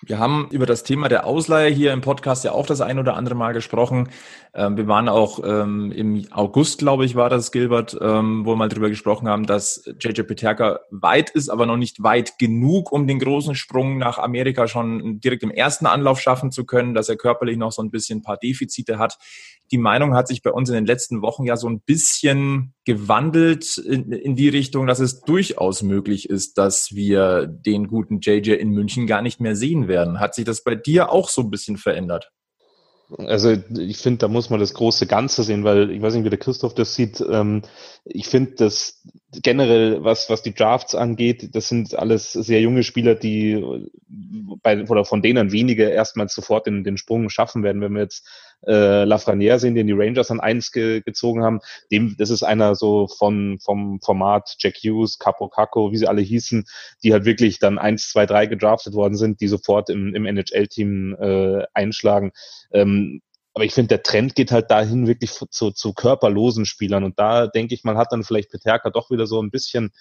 Wir 0.05 0.19
haben 0.19 0.49
über 0.51 0.67
das 0.67 0.83
Thema 0.83 1.09
der 1.09 1.27
Ausleihe 1.27 1.71
hier 1.71 1.93
im 1.93 2.01
Podcast 2.01 2.43
ja 2.45 2.51
auch 2.51 2.67
das 2.67 2.81
ein 2.81 2.99
oder 2.99 3.15
andere 3.15 3.37
Mal 3.37 3.53
gesprochen. 3.53 4.09
Ähm, 4.53 4.77
wir 4.77 4.89
waren 4.89 5.09
auch 5.09 5.39
ähm, 5.45 5.93
im 5.93 6.27
August, 6.33 6.79
glaube 6.79 7.05
ich, 7.05 7.15
war 7.15 7.31
das, 7.31 7.53
Gilbert, 7.53 7.97
ähm, 8.01 8.45
wo 8.45 8.51
wir 8.51 8.57
mal 8.57 8.69
drüber 8.69 8.89
gesprochen 8.89 9.29
haben, 9.29 9.47
dass 9.47 9.85
JJ 10.01 10.23
Peterka 10.23 10.81
weit 10.91 11.31
ist, 11.31 11.51
aber 11.51 11.67
noch 11.67 11.77
nicht 11.77 12.03
weit 12.03 12.37
genug, 12.41 12.91
um 12.91 13.07
den 13.07 13.21
großen 13.21 13.55
Sprung 13.55 13.99
nach 13.99 14.19
Amerika 14.19 14.67
schon 14.67 15.21
direkt 15.21 15.45
im 15.45 15.53
ersten 15.53 15.87
Anlauf 15.87 16.21
schaffen 16.21 16.51
zu 16.51 16.67
können, 16.67 16.95
dass 16.95 17.09
er 17.09 17.17
körperlich 17.17 17.57
noch 17.57 17.71
so 17.71 17.81
ein 17.81 17.93
bisschen 17.93 18.19
ein 18.19 18.23
paar 18.23 18.39
Defizite 18.39 18.99
hat. 18.99 19.19
Die 19.71 19.79
Meinung 19.79 20.17
hat 20.17 20.27
sich 20.27 20.43
bei 20.43 20.51
uns 20.51 20.69
in 20.69 20.75
den 20.75 20.87
letzten 20.87 21.23
Wochen 21.23 21.45
ja 21.45 21.57
so 21.57 21.69
ein 21.69 21.81
bisschen 21.81 22.75
gewandelt 22.85 23.79
in, 23.79 24.11
in 24.12 24.35
die 24.35 24.49
Richtung, 24.49 24.87
dass 24.87 24.99
es 24.99 25.21
durchaus 25.21 25.83
möglich 25.83 26.29
ist, 26.29 26.59
dass 26.59 26.95
wir 26.95 27.47
den 27.47 27.87
guten 27.87 28.21
JJ 28.21 28.53
in 28.53 28.71
München 28.71 29.07
gar 29.07 29.23
nicht 29.23 29.41
mehr 29.41 29.55
sehen 29.55 29.89
werden. 29.89 30.19
Hat 30.19 30.35
sich 30.35 30.45
das 30.45 30.65
bei 30.65 30.75
dir 30.75 31.12
auch 31.12 31.29
so 31.29 31.43
ein 31.43 31.51
bisschen 31.51 31.77
verändert? 31.77 32.31
Also 33.19 33.53
ich 33.79 33.99
finde, 33.99 34.19
da 34.19 34.29
muss 34.29 34.51
man 34.51 34.61
das 34.61 34.75
große 34.75 35.07
Ganze 35.07 35.43
sehen, 35.43 35.65
weil 35.65 35.91
ich 35.91 36.01
weiß 36.01 36.15
nicht, 36.15 36.25
wie 36.25 36.31
der 36.31 36.39
Christoph 36.39 36.75
das 36.75 36.95
sieht. 36.95 37.23
Ähm, 37.29 37.62
ich 38.05 38.27
finde, 38.27 38.55
dass 38.55 39.03
generell, 39.43 40.03
was, 40.03 40.31
was 40.31 40.43
die 40.43 40.55
Drafts 40.55 40.95
angeht, 40.95 41.55
das 41.55 41.69
sind 41.69 41.95
alles 41.95 42.33
sehr 42.33 42.61
junge 42.61 42.83
Spieler, 42.83 43.15
die 43.15 43.62
bei, 44.62 44.83
oder 44.89 45.05
von 45.05 45.23
denen 45.23 45.53
wenige 45.53 45.85
erstmal 45.85 46.29
sofort 46.29 46.67
den, 46.67 46.85
den 46.85 46.97
Sprung 46.97 47.29
schaffen 47.29 47.62
werden. 47.62 47.83
Wenn 47.83 47.93
wir 47.93 48.03
jetzt 48.03 48.27
äh, 48.66 49.04
Lafreniere 49.04 49.59
sehen, 49.59 49.75
den 49.75 49.87
die 49.87 49.92
Rangers 49.92 50.31
an 50.31 50.40
eins 50.40 50.73
ge, 50.73 51.00
gezogen 51.00 51.42
haben, 51.42 51.61
dem, 51.90 52.16
das 52.19 52.31
ist 52.31 52.42
einer 52.42 52.75
so 52.75 53.09
von, 53.09 53.59
vom 53.61 54.00
Format 54.00 54.57
Jack 54.59 54.76
Hughes, 54.76 55.19
Capo 55.19 55.49
Caco, 55.49 55.92
wie 55.92 55.99
sie 55.99 56.09
alle 56.09 56.23
hießen, 56.23 56.64
die 57.02 57.12
halt 57.12 57.25
wirklich 57.25 57.59
dann 57.59 57.78
eins, 57.78 58.11
zwei, 58.11 58.26
drei 58.26 58.47
gedraftet 58.47 58.95
worden 58.95 59.16
sind, 59.16 59.40
die 59.40 59.49
sofort 59.49 59.90
im, 59.90 60.14
im 60.14 60.26
NHL-Team 60.26 61.16
äh, 61.21 61.64
einschlagen. 61.75 62.33
Ähm, 62.73 63.23
aber 63.55 63.65
ich 63.65 63.75
finde, 63.75 63.89
der 63.89 64.03
Trend 64.03 64.35
geht 64.35 64.51
halt 64.51 64.71
dahin 64.71 65.07
wirklich 65.07 65.33
zu, 65.33 65.71
zu 65.71 65.93
körperlosen 65.93 66.65
Spielern. 66.65 67.05
Und 67.05 67.19
da 67.19 67.47
denke 67.47 67.75
ich 67.75 67.85
mal, 67.85 67.99
hat 67.99 68.13
dann 68.13 68.25
vielleicht 68.25 68.51
Peterka 68.51 68.91
doch 68.91 69.11
wieder 69.11 69.27
so 69.27 69.43
ein 69.43 69.51
bisschen 69.51 69.93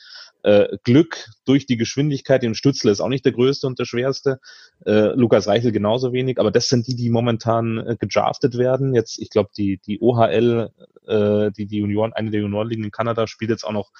äh, 0.43 0.77
Glück 0.83 1.27
durch 1.45 1.65
die 1.65 1.75
Geschwindigkeit. 1.75 2.43
Den 2.43 2.55
Stützle 2.55 2.91
ist 2.91 3.01
auch 3.01 3.09
nicht 3.09 3.25
der 3.25 3.33
größte 3.33 3.67
und 3.67 3.77
der 3.77 3.85
schwerste. 3.85 4.39
Äh, 4.85 5.13
Lukas 5.15 5.47
Reichel 5.47 5.73
genauso 5.73 6.13
wenig. 6.13 6.39
Aber 6.39 6.51
das 6.51 6.69
sind 6.69 6.87
die, 6.87 6.95
die 6.95 7.09
momentan 7.09 7.77
äh, 7.77 7.97
gedraftet 7.99 8.57
werden. 8.57 8.95
Jetzt, 8.95 9.19
ich 9.19 9.29
glaube, 9.29 9.49
die, 9.57 9.79
die 9.85 9.99
OHL, 9.99 10.71
äh, 11.07 11.51
die, 11.51 11.65
die 11.65 11.81
Union, 11.81 12.13
eine 12.13 12.31
der 12.31 12.39
Juniorenligen 12.39 12.85
in 12.85 12.91
Kanada 12.91 13.27
spielt 13.27 13.51
jetzt 13.51 13.65
auch 13.65 13.73
noch 13.73 13.91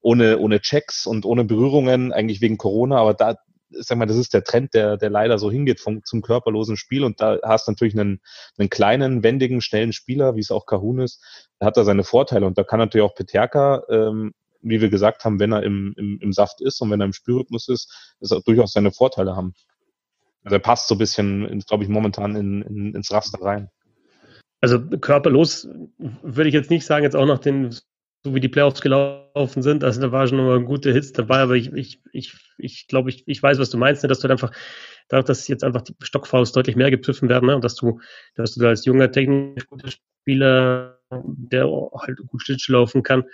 ohne, 0.00 0.38
ohne 0.38 0.60
Checks 0.60 1.06
und 1.06 1.26
ohne 1.26 1.44
Berührungen, 1.44 2.12
eigentlich 2.12 2.40
wegen 2.40 2.58
Corona. 2.58 2.98
Aber 2.98 3.14
da, 3.14 3.36
sag 3.70 3.98
mal, 3.98 4.06
das 4.06 4.16
ist 4.16 4.34
der 4.34 4.44
Trend, 4.44 4.74
der, 4.74 4.96
der 4.96 5.10
leider 5.10 5.38
so 5.38 5.50
hingeht 5.50 5.80
vom, 5.80 6.04
zum 6.04 6.22
körperlosen 6.22 6.76
Spiel. 6.76 7.04
Und 7.04 7.20
da 7.20 7.38
hast 7.42 7.66
du 7.66 7.72
natürlich 7.72 7.98
einen, 7.98 8.20
einen 8.58 8.70
kleinen, 8.70 9.22
wendigen, 9.22 9.60
schnellen 9.60 9.92
Spieler, 9.92 10.36
wie 10.36 10.40
es 10.40 10.50
auch 10.50 10.66
Kahun 10.66 11.00
ist, 11.00 11.48
der 11.60 11.66
hat 11.66 11.76
da 11.76 11.84
seine 11.84 12.04
Vorteile. 12.04 12.46
Und 12.46 12.58
da 12.58 12.64
kann 12.64 12.78
natürlich 12.78 13.08
auch 13.08 13.14
Peterka, 13.14 13.82
ähm, 13.88 14.34
wie 14.62 14.80
wir 14.80 14.90
gesagt 14.90 15.24
haben, 15.24 15.40
wenn 15.40 15.52
er 15.52 15.62
im, 15.62 15.94
im, 15.96 16.18
im 16.20 16.32
Saft 16.32 16.60
ist 16.60 16.80
und 16.80 16.90
wenn 16.90 17.00
er 17.00 17.06
im 17.06 17.12
Spielrhythmus 17.12 17.68
ist, 17.68 18.14
dass 18.20 18.30
er 18.30 18.40
durchaus 18.42 18.72
seine 18.72 18.92
Vorteile 18.92 19.36
haben. 19.36 19.54
Also 20.44 20.56
er 20.56 20.60
passt 20.60 20.88
so 20.88 20.94
ein 20.94 20.98
bisschen, 20.98 21.62
glaube 21.66 21.84
ich, 21.84 21.90
momentan 21.90 22.36
in, 22.36 22.62
in, 22.62 22.94
ins 22.94 23.12
Raster 23.12 23.42
rein. 23.42 23.70
Also 24.60 24.78
körperlos 24.78 25.68
würde 25.98 26.48
ich 26.48 26.54
jetzt 26.54 26.70
nicht 26.70 26.84
sagen, 26.84 27.04
jetzt 27.04 27.16
auch 27.16 27.26
nach 27.26 27.38
den 27.38 27.74
so 28.22 28.34
wie 28.34 28.40
die 28.40 28.48
Playoffs 28.48 28.80
gelaufen 28.80 29.62
sind. 29.62 29.82
Also 29.84 30.00
da 30.00 30.12
war 30.12 30.26
schon 30.26 30.38
nochmal 30.38 30.60
gute 30.60 30.92
Hits 30.92 31.12
dabei, 31.12 31.38
aber 31.38 31.56
ich, 31.56 31.72
ich, 31.72 32.02
ich, 32.12 32.34
ich 32.58 32.86
glaube, 32.86 33.10
ich, 33.10 33.24
ich 33.26 33.42
weiß, 33.42 33.58
was 33.58 33.70
du 33.70 33.78
meinst, 33.78 34.02
ne? 34.02 34.08
dass 34.08 34.18
du 34.18 34.24
halt 34.24 34.32
einfach, 34.32 34.52
dadurch, 35.08 35.26
dass 35.26 35.48
jetzt 35.48 35.64
einfach 35.64 35.82
die 35.82 35.94
Stockfouls 36.02 36.52
deutlich 36.52 36.76
mehr 36.76 36.90
gepfiffen 36.90 37.28
werden, 37.28 37.46
ne? 37.46 37.54
und 37.54 37.64
dass 37.64 37.76
du, 37.76 38.00
dass 38.34 38.54
du 38.54 38.60
da 38.60 38.68
als 38.68 38.84
junger, 38.84 39.10
technisch 39.10 39.66
guter 39.66 39.90
Spieler, 39.90 40.98
der 41.10 41.66
halt 41.94 42.18
gut 42.26 42.42
Stitch 42.42 42.68
laufen 42.68 43.02
kann, 43.02 43.24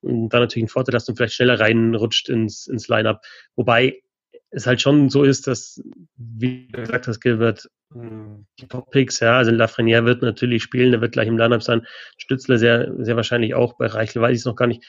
und 0.00 0.28
dann 0.28 0.42
natürlich 0.42 0.66
ein 0.66 0.68
Vorteil, 0.68 0.92
dass 0.92 1.06
du 1.06 1.14
vielleicht 1.14 1.34
schneller 1.34 1.58
reinrutscht 1.58 2.28
ins, 2.28 2.68
ins 2.68 2.86
Line-Up. 2.88 3.20
Wobei 3.56 4.00
es 4.50 4.66
halt 4.66 4.80
schon 4.80 5.10
so 5.10 5.24
ist, 5.24 5.46
dass, 5.46 5.82
wie 6.16 6.68
du 6.68 6.80
gesagt 6.80 7.08
hast, 7.08 7.20
Gilbert, 7.20 7.68
Top-Picks, 8.68 9.20
ja, 9.20 9.38
also 9.38 9.50
Lafreniere 9.50 10.04
wird 10.04 10.22
natürlich 10.22 10.62
spielen, 10.62 10.90
der 10.92 11.00
wird 11.00 11.12
gleich 11.12 11.28
im 11.28 11.38
Line-Up 11.38 11.62
sein. 11.62 11.86
Stützler 12.18 12.58
sehr, 12.58 12.92
sehr 12.98 13.16
wahrscheinlich 13.16 13.54
auch. 13.54 13.76
Bei 13.78 13.86
Reichel 13.86 14.20
weiß 14.20 14.32
ich 14.32 14.40
es 14.40 14.44
noch 14.44 14.56
gar 14.56 14.66
nicht. 14.66 14.84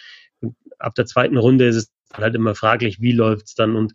Ab 0.80 0.96
der 0.96 1.06
zweiten 1.06 1.38
Runde 1.38 1.68
ist 1.68 1.76
es 1.76 1.94
halt 2.14 2.36
immer 2.36 2.56
fraglich, 2.56 3.02
wie 3.02 3.12
läuft's 3.12 3.56
dann 3.56 3.76
und 3.76 3.94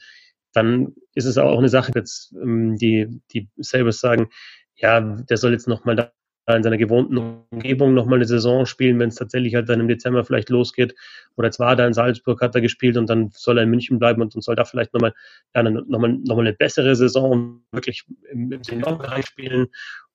dann 0.52 0.94
ist 1.14 1.24
es 1.24 1.36
auch 1.36 1.58
eine 1.58 1.68
Sache, 1.68 1.92
jetzt 1.94 2.32
ähm, 2.40 2.76
die, 2.76 3.20
die 3.32 3.48
Sabres 3.56 3.98
sagen, 3.98 4.30
ja, 4.76 5.00
der 5.00 5.36
soll 5.36 5.52
jetzt 5.52 5.68
nochmal 5.68 5.96
da 5.96 6.12
in 6.46 6.62
seiner 6.62 6.76
gewohnten 6.76 7.16
Umgebung 7.50 7.94
nochmal 7.94 8.18
eine 8.18 8.26
Saison 8.26 8.66
spielen, 8.66 8.98
wenn 8.98 9.09
es 9.09 9.14
tatsächlich 9.14 9.54
halt 9.54 9.68
dann 9.68 9.80
im 9.80 9.88
Dezember 9.88 10.24
vielleicht 10.24 10.50
losgeht. 10.50 10.94
Oder 11.37 11.48
jetzt 11.48 11.59
war 11.59 11.78
er 11.78 11.87
in 11.87 11.94
Salzburg, 11.94 12.40
hat 12.42 12.54
er 12.54 12.61
gespielt 12.61 12.98
und 12.98 13.09
dann 13.09 13.30
soll 13.33 13.59
er 13.59 13.64
in 13.64 13.70
München 13.70 13.98
bleiben 13.98 14.20
und, 14.20 14.35
und 14.35 14.42
soll 14.42 14.54
da 14.54 14.64
vielleicht 14.64 14.92
nochmal 14.92 15.14
ja, 15.54 15.62
nochmal 15.62 16.18
noch 16.22 16.37
mal 16.37 16.42
eine 16.42 16.52
bessere 16.52 16.94
Saison 16.96 17.62
wirklich 17.72 18.04
im, 18.30 18.52
im 18.52 18.62
Seniorenbereich 18.62 19.26
spielen. 19.26 19.68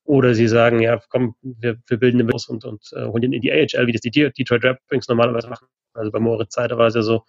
Oder 0.04 0.34
sie 0.34 0.48
sagen, 0.48 0.82
ja, 0.82 1.00
komm, 1.10 1.36
wir, 1.42 1.78
wir 1.88 1.98
bilden 1.98 2.22
eine 2.22 2.34
aus 2.34 2.48
und, 2.48 2.66
und 2.66 2.82
uh, 2.94 3.12
holen 3.12 3.24
ihn 3.24 3.34
in 3.34 3.42
die 3.42 3.52
AHL, 3.52 3.88
wie 3.88 3.92
das 3.92 4.02
die 4.02 4.10
Detroit 4.12 4.64
Red 4.64 4.78
normalerweise 5.08 5.50
machen. 5.50 5.68
Also 5.94 6.12
bei 6.12 6.20
Moritz 6.20 6.54
Zeit 6.54 6.72
war 6.72 6.88
es 6.88 6.96
ja 6.96 7.02
so, 7.02 7.26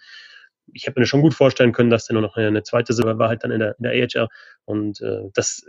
ich 0.72 0.86
hätte 0.86 1.00
mir 1.00 1.06
schon 1.06 1.20
gut 1.22 1.34
vorstellen 1.34 1.72
können, 1.72 1.90
dass 1.90 2.06
der 2.06 2.14
nur 2.14 2.22
noch 2.22 2.36
eine, 2.36 2.62
zweite 2.62 2.92
Saison 2.92 3.18
war 3.18 3.28
halt 3.28 3.44
dann 3.44 3.50
in 3.50 3.60
der, 3.60 3.76
in 3.78 3.82
der 3.82 3.92
AHL. 3.92 4.28
Und 4.64 5.00
äh, 5.00 5.28
das 5.34 5.66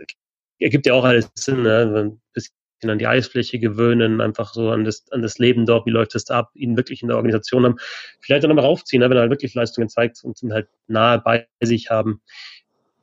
ergibt 0.58 0.86
ja 0.86 0.94
auch 0.94 1.04
alles 1.04 1.30
Sinn, 1.34 1.62
ne? 1.62 2.16
bis 2.32 2.50
ihn 2.82 2.90
an 2.90 2.98
die 2.98 3.06
Eisfläche 3.06 3.58
gewöhnen, 3.58 4.20
einfach 4.20 4.52
so 4.52 4.70
an 4.70 4.84
das, 4.84 5.10
an 5.10 5.22
das 5.22 5.38
Leben 5.38 5.66
dort, 5.66 5.86
wie 5.86 5.90
läuft 5.90 6.14
es 6.14 6.30
ab, 6.30 6.50
ihn 6.54 6.76
wirklich 6.76 7.02
in 7.02 7.08
der 7.08 7.16
Organisation 7.16 7.64
haben, 7.64 7.76
vielleicht 8.20 8.44
dann 8.44 8.48
nochmal 8.48 8.64
raufziehen, 8.64 9.00
ne, 9.00 9.10
wenn 9.10 9.16
er 9.16 9.22
halt 9.22 9.30
wirklich 9.30 9.54
Leistungen 9.54 9.88
zeigt 9.88 10.22
und 10.24 10.42
ihn 10.42 10.52
halt 10.52 10.68
nahe 10.86 11.20
bei 11.20 11.46
sich 11.60 11.90
haben. 11.90 12.20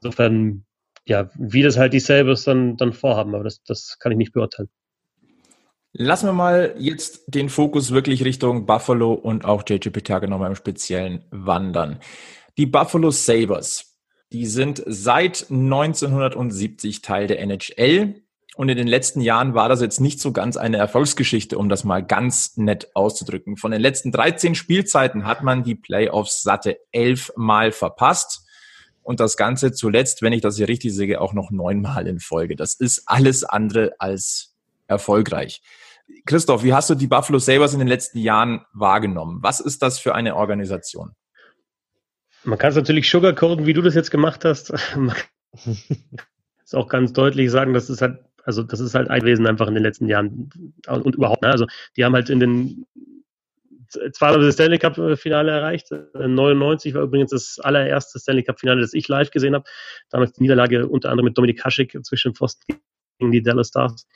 Insofern, 0.01 0.65
ja, 1.05 1.29
wie 1.35 1.63
das 1.63 1.77
halt 1.77 1.93
die 1.93 1.99
Sabres 1.99 2.43
dann, 2.43 2.77
dann 2.77 2.93
vorhaben, 2.93 3.35
aber 3.35 3.43
das, 3.43 3.63
das 3.63 3.97
kann 3.99 4.11
ich 4.11 4.17
nicht 4.17 4.33
beurteilen. 4.33 4.69
Lassen 5.91 6.27
wir 6.27 6.33
mal 6.33 6.75
jetzt 6.77 7.23
den 7.27 7.49
Fokus 7.49 7.91
wirklich 7.91 8.23
Richtung 8.23 8.67
Buffalo 8.67 9.13
und 9.13 9.43
auch 9.43 9.63
JJ 9.67 9.89
Peterka 9.89 10.27
nochmal 10.27 10.49
im 10.49 10.55
Speziellen 10.55 11.25
wandern. 11.31 11.99
Die 12.57 12.67
Buffalo 12.67 13.09
Sabres, 13.09 13.97
die 14.31 14.45
sind 14.45 14.83
seit 14.85 15.49
1970 15.49 17.01
Teil 17.01 17.25
der 17.25 17.41
NHL. 17.41 18.21
Und 18.59 18.67
in 18.67 18.75
den 18.75 18.89
letzten 18.89 19.21
Jahren 19.21 19.53
war 19.53 19.69
das 19.69 19.79
jetzt 19.79 20.01
nicht 20.01 20.19
so 20.19 20.33
ganz 20.33 20.57
eine 20.57 20.75
Erfolgsgeschichte, 20.75 21.57
um 21.57 21.69
das 21.69 21.85
mal 21.85 22.05
ganz 22.05 22.57
nett 22.57 22.93
auszudrücken. 22.93 23.55
Von 23.55 23.71
den 23.71 23.79
letzten 23.79 24.11
13 24.11 24.53
Spielzeiten 24.53 25.25
hat 25.25 25.43
man 25.43 25.63
die 25.63 25.75
Playoffs 25.75 26.41
satte 26.41 26.77
elfmal 26.91 27.71
verpasst. 27.71 28.45
Und 29.01 29.21
das 29.21 29.37
Ganze 29.37 29.71
zuletzt, 29.71 30.21
wenn 30.21 30.33
ich 30.33 30.41
das 30.41 30.57
hier 30.57 30.67
richtig 30.67 30.93
sehe, 30.93 31.21
auch 31.21 31.31
noch 31.31 31.51
neunmal 31.51 32.05
in 32.05 32.19
Folge. 32.19 32.57
Das 32.57 32.73
ist 32.73 33.03
alles 33.05 33.45
andere 33.45 33.93
als 33.97 34.57
erfolgreich. 34.87 35.61
Christoph, 36.25 36.61
wie 36.61 36.73
hast 36.73 36.89
du 36.89 36.95
die 36.95 37.07
Buffalo 37.07 37.39
Sabres 37.39 37.71
in 37.71 37.79
den 37.79 37.87
letzten 37.87 38.17
Jahren 38.17 38.65
wahrgenommen? 38.73 39.39
Was 39.41 39.61
ist 39.61 39.81
das 39.83 39.99
für 39.99 40.15
eine 40.15 40.35
Organisation? 40.35 41.11
Man 42.43 42.57
kann 42.57 42.71
es 42.71 42.75
natürlich 42.75 43.09
sugarcoaten, 43.09 43.65
wie 43.65 43.73
du 43.73 43.81
das 43.81 43.95
jetzt 43.95 44.11
gemacht 44.11 44.43
hast. 44.43 44.73
Man 44.97 45.15
kann 45.15 45.77
es 46.65 46.73
auch 46.73 46.89
ganz 46.89 47.13
deutlich 47.13 47.49
sagen, 47.51 47.73
dass 47.73 47.87
es 47.87 48.01
halt 48.01 48.19
also 48.49 48.63
das 48.63 48.79
ist 48.79 48.95
halt 48.95 49.11
ein 49.11 49.23
Wesen 49.23 49.45
einfach 49.45 49.67
in 49.67 49.75
den 49.75 49.83
letzten 49.83 50.07
Jahren 50.07 50.49
und 50.87 51.15
überhaupt. 51.15 51.43
Ne? 51.43 51.49
Also 51.49 51.67
die 51.95 52.03
haben 52.03 52.15
halt 52.15 52.31
in 52.31 52.39
den 52.39 52.85
zweimal 54.11 54.41
das 54.41 54.55
Stanley 54.55 54.79
Cup 54.79 54.95
Finale 55.19 55.51
erreicht. 55.51 55.91
99 56.15 56.95
war 56.95 57.03
übrigens 57.03 57.29
das 57.29 57.59
allererste 57.59 58.17
Stanley 58.19 58.43
Cup 58.43 58.59
Finale, 58.59 58.81
das 58.81 58.95
ich 58.95 59.07
live 59.07 59.29
gesehen 59.29 59.53
habe. 59.53 59.65
Damals 60.09 60.33
die 60.33 60.41
Niederlage 60.41 60.87
unter 60.87 61.11
anderem 61.11 61.25
mit 61.25 61.37
Dominik 61.37 61.63
Haschik 61.63 61.95
zwischen 62.03 62.33
Pfosten 62.33 62.79
gegen 63.19 63.31
die 63.31 63.43
Dallas 63.43 63.67
Stars. 63.67 64.07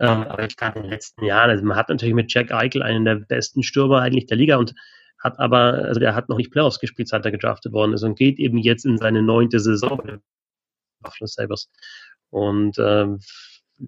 Ähm, 0.00 0.24
aber 0.24 0.44
ich 0.44 0.56
glaube 0.56 0.78
in 0.78 0.82
den 0.82 0.90
letzten 0.90 1.24
Jahren, 1.24 1.50
also 1.50 1.64
man 1.64 1.76
hat 1.76 1.90
natürlich 1.90 2.14
mit 2.14 2.32
Jack 2.34 2.50
Eichel 2.50 2.82
einen 2.82 3.04
der 3.04 3.16
besten 3.16 3.62
Stürmer 3.62 4.00
eigentlich 4.00 4.26
der 4.26 4.36
Liga 4.36 4.56
und 4.56 4.74
hat 5.20 5.38
aber, 5.38 5.74
also 5.84 6.00
der 6.00 6.16
hat 6.16 6.28
noch 6.28 6.38
nicht 6.38 6.50
Playoffs 6.50 6.80
gespielt, 6.80 7.08
seit 7.08 7.24
er 7.24 7.30
gedraftet 7.30 7.72
worden 7.72 7.92
ist 7.92 8.02
und 8.02 8.18
geht 8.18 8.40
eben 8.40 8.58
jetzt 8.58 8.84
in 8.84 8.98
seine 8.98 9.22
neunte 9.22 9.60
Saison 9.60 9.96
bei 9.96 10.10
den 10.10 10.22
Buffalo 11.00 11.26
Sabres. 11.26 11.70
Und 12.30 12.76
ähm, 12.78 13.20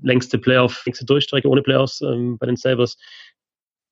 längste 0.03 0.39
Playoff, 0.39 0.85
längste 0.87 1.05
Durchstrecke 1.05 1.49
ohne 1.49 1.63
Playoffs 1.63 2.01
ähm, 2.01 2.39
bei 2.39 2.47
den 2.47 2.57
Sabres 2.57 2.97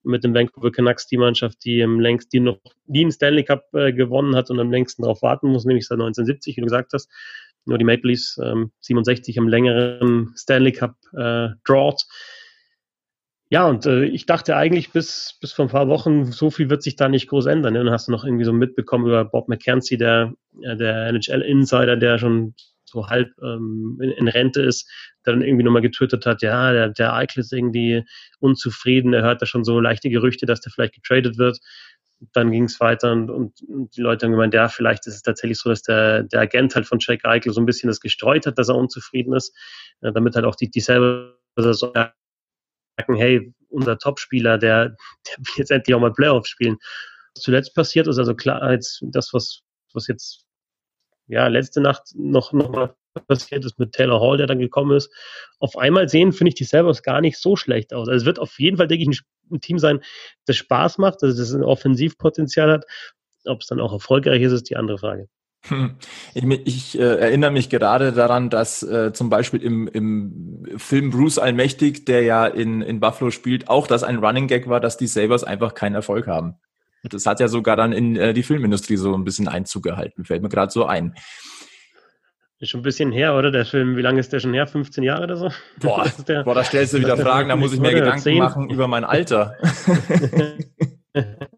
mit 0.05 0.25
dem 0.25 0.35
Vancouver 0.35 0.73
Canucks 0.73 1.07
die 1.07 1.17
Mannschaft, 1.17 1.65
die 1.65 1.81
im 1.81 2.01
längst, 2.01 2.33
die 2.33 2.41
noch 2.41 2.59
nie 2.87 3.03
einen 3.03 3.13
Stanley 3.13 3.45
Cup 3.45 3.65
äh, 3.75 3.93
gewonnen 3.93 4.37
hat 4.37 4.51
und 4.51 4.61
am 4.61 4.71
längsten 4.71 5.03
darauf 5.03 5.23
warten 5.23 5.49
muss, 5.49 5.65
nämlich 5.65 5.87
seit 5.87 5.97
1970, 5.97 6.57
wie 6.57 6.61
du 6.61 6.67
gesagt 6.67 6.93
hast. 6.93 7.11
Nur 7.65 7.79
die 7.79 7.85
Maple 7.85 8.11
Leafs 8.11 8.39
ähm, 8.43 8.73
67 8.81 9.39
am 9.39 9.49
längeren 9.49 10.33
Stanley 10.37 10.73
Cup 10.73 10.95
äh, 11.13 11.49
Drought. 11.65 12.05
Ja, 13.51 13.67
und 13.67 13.87
äh, 13.87 14.05
ich 14.05 14.27
dachte 14.27 14.57
eigentlich 14.57 14.93
bis, 14.93 15.37
bis 15.41 15.53
vor 15.53 15.67
ein 15.67 15.71
paar 15.71 15.89
Wochen, 15.89 16.33
so 16.33 16.51
viel 16.51 16.71
wird 16.71 16.83
sich 16.83 16.97
da 16.97 17.09
nicht 17.09 17.29
groß 17.29 17.47
ändern. 17.47 17.75
Ne? 17.75 17.85
Dann 17.85 17.93
hast 17.93 18.09
du 18.09 18.13
noch 18.13 18.25
irgendwie 18.25 18.45
so 18.45 18.53
mitbekommen 18.53 19.07
über 19.07 19.25
Bob 19.25 19.49
McKenzie, 19.49 19.97
der, 19.97 20.33
der 20.53 21.09
NHL-Insider, 21.09 21.97
der 21.97 22.19
schon 22.19 22.55
so 22.89 23.09
halb 23.09 23.31
ähm, 23.43 23.99
in, 24.01 24.11
in, 24.11 24.29
Rente 24.29 24.63
ist, 24.63 24.89
der 25.25 25.35
dann 25.35 25.43
irgendwie 25.43 25.65
nochmal 25.65 25.83
getötet 25.83 26.27
hat, 26.27 26.43
ja, 26.43 26.73
der, 26.73 26.89
der 26.89 27.15
Eichel 27.15 27.41
ist 27.41 27.53
irgendwie 27.53 28.05
unzufrieden, 28.41 29.13
er 29.13 29.23
hört 29.23 29.43
da 29.43 29.47
schon 29.47 29.65
so 29.65 29.81
leichte 29.81 30.11
Gerüchte, 30.11 30.47
dass 30.47 30.61
der 30.61 30.73
vielleicht 30.73 30.95
getradet 30.95 31.39
wird. 31.39 31.59
Dann 32.33 32.51
ging 32.51 32.65
es 32.65 32.81
weiter 32.81 33.13
und, 33.13 33.31
und, 33.31 33.97
die 33.97 34.01
Leute 34.01 34.27
haben 34.27 34.33
gemeint, 34.33 34.55
ja, 34.55 34.69
vielleicht 34.69 35.07
ist 35.07 35.15
es 35.15 35.23
tatsächlich 35.23 35.59
so, 35.59 35.71
dass 35.71 35.83
der, 35.83 36.25
der 36.25 36.41
Agent 36.41 36.75
halt 36.75 36.87
von 36.87 36.99
Jack 37.01 37.25
Eichel 37.25 37.53
so 37.53 37.61
ein 37.61 37.67
bisschen 37.67 37.89
das 37.89 38.01
gestreut 38.01 38.47
hat, 38.47 38.59
dass 38.59 38.69
er 38.69 38.75
unzufrieden 38.75 39.35
ist, 39.35 39.55
ja, 40.03 40.11
damit 40.11 40.35
halt 40.35 40.45
auch 40.45 40.57
die, 40.57 40.71
dieselbe 40.71 41.39
Saison 41.57 41.93
merken, 41.93 43.17
hey, 43.17 43.55
unser 43.71 43.99
Topspieler, 43.99 44.59
der, 44.59 44.89
der 44.89 45.39
will 45.39 45.53
jetzt 45.57 45.71
endlich 45.71 45.95
auch 45.95 46.01
mal 46.01 46.13
Playoffs 46.13 46.49
spielen. 46.49 46.79
Was 47.35 47.45
zuletzt 47.45 47.75
passiert 47.75 48.09
ist 48.09 48.19
also 48.19 48.35
klar, 48.35 48.73
jetzt 48.73 49.03
das, 49.03 49.33
was, 49.33 49.61
was 49.93 50.09
jetzt 50.09 50.45
ja, 51.29 51.47
letzte 51.47 51.81
Nacht 51.81 52.15
noch, 52.15 52.53
noch 52.53 52.71
mal 52.71 52.95
passiert 53.27 53.65
ist 53.65 53.79
mit 53.79 53.93
Taylor 53.93 54.21
Hall, 54.21 54.37
der 54.37 54.47
dann 54.47 54.59
gekommen 54.59 54.97
ist. 54.97 55.11
Auf 55.59 55.77
einmal 55.77 56.09
sehen, 56.09 56.33
finde 56.33 56.51
ich 56.51 56.55
die 56.55 56.65
Sabres 56.65 57.03
gar 57.03 57.21
nicht 57.21 57.39
so 57.39 57.57
schlecht 57.57 57.93
aus. 57.93 58.09
Also 58.09 58.19
es 58.19 58.25
wird 58.25 58.39
auf 58.39 58.59
jeden 58.59 58.77
Fall, 58.77 58.89
denke 58.89 59.11
ich, 59.11 59.23
ein 59.51 59.61
Team 59.61 59.79
sein, 59.79 60.01
das 60.47 60.57
Spaß 60.57 60.99
macht, 60.99 61.23
dass 61.23 61.39
es 61.39 61.55
ein 61.55 61.65
Offensivpotenzial 61.65 62.71
hat. 62.71 62.85
Ob 63.45 63.61
es 63.61 63.67
dann 63.67 63.81
auch 63.81 63.93
erfolgreich 63.93 64.43
ist, 64.43 64.53
ist 64.53 64.71
die 64.71 64.77
andere 64.77 64.99
Frage. 64.99 65.29
Ich, 66.35 66.45
ich 66.45 66.99
äh, 66.99 67.03
erinnere 67.03 67.51
mich 67.51 67.69
gerade 67.69 68.13
daran, 68.13 68.49
dass 68.49 68.83
äh, 68.83 69.13
zum 69.13 69.29
Beispiel 69.29 69.61
im, 69.61 69.89
im 69.89 70.65
Film 70.77 71.11
Bruce 71.11 71.39
Allmächtig, 71.39 72.07
der 72.07 72.23
ja 72.23 72.47
in, 72.47 72.81
in 72.81 73.01
Buffalo 73.01 73.31
spielt, 73.31 73.69
auch 73.69 73.87
das 73.87 74.05
ein 74.05 74.19
Running 74.19 74.47
Gag 74.47 74.69
war, 74.69 74.81
dass 74.81 74.97
die 74.97 75.09
Sabres 75.09 75.45
einfach 75.45 75.75
keinen 75.75 75.97
Erfolg 75.97 76.27
haben. 76.27 76.55
Das 77.05 77.27
hat 77.27 77.41
ja 77.41 77.49
sogar 77.49 77.77
dann 77.77 77.93
in 77.93 78.17
äh, 78.17 78.33
die 78.35 78.43
Filmindustrie 78.43 78.97
so 78.97 79.15
ein 79.15 79.25
bisschen 79.25 79.49
Einzug 79.49 79.85
gehalten, 79.85 80.25
fällt 80.25 80.43
mir 80.43 80.49
gerade 80.49 80.73
so 80.73 80.87
ein. 80.87 81.15
Ist 82.61 82.71
schon 82.71 82.81
ein 82.81 82.83
bisschen 82.85 83.13
her, 83.13 83.37
oder? 83.37 83.53
Der 83.53 83.65
Film, 83.65 83.97
wie 83.97 84.03
lange 84.03 84.19
ist 84.19 84.33
der 84.33 84.41
schon 84.41 84.53
her? 84.53 84.67
15 84.67 85.05
Jahre 85.05 85.25
oder 85.25 85.37
so? 85.37 85.51
Boah, 85.81 86.05
boah 86.45 86.55
da 86.55 86.65
stellst 86.65 86.93
du 86.93 86.99
wieder 86.99 87.17
Fragen, 87.17 87.49
da 87.49 87.57
muss 87.57 87.73
ich 87.73 87.79
mir 87.79 87.95
Gedanken 87.95 88.19
10? 88.21 88.39
machen 88.39 88.69
über 88.69 88.89
mein 88.89 89.05
Alter. 89.05 89.57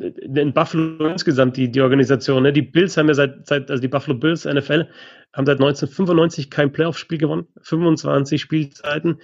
in 0.00 0.52
Buffalo 0.52 1.06
insgesamt 1.06 1.56
die, 1.56 1.70
die 1.70 1.80
Organisation, 1.80 2.42
ne? 2.42 2.52
die 2.52 2.62
Bills 2.62 2.96
haben 2.96 3.08
ja 3.08 3.14
seit, 3.14 3.46
seit, 3.46 3.70
also 3.70 3.80
die 3.80 3.88
Buffalo 3.88 4.16
Bills, 4.16 4.44
NFL, 4.44 4.88
haben 5.32 5.46
seit 5.46 5.60
1995 5.60 6.50
kein 6.50 6.72
Playoff-Spiel 6.72 7.18
gewonnen, 7.18 7.46
25 7.62 8.40
Spielzeiten 8.40 9.20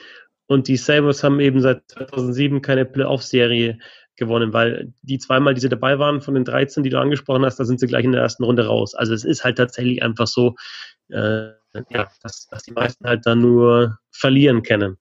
und 0.47 0.69
die 0.69 0.77
Sabres 0.77 1.25
haben 1.25 1.41
eben 1.41 1.61
seit 1.61 1.83
2007 1.89 2.63
keine 2.63 2.85
Playoff-Serie 2.85 3.79
gewonnen, 4.17 4.53
weil 4.53 4.93
die 5.03 5.19
zweimal, 5.19 5.55
die 5.55 5.61
sie 5.61 5.69
dabei 5.69 5.99
waren 5.99 6.21
von 6.21 6.35
den 6.35 6.45
13, 6.45 6.83
die 6.83 6.91
du 6.91 7.01
angesprochen 7.01 7.45
hast, 7.45 7.59
da 7.59 7.65
sind 7.65 7.81
sie 7.81 7.87
gleich 7.87 8.05
in 8.05 8.13
der 8.13 8.23
ersten 8.23 8.45
Runde 8.45 8.67
raus. 8.67 8.95
Also 8.95 9.15
es 9.15 9.25
ist 9.25 9.45
halt 9.45 9.59
tatsächlich 9.59 10.03
einfach 10.03 10.27
so, 10.27 10.55
äh, 11.09 11.51
ja, 11.91 12.09
dass, 12.23 12.47
dass 12.47 12.63
die 12.63 12.73
meisten 12.73 13.07
halt 13.07 13.27
dann 13.27 13.41
nur 13.41 13.99
verlieren 14.11 14.63
kennen. 14.63 14.97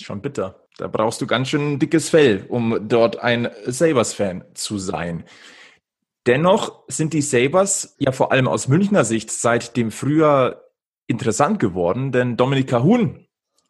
Schon 0.00 0.22
bitter. 0.22 0.68
Da 0.76 0.86
brauchst 0.86 1.20
du 1.20 1.26
ganz 1.26 1.48
schön 1.48 1.78
dickes 1.78 2.08
Fell, 2.08 2.44
um 2.48 2.88
dort 2.88 3.18
ein 3.18 3.48
Sabres-Fan 3.66 4.44
zu 4.54 4.78
sein. 4.78 5.24
Dennoch 6.26 6.84
sind 6.88 7.14
die 7.14 7.22
Sabres 7.22 7.96
ja 7.98 8.12
vor 8.12 8.30
allem 8.32 8.48
aus 8.48 8.68
Münchner 8.68 9.04
Sicht 9.04 9.30
seit 9.30 9.76
dem 9.76 9.90
Frühjahr 9.90 10.62
interessant 11.06 11.58
geworden, 11.58 12.12
denn 12.12 12.36
Dominik 12.36 12.68
Cahun 12.68 13.26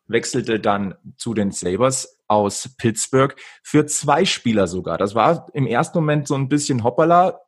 wechselte 0.07 0.59
dann 0.59 0.97
zu 1.17 1.35
den 1.35 1.53
Sabres 1.53 2.18
aus 2.29 2.75
Pittsburgh 2.77 3.35
für 3.63 3.87
zwei 3.87 4.25
Spieler 4.25 4.67
sogar. 4.67 4.99
Das 4.99 5.15
war 5.15 5.49
im 5.55 5.67
ersten 5.67 5.99
Moment 5.99 6.29
so 6.29 6.35
ein 6.35 6.49
bisschen 6.49 6.85
hoppala, 6.85 7.41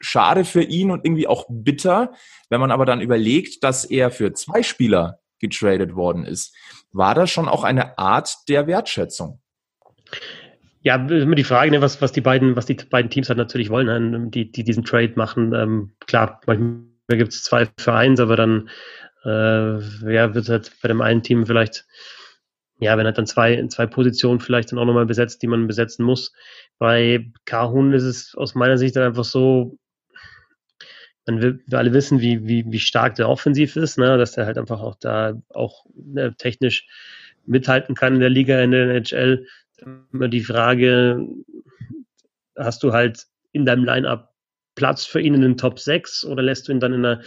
schade 0.00 0.44
für 0.44 0.62
ihn 0.62 0.90
und 0.90 1.04
irgendwie 1.04 1.26
auch 1.26 1.46
bitter. 1.48 2.12
Wenn 2.48 2.60
man 2.60 2.70
aber 2.70 2.86
dann 2.86 3.00
überlegt, 3.00 3.62
dass 3.62 3.84
er 3.84 4.10
für 4.10 4.32
zwei 4.32 4.62
Spieler 4.62 5.20
getradet 5.38 5.94
worden 5.94 6.24
ist, 6.24 6.54
war 6.92 7.14
das 7.14 7.30
schon 7.30 7.48
auch 7.48 7.64
eine 7.64 7.98
Art 7.98 8.48
der 8.48 8.66
Wertschätzung. 8.66 9.40
Ja, 10.80 10.94
immer 10.94 11.34
die 11.34 11.44
Frage, 11.44 11.70
ne, 11.72 11.80
was, 11.80 12.00
was 12.00 12.12
die 12.12 12.20
beiden, 12.20 12.56
was 12.56 12.66
die 12.66 12.74
beiden 12.74 13.10
Teams 13.10 13.28
halt 13.28 13.38
natürlich 13.38 13.70
wollen, 13.70 14.10
ne, 14.10 14.30
die, 14.30 14.50
die 14.50 14.64
diesen 14.64 14.84
Trade 14.84 15.12
machen. 15.16 15.52
Ähm, 15.52 15.92
klar, 16.06 16.40
manchmal 16.46 16.86
gibt 17.08 17.32
es 17.32 17.42
zwei 17.42 17.66
für 17.78 17.92
eins, 17.92 18.20
aber 18.20 18.36
dann 18.36 18.70
äh, 19.24 20.12
ja, 20.12 20.34
wird 20.34 20.48
halt 20.48 20.72
bei 20.80 20.88
dem 20.88 21.00
einen 21.00 21.22
Team 21.22 21.44
vielleicht, 21.44 21.86
ja, 22.78 22.96
wenn 22.98 23.06
halt 23.06 23.18
dann 23.18 23.26
zwei, 23.26 23.66
zwei 23.68 23.86
Positionen 23.86 24.40
vielleicht 24.40 24.70
dann 24.70 24.78
auch 24.78 24.84
nochmal 24.84 25.06
besetzt, 25.06 25.42
die 25.42 25.46
man 25.46 25.66
besetzen 25.66 26.04
muss. 26.04 26.32
Bei 26.78 27.30
Kahun 27.46 27.92
ist 27.92 28.02
es 28.02 28.34
aus 28.34 28.54
meiner 28.54 28.76
Sicht 28.76 28.96
dann 28.96 29.04
einfach 29.04 29.24
so, 29.24 29.78
man 31.26 31.40
will, 31.40 31.62
wir 31.66 31.78
alle 31.78 31.92
wissen, 31.92 32.20
wie, 32.20 32.46
wie, 32.46 32.64
wie 32.70 32.78
stark 32.78 33.14
der 33.16 33.28
offensiv 33.28 33.76
ist, 33.76 33.98
ne, 33.98 34.18
dass 34.18 34.32
der 34.32 34.46
halt 34.46 34.58
einfach 34.58 34.80
auch 34.80 34.96
da 34.96 35.40
auch 35.48 35.86
ne, 35.94 36.34
technisch 36.36 36.86
mithalten 37.46 37.94
kann 37.94 38.14
in 38.14 38.20
der 38.20 38.30
Liga, 38.30 38.60
in 38.60 38.70
der 38.72 38.88
NHL. 38.90 39.46
Immer 40.12 40.28
die 40.28 40.42
Frage, 40.42 41.26
hast 42.56 42.82
du 42.82 42.92
halt 42.92 43.26
in 43.52 43.64
deinem 43.64 43.84
Line-Up 43.84 44.32
Platz 44.74 45.06
für 45.06 45.20
ihn 45.20 45.34
in 45.34 45.40
den 45.40 45.56
Top 45.56 45.78
6 45.78 46.24
oder 46.24 46.42
lässt 46.42 46.68
du 46.68 46.72
ihn 46.72 46.80
dann 46.80 46.92
in 46.92 47.02
der 47.02 47.22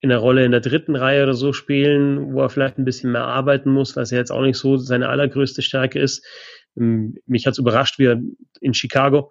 in 0.00 0.10
der 0.10 0.18
Rolle 0.18 0.44
in 0.44 0.52
der 0.52 0.60
dritten 0.60 0.94
Reihe 0.94 1.22
oder 1.22 1.34
so 1.34 1.52
spielen, 1.52 2.34
wo 2.34 2.42
er 2.42 2.50
vielleicht 2.50 2.78
ein 2.78 2.84
bisschen 2.84 3.12
mehr 3.12 3.24
arbeiten 3.24 3.70
muss, 3.70 3.96
was 3.96 4.10
ja 4.10 4.18
jetzt 4.18 4.30
auch 4.30 4.42
nicht 4.42 4.58
so 4.58 4.76
seine 4.76 5.08
allergrößte 5.08 5.62
Stärke 5.62 5.98
ist. 5.98 6.24
Ähm, 6.76 7.16
mich 7.26 7.46
hat 7.46 7.52
es 7.52 7.58
überrascht, 7.58 7.98
wie 7.98 8.06
er 8.06 8.20
in 8.60 8.74
Chicago 8.74 9.30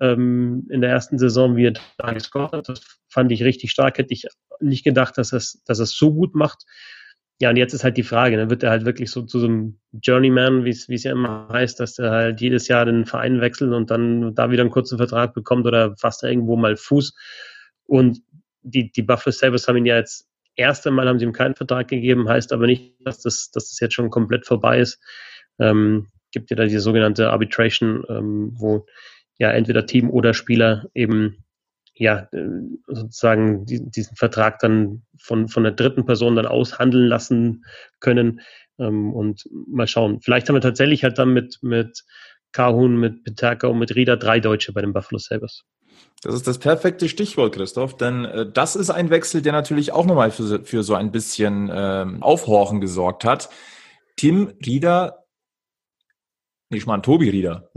ähm, 0.00 0.66
in 0.70 0.80
der 0.80 0.90
ersten 0.90 1.18
Saison, 1.18 1.56
wie 1.56 1.66
er 1.66 1.74
da 1.98 2.12
gescored 2.12 2.52
hat. 2.52 2.68
Das 2.68 2.80
fand 3.08 3.30
ich 3.32 3.42
richtig 3.42 3.70
stark. 3.70 3.98
Hätte 3.98 4.12
ich 4.12 4.26
nicht 4.60 4.84
gedacht, 4.84 5.18
dass 5.18 5.32
er 5.32 5.38
es 5.38 5.62
dass 5.64 5.78
es 5.78 5.96
so 5.96 6.12
gut 6.12 6.34
macht. 6.34 6.64
Ja, 7.38 7.50
und 7.50 7.56
jetzt 7.56 7.74
ist 7.74 7.84
halt 7.84 7.98
die 7.98 8.02
Frage, 8.02 8.36
dann 8.36 8.46
ne, 8.46 8.50
wird 8.50 8.62
er 8.62 8.70
halt 8.70 8.86
wirklich 8.86 9.10
so 9.10 9.20
zu 9.20 9.38
so 9.38 9.46
einem 9.46 9.78
Journeyman, 9.92 10.64
wie 10.64 10.70
es 10.70 11.02
ja 11.04 11.12
immer 11.12 11.48
heißt, 11.52 11.78
dass 11.78 11.98
er 11.98 12.10
halt 12.10 12.40
jedes 12.40 12.66
Jahr 12.66 12.86
den 12.86 13.04
Verein 13.04 13.42
wechselt 13.42 13.74
und 13.74 13.90
dann 13.90 14.34
da 14.34 14.50
wieder 14.50 14.62
einen 14.62 14.70
kurzen 14.70 14.96
Vertrag 14.96 15.34
bekommt 15.34 15.66
oder 15.66 15.94
fast 15.98 16.22
irgendwo 16.22 16.56
mal 16.56 16.76
Fuß. 16.76 17.14
Und 17.84 18.22
die, 18.66 18.90
die 18.90 19.02
Buffalo 19.02 19.32
Sabres 19.32 19.68
haben 19.68 19.76
ihn 19.76 19.86
ja 19.86 19.96
jetzt 19.96 20.28
erst 20.56 20.86
einmal 20.86 21.08
haben 21.08 21.18
sie 21.18 21.26
ihm 21.26 21.32
keinen 21.32 21.54
Vertrag 21.54 21.88
gegeben, 21.88 22.28
heißt 22.28 22.52
aber 22.52 22.66
nicht, 22.66 22.94
dass 23.04 23.20
das, 23.20 23.50
dass 23.50 23.70
das 23.70 23.80
jetzt 23.80 23.94
schon 23.94 24.10
komplett 24.10 24.46
vorbei 24.46 24.80
ist. 24.80 25.00
Ähm, 25.58 26.08
gibt 26.32 26.50
ja 26.50 26.56
da 26.56 26.64
diese 26.64 26.80
sogenannte 26.80 27.30
Arbitration, 27.30 28.04
ähm, 28.08 28.50
wo 28.54 28.86
ja 29.38 29.50
entweder 29.50 29.86
Team 29.86 30.10
oder 30.10 30.34
Spieler 30.34 30.86
eben 30.94 31.44
ja 31.94 32.28
äh, 32.32 32.48
sozusagen 32.88 33.64
die, 33.66 33.88
diesen 33.90 34.16
Vertrag 34.16 34.58
dann 34.58 35.02
von, 35.18 35.48
von 35.48 35.62
der 35.62 35.72
dritten 35.72 36.04
Person 36.04 36.36
dann 36.36 36.46
aushandeln 36.46 37.06
lassen 37.06 37.64
können. 38.00 38.40
Ähm, 38.78 39.12
und 39.12 39.48
mal 39.66 39.86
schauen. 39.86 40.20
Vielleicht 40.20 40.48
haben 40.48 40.56
wir 40.56 40.60
tatsächlich 40.60 41.04
halt 41.04 41.18
dann 41.18 41.32
mit, 41.32 41.58
mit 41.62 42.04
Kahun, 42.52 42.98
mit 42.98 43.24
Peterka 43.24 43.68
und 43.68 43.78
mit 43.78 43.94
Rieder 43.94 44.16
drei 44.16 44.40
Deutsche 44.40 44.72
bei 44.72 44.82
den 44.82 44.92
Buffalo 44.92 45.18
Sabres. 45.18 45.64
Das 46.22 46.34
ist 46.34 46.46
das 46.46 46.58
perfekte 46.58 47.08
Stichwort, 47.08 47.54
Christoph, 47.54 47.96
denn 47.96 48.24
äh, 48.24 48.50
das 48.50 48.74
ist 48.76 48.90
ein 48.90 49.10
Wechsel, 49.10 49.42
der 49.42 49.52
natürlich 49.52 49.92
auch 49.92 50.06
nochmal 50.06 50.30
für, 50.30 50.64
für 50.64 50.82
so 50.82 50.94
ein 50.94 51.12
bisschen 51.12 51.70
ähm, 51.72 52.22
Aufhorchen 52.22 52.80
gesorgt 52.80 53.24
hat. 53.24 53.48
Tim 54.16 54.52
Rieder, 54.64 55.24
nee, 56.70 56.78
ich 56.78 56.86
meine 56.86 57.02
Tobi 57.02 57.28
Rieder. 57.30 57.70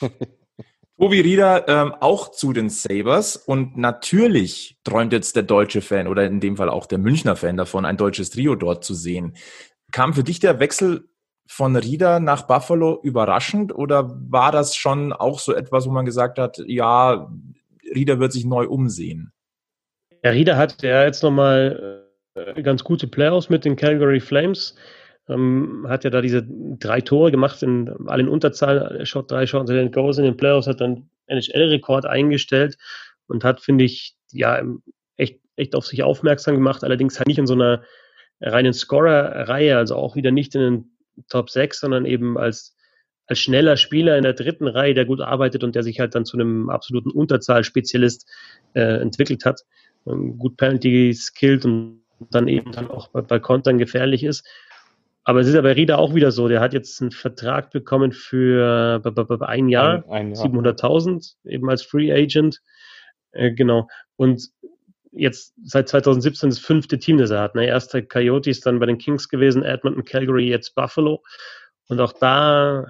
Tobi 0.98 1.20
Rieder 1.20 1.68
ähm, 1.68 1.94
auch 2.00 2.30
zu 2.30 2.52
den 2.52 2.70
Sabres 2.70 3.36
und 3.36 3.76
natürlich 3.76 4.78
träumt 4.82 5.12
jetzt 5.12 5.36
der 5.36 5.42
deutsche 5.42 5.82
Fan 5.82 6.06
oder 6.08 6.24
in 6.24 6.40
dem 6.40 6.56
Fall 6.56 6.70
auch 6.70 6.86
der 6.86 6.98
Münchner 6.98 7.36
Fan 7.36 7.56
davon, 7.56 7.84
ein 7.84 7.98
deutsches 7.98 8.30
Trio 8.30 8.56
dort 8.56 8.84
zu 8.84 8.94
sehen. 8.94 9.36
Kam 9.92 10.14
für 10.14 10.24
dich 10.24 10.40
der 10.40 10.58
Wechsel 10.58 11.08
von 11.46 11.76
Rieder 11.76 12.20
nach 12.20 12.42
Buffalo 12.42 13.00
überraschend 13.02 13.74
oder 13.74 14.10
war 14.30 14.52
das 14.52 14.74
schon 14.74 15.12
auch 15.12 15.38
so 15.38 15.54
etwas, 15.54 15.86
wo 15.86 15.90
man 15.90 16.04
gesagt 16.04 16.38
hat, 16.38 16.58
ja, 16.66 17.30
Rieder 17.94 18.18
wird 18.18 18.32
sich 18.32 18.44
neu 18.44 18.66
umsehen? 18.66 19.32
Ja, 20.22 20.30
Rieder 20.30 20.56
hat 20.56 20.82
ja 20.82 21.04
jetzt 21.04 21.22
nochmal 21.22 22.04
äh, 22.34 22.62
ganz 22.62 22.82
gute 22.82 23.06
Playoffs 23.06 23.48
mit 23.48 23.64
den 23.64 23.76
Calgary 23.76 24.20
Flames. 24.20 24.74
Ähm, 25.28 25.86
hat 25.88 26.04
ja 26.04 26.10
da 26.10 26.20
diese 26.20 26.46
drei 26.48 27.00
Tore 27.00 27.30
gemacht, 27.30 27.62
in 27.62 27.90
allen 28.06 28.28
Unterzahl, 28.28 29.04
Shot, 29.04 29.30
drei 29.30 29.46
Shots 29.46 29.70
in 29.70 29.76
den 29.76 29.90
Goals 29.90 30.18
in 30.18 30.24
den 30.24 30.36
Playoffs, 30.36 30.66
hat 30.66 30.80
dann 30.80 31.08
NHL-Rekord 31.26 32.06
eingestellt 32.06 32.76
und 33.26 33.42
hat, 33.42 33.60
finde 33.60 33.84
ich, 33.84 34.16
ja, 34.30 34.62
echt, 35.16 35.40
echt 35.56 35.74
auf 35.74 35.86
sich 35.86 36.02
aufmerksam 36.02 36.54
gemacht, 36.54 36.84
allerdings 36.84 37.18
halt 37.18 37.26
nicht 37.26 37.38
in 37.38 37.46
so 37.46 37.54
einer 37.54 37.82
reinen 38.40 38.72
Scorer-Reihe, 38.72 39.76
also 39.76 39.96
auch 39.96 40.14
wieder 40.14 40.30
nicht 40.30 40.54
in 40.54 40.60
den 40.60 40.95
Top 41.28 41.50
6, 41.50 41.80
sondern 41.80 42.04
eben 42.04 42.38
als 42.38 42.76
als 43.26 43.40
schneller 43.40 43.76
Spieler 43.76 44.16
in 44.16 44.22
der 44.22 44.34
dritten 44.34 44.68
Reihe, 44.68 44.94
der 44.94 45.04
gut 45.04 45.20
arbeitet 45.20 45.64
und 45.64 45.74
der 45.74 45.82
sich 45.82 46.00
halt 46.00 46.14
dann 46.14 46.24
zu 46.24 46.36
einem 46.36 46.70
absoluten 46.70 47.10
Unterzahlspezialist 47.10 48.28
äh, 48.74 49.00
entwickelt 49.00 49.44
hat, 49.44 49.62
ähm, 50.06 50.38
gut 50.38 50.56
Penalty 50.56 51.12
skillt 51.12 51.64
und 51.64 52.02
dann 52.30 52.48
eben 52.48 52.72
dann 52.72 52.88
auch 52.88 53.08
bei, 53.08 53.20
bei 53.22 53.38
Kontern 53.38 53.78
gefährlich 53.78 54.22
ist. 54.24 54.46
Aber 55.24 55.40
es 55.40 55.48
ist 55.48 55.54
ja 55.54 55.60
bei 55.60 55.72
Rieder 55.72 55.98
auch 55.98 56.14
wieder 56.14 56.30
so, 56.30 56.46
der 56.46 56.60
hat 56.60 56.72
jetzt 56.72 57.00
einen 57.02 57.10
Vertrag 57.10 57.72
bekommen 57.72 58.12
für 58.12 59.02
ein 59.40 59.68
Jahr, 59.68 60.04
ein, 60.08 60.32
ein 60.32 60.34
Jahr. 60.34 60.46
700.000, 60.46 61.34
eben 61.44 61.68
als 61.68 61.82
Free 61.82 62.12
Agent. 62.12 62.62
Äh, 63.32 63.50
genau. 63.50 63.88
Und 64.14 64.50
jetzt 65.16 65.54
seit 65.64 65.88
2017 65.88 66.50
das 66.50 66.58
fünfte 66.58 66.98
Team, 66.98 67.18
das 67.18 67.30
er 67.30 67.40
hat. 67.40 67.54
Ne? 67.54 67.66
Erster 67.66 68.02
Coyotes, 68.02 68.60
dann 68.60 68.78
bei 68.78 68.86
den 68.86 68.98
Kings 68.98 69.28
gewesen, 69.28 69.62
Edmonton, 69.62 70.04
Calgary, 70.04 70.48
jetzt 70.48 70.74
Buffalo. 70.74 71.22
Und 71.88 72.00
auch 72.00 72.12
da 72.12 72.86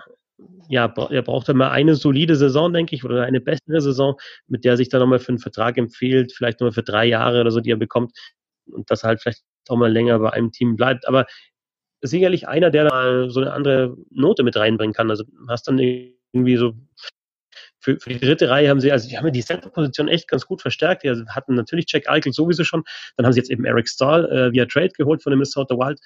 ja, 0.69 0.93
er 1.11 1.23
braucht 1.23 1.49
immer 1.49 1.71
eine 1.71 1.95
solide 1.95 2.37
Saison, 2.37 2.73
denke 2.73 2.95
ich, 2.95 3.05
oder 3.05 3.25
eine 3.25 3.41
bessere 3.41 3.81
Saison, 3.81 4.17
mit 4.49 4.65
der 4.65 4.77
sich 4.77 4.89
dann 4.89 5.01
nochmal 5.01 5.19
für 5.19 5.31
einen 5.31 5.39
Vertrag 5.39 5.79
empfiehlt, 5.79 6.33
vielleicht 6.33 6.61
nochmal 6.61 6.73
für 6.73 6.83
drei 6.83 7.07
Jahre 7.07 7.41
oder 7.41 7.51
so, 7.51 7.61
die 7.61 7.71
er 7.71 7.77
bekommt 7.77 8.13
und 8.71 8.91
dass 8.91 9.03
er 9.03 9.09
halt 9.09 9.23
vielleicht 9.23 9.43
auch 9.69 9.77
mal 9.77 9.93
länger 9.93 10.19
bei 10.19 10.33
einem 10.33 10.53
Team 10.53 10.77
bleibt. 10.77 11.07
Aber 11.09 11.27
sicherlich 12.03 12.49
einer, 12.49 12.71
der 12.71 12.85
da 12.85 13.29
so 13.29 13.41
eine 13.41 13.53
andere 13.53 13.97
Note 14.11 14.43
mit 14.43 14.57
reinbringen 14.57 14.95
kann. 14.95 15.11
Also 15.11 15.25
hast 15.49 15.69
dann 15.69 15.79
irgendwie 15.79 16.57
so 16.57 16.75
für, 17.87 18.01
für 18.01 18.11
die 18.11 18.19
dritte 18.19 18.51
Reihe 18.51 18.69
haben 18.69 18.81
sie, 18.81 18.91
also 18.91 19.09
die 19.09 19.17
haben 19.17 19.33
die 19.33 19.45
Center-Position 19.45 20.09
echt 20.09 20.27
ganz 20.27 20.45
gut 20.45 20.61
verstärkt. 20.61 21.05
Die 21.05 21.11
hatten 21.29 21.55
natürlich 21.55 21.87
Jack 21.89 22.09
Eichel 22.09 22.33
sowieso 22.33 22.65
schon. 22.65 22.83
Dann 23.17 23.25
haben 23.25 23.33
sie 23.33 23.39
jetzt 23.39 23.51
eben 23.51 23.65
Eric 23.65 23.89
Stahl 23.89 24.25
äh, 24.27 24.53
via 24.53 24.67
Trade 24.67 24.89
geholt 24.89 25.23
von 25.23 25.31
dem 25.31 25.39
Minnesota 25.39 25.77
Wild. 25.77 26.01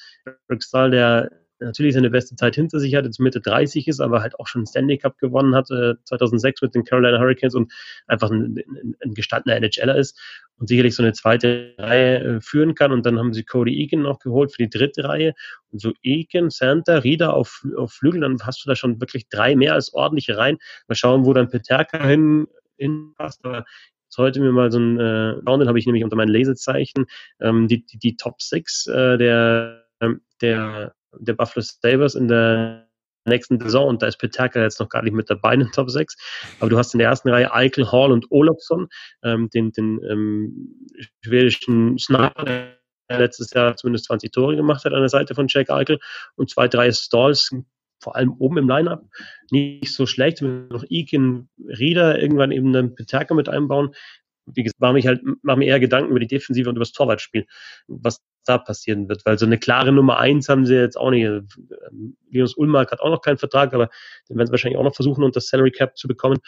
Eric 0.48 0.62
Stahl, 0.62 0.90
der 0.90 1.30
natürlich 1.60 1.94
seine 1.94 2.10
beste 2.10 2.36
Zeit 2.36 2.54
hinter 2.54 2.80
sich 2.80 2.94
hat, 2.94 3.04
jetzt 3.04 3.20
Mitte 3.20 3.40
30 3.40 3.88
ist, 3.88 4.00
aber 4.00 4.22
halt 4.22 4.38
auch 4.38 4.46
schon 4.46 4.66
Stanley 4.66 4.98
Cup 4.98 5.18
gewonnen 5.18 5.54
hat, 5.54 5.70
äh, 5.70 5.94
2006 6.04 6.62
mit 6.62 6.74
den 6.74 6.84
Carolina 6.84 7.18
Hurricanes 7.18 7.54
und 7.54 7.72
einfach 8.06 8.30
ein, 8.30 8.56
ein, 8.56 8.96
ein 9.04 9.14
gestandener 9.14 9.56
NHLer 9.56 9.96
ist 9.96 10.18
und 10.58 10.68
sicherlich 10.68 10.94
so 10.94 11.02
eine 11.02 11.12
zweite 11.12 11.74
Reihe 11.78 12.18
äh, 12.18 12.40
führen 12.40 12.74
kann. 12.74 12.92
Und 12.92 13.06
dann 13.06 13.18
haben 13.18 13.32
sie 13.32 13.44
Cody 13.44 13.82
Egan 13.82 14.02
noch 14.02 14.18
geholt 14.18 14.52
für 14.52 14.62
die 14.62 14.70
dritte 14.70 15.04
Reihe. 15.04 15.34
Und 15.70 15.80
so 15.80 15.92
Egan, 16.02 16.50
Santa, 16.50 16.98
Rieder 16.98 17.34
auf, 17.34 17.64
auf 17.76 17.92
Flügel, 17.92 18.20
dann 18.20 18.38
hast 18.42 18.64
du 18.64 18.68
da 18.68 18.76
schon 18.76 19.00
wirklich 19.00 19.28
drei 19.28 19.56
mehr 19.56 19.74
als 19.74 19.92
ordentliche 19.94 20.36
Reihen. 20.36 20.58
Mal 20.88 20.94
schauen, 20.94 21.24
wo 21.24 21.32
dann 21.32 21.48
Peterka 21.48 22.06
hin, 22.06 22.46
hinpasst. 22.76 23.44
Aber 23.44 23.64
heute 24.18 24.40
mir 24.40 24.52
mal 24.52 24.70
so 24.70 24.78
ein 24.78 24.98
äh, 24.98 25.34
den 25.42 25.68
habe 25.68 25.78
ich 25.78 25.86
nämlich 25.86 26.04
unter 26.04 26.16
meinen 26.16 26.30
Lesezeichen, 26.30 27.06
ähm, 27.40 27.68
die, 27.68 27.84
die, 27.86 27.98
die 27.98 28.16
Top 28.16 28.40
6 28.42 28.86
äh, 28.86 29.18
der, 29.18 29.86
ähm, 30.00 30.20
der 30.40 30.94
der 31.18 31.34
Buffalo 31.34 31.64
Sabres 31.64 32.14
in 32.14 32.28
der 32.28 32.86
nächsten 33.26 33.60
Saison 33.60 33.88
und 33.88 34.02
da 34.02 34.06
ist 34.06 34.18
Petaka 34.18 34.60
jetzt 34.60 34.80
noch 34.80 34.88
gar 34.88 35.02
nicht 35.02 35.12
mit 35.12 35.28
dabei 35.28 35.54
in 35.54 35.60
den 35.60 35.72
Top 35.72 35.90
6. 35.90 36.16
Aber 36.58 36.70
du 36.70 36.78
hast 36.78 36.94
in 36.94 36.98
der 36.98 37.08
ersten 37.08 37.28
Reihe 37.28 37.52
Eichel, 37.52 37.90
Hall 37.90 38.12
und 38.12 38.26
Olofsson, 38.30 38.88
ähm, 39.22 39.50
den, 39.50 39.72
den 39.72 40.00
ähm, 40.08 40.88
schwedischen 41.22 41.98
Sniper, 41.98 42.44
der 42.44 43.18
letztes 43.18 43.52
Jahr 43.52 43.76
zumindest 43.76 44.06
20 44.06 44.32
Tore 44.32 44.56
gemacht 44.56 44.84
hat 44.84 44.92
an 44.92 45.00
der 45.00 45.08
Seite 45.08 45.34
von 45.34 45.46
Jack 45.48 45.70
Eichel 45.70 45.98
und 46.36 46.50
zwei, 46.50 46.68
drei 46.68 46.90
Stalls, 46.92 47.50
vor 48.02 48.16
allem 48.16 48.32
oben 48.38 48.56
im 48.56 48.68
Lineup, 48.68 49.04
nicht 49.50 49.92
so 49.92 50.06
schlecht. 50.06 50.40
Noch 50.40 50.84
Iken, 50.88 51.50
Rieder, 51.58 52.18
irgendwann 52.20 52.52
eben 52.52 52.74
einen 52.74 52.94
Petaka 52.94 53.34
mit 53.34 53.48
einbauen 53.48 53.94
wie 54.46 54.62
gesagt, 54.62 54.80
mache 54.80 54.94
mich 54.94 55.06
halt, 55.06 55.20
mache 55.42 55.58
mir 55.58 55.66
eher 55.66 55.80
Gedanken 55.80 56.10
über 56.10 56.20
die 56.20 56.26
Defensive 56.26 56.68
und 56.68 56.76
über 56.76 56.84
das 56.84 56.92
Torwartspiel, 56.92 57.46
was 57.86 58.20
da 58.44 58.58
passieren 58.58 59.08
wird, 59.08 59.24
weil 59.26 59.38
so 59.38 59.46
eine 59.46 59.58
klare 59.58 59.92
Nummer 59.92 60.18
eins 60.18 60.48
haben 60.48 60.66
sie 60.66 60.74
jetzt 60.74 60.96
auch 60.96 61.10
nicht. 61.10 61.28
Linus 62.30 62.54
Ulmark 62.56 62.90
hat 62.90 63.00
auch 63.00 63.10
noch 63.10 63.22
keinen 63.22 63.38
Vertrag, 63.38 63.74
aber 63.74 63.90
den 64.28 64.36
werden 64.36 64.46
sie 64.46 64.52
wahrscheinlich 64.52 64.78
auch 64.78 64.84
noch 64.84 64.94
versuchen, 64.94 65.24
unter 65.24 65.40
Salary 65.40 65.70
Cap 65.70 65.96
zu 65.96 66.08
bekommen. 66.08 66.38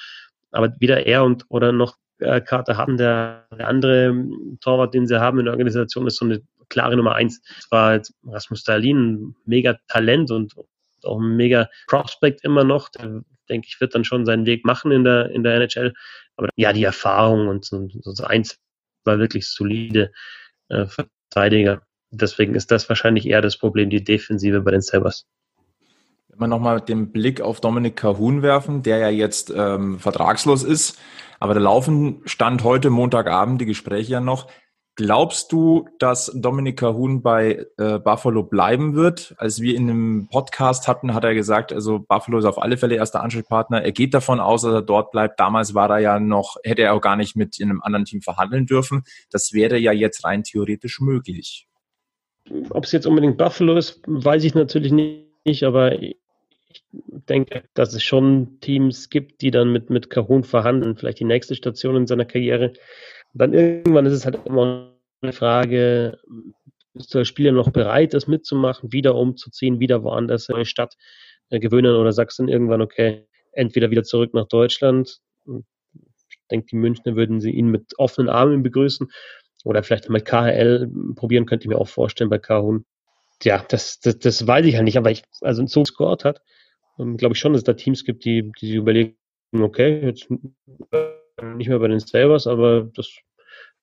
Aber 0.51 0.73
weder 0.81 1.07
er 1.07 1.25
und 1.25 1.45
oder 1.49 1.73
noch 1.73 1.97
äh, 2.19 2.41
Carter 2.41 2.77
haben 2.77 2.97
der, 2.97 3.47
der 3.57 3.69
andere 3.69 4.15
Torwart, 4.61 4.95
den 4.95 5.07
sie 5.07 5.21
haben 5.21 5.39
in 5.39 5.47
der 5.47 5.55
Organisation, 5.55 6.07
ist 6.07 6.17
so 6.17 6.25
eine 6.25 6.43
klare 6.69 6.97
Nummer 6.97 7.15
eins. 7.15 7.43
Das 7.43 7.71
war 7.71 7.95
jetzt 7.95 8.15
Rasmus 8.25 8.67
ein 8.69 9.35
mega 9.45 9.77
Talent 9.89 10.31
und 10.31 10.55
auch 11.05 11.21
ein 11.21 11.37
mega 11.37 11.69
Prospect 11.89 12.45
immer 12.45 12.65
noch. 12.65 12.89
Der, 12.91 13.23
denke 13.53 13.69
ich, 13.69 13.81
wird 13.81 13.95
dann 13.95 14.05
schon 14.05 14.27
seinen 14.27 14.47
Weg 14.47 14.65
machen 14.65 14.91
in 14.91 15.05
der, 15.05 15.31
in 15.31 15.43
der 15.45 15.55
NHL. 15.55 15.95
Aber 16.37 16.49
ja, 16.57 16.73
die 16.73 16.85
Erfahrung 16.85 17.49
und 17.49 17.65
so, 17.65 17.89
so 18.03 18.25
eins 18.25 18.59
war 19.05 19.19
wirklich 19.19 19.49
solide 19.49 20.13
äh, 20.69 20.87
Verteidiger. 20.87 21.83
Deswegen 22.11 22.55
ist 22.55 22.71
das 22.71 22.89
wahrscheinlich 22.89 23.27
eher 23.27 23.41
das 23.41 23.57
Problem, 23.57 23.91
die 23.91 24.05
Defensive 24.05 24.61
bei 24.61 24.71
den 24.71 24.81
Sabres. 24.81 25.27
Wenn 26.29 26.41
wir 26.41 26.47
nochmal 26.47 26.81
den 26.81 27.13
Blick 27.13 27.41
auf 27.41 27.61
Dominik 27.61 27.97
Kahun 27.97 28.43
werfen, 28.43 28.83
der 28.83 28.99
ja 28.99 29.09
jetzt 29.11 29.53
ähm, 29.55 29.99
vertragslos 29.99 30.63
ist, 30.63 30.99
aber 31.41 31.55
da 31.55 31.61
laufen 31.61 32.23
Stand 32.25 32.65
heute 32.65 32.91
Montagabend 32.91 33.61
die 33.61 33.67
Gespräche 33.67 34.13
ja 34.13 34.21
noch. 34.21 34.49
Glaubst 34.95 35.53
du, 35.53 35.89
dass 35.99 36.31
Dominik 36.35 36.79
Kahun 36.79 37.23
bei 37.23 37.65
äh, 37.79 37.99
Buffalo 37.99 38.43
bleiben 38.43 38.95
wird? 38.95 39.35
Als 39.39 39.63
wir 39.63 39.75
in 39.75 39.89
einem 39.89 40.29
Podcast 40.31 40.87
hatten, 40.87 41.15
hat 41.15 41.25
er 41.25 41.33
gesagt, 41.35 41.73
also 41.73 42.01
Buffalo 42.01 42.39
ist 42.39 42.45
auf 42.45 42.61
alle 42.61 42.77
Fälle 42.77 42.97
erster 42.97 43.23
Ansprechpartner. 43.23 43.83
Er 43.83 43.93
geht 43.93 44.13
davon 44.13 44.39
aus, 44.39 44.63
dass 44.63 44.73
er 44.75 44.83
dort 44.83 45.11
bleibt. 45.11 45.41
Damals 45.41 45.73
war 45.75 45.89
er 45.89 46.01
ja 46.01 46.21
noch, 46.21 46.57
hätte 46.63 46.83
er 46.83 46.93
auch 46.93 47.01
gar 47.01 47.17
nicht 47.17 47.37
mit 47.37 47.59
in 47.59 47.71
einem 47.71 47.81
anderen 47.81 48.05
Team 48.05 48.21
verhandeln 48.21 48.67
dürfen. 48.67 49.05
Das 49.31 49.55
wäre 49.55 49.79
ja 49.79 49.93
jetzt 49.93 50.25
rein 50.25 50.43
theoretisch 50.43 51.01
möglich. 51.01 51.67
Ob 52.69 52.85
es 52.85 52.93
jetzt 52.93 53.07
unbedingt 53.07 53.39
Buffalo 53.39 53.77
ist, 53.77 54.03
weiß 54.07 54.45
ich 54.45 54.55
natürlich 54.55 54.93
nicht, 54.93 55.65
aber 55.65 55.93
denke, 56.93 57.65
dass 57.75 57.95
es 57.95 58.03
schon 58.03 58.59
Teams 58.61 59.11
gibt, 59.11 59.41
die 59.41 59.51
dann 59.51 59.73
mit, 59.73 59.91
mit 59.91 60.11
Kahun 60.11 60.45
verhandeln. 60.45 60.97
Vielleicht 60.97 61.21
die 61.21 61.25
nächste 61.25 61.55
Station 61.55 61.97
in 61.97 62.07
seiner 62.07 62.25
Karriere 62.25 62.73
dann 63.35 63.55
irgendwann 63.55 64.07
ist 64.07 64.13
es 64.13 64.25
halt 64.25 64.39
immer 64.45 64.93
eine 65.23 65.33
Frage, 65.33 66.19
ist 66.95 67.15
der 67.15 67.25
Spieler 67.25 67.53
noch 67.53 67.71
bereit, 67.71 68.15
das 68.15 68.27
mitzumachen, 68.27 68.93
wieder 68.93 69.15
umzuziehen, 69.15 69.81
wieder 69.81 70.03
woanders 70.03 70.49
in 70.49 70.57
eine 70.57 70.65
Stadt 70.65 70.97
äh, 71.49 71.59
gewöhnen 71.59 71.97
oder 71.97 72.13
sagst 72.13 72.39
dann 72.39 72.49
irgendwann, 72.49 72.83
okay, 72.83 73.27
entweder 73.53 73.91
wieder 73.91 74.03
zurück 74.03 74.35
nach 74.35 74.49
Deutschland. 74.49 75.21
Ich 75.47 76.39
denke, 76.51 76.67
die 76.67 76.77
Münchner 76.77 77.17
würden 77.17 77.41
sie 77.41 77.51
ihn 77.51 77.69
mit 77.69 77.99
offenen 77.99 78.29
Armen 78.29 78.63
begrüßen 78.63 79.11
oder 79.65 79.83
vielleicht 79.83 80.11
mit 80.11 80.25
KHL 80.25 80.91
probieren, 81.15 81.47
könnte 81.47 81.65
ich 81.65 81.69
mir 81.69 81.79
auch 81.79 81.89
vorstellen 81.89 82.31
bei 82.31 82.39
Kahun. 82.39 82.85
Ja, 83.43 83.65
das, 83.69 84.01
das, 84.01 84.19
das 84.19 84.47
weiß 84.47 84.67
ich 84.67 84.75
halt 84.77 84.85
nicht, 84.85 84.99
aber 84.99 85.11
ich, 85.11 85.23
also 85.41 85.67
so 85.67 85.83
gescored 85.83 86.25
hat, 86.25 86.43
ähm, 86.99 87.17
glaube 87.17 87.35
ich 87.35 87.41
schon, 87.41 87.53
dass 87.53 87.61
es 87.61 87.65
da 87.65 87.75
Teams 87.75 88.05
gibt, 88.05 88.25
die, 88.25 88.51
die 88.61 88.67
sich 88.67 88.77
überlegen, 88.77 89.17
okay, 89.53 90.05
jetzt 90.05 90.29
nicht 90.31 91.69
mehr 91.69 91.79
bei 91.79 91.89
den 91.89 92.01
Sabres, 92.01 92.47
aber 92.47 92.91
das, 92.95 93.11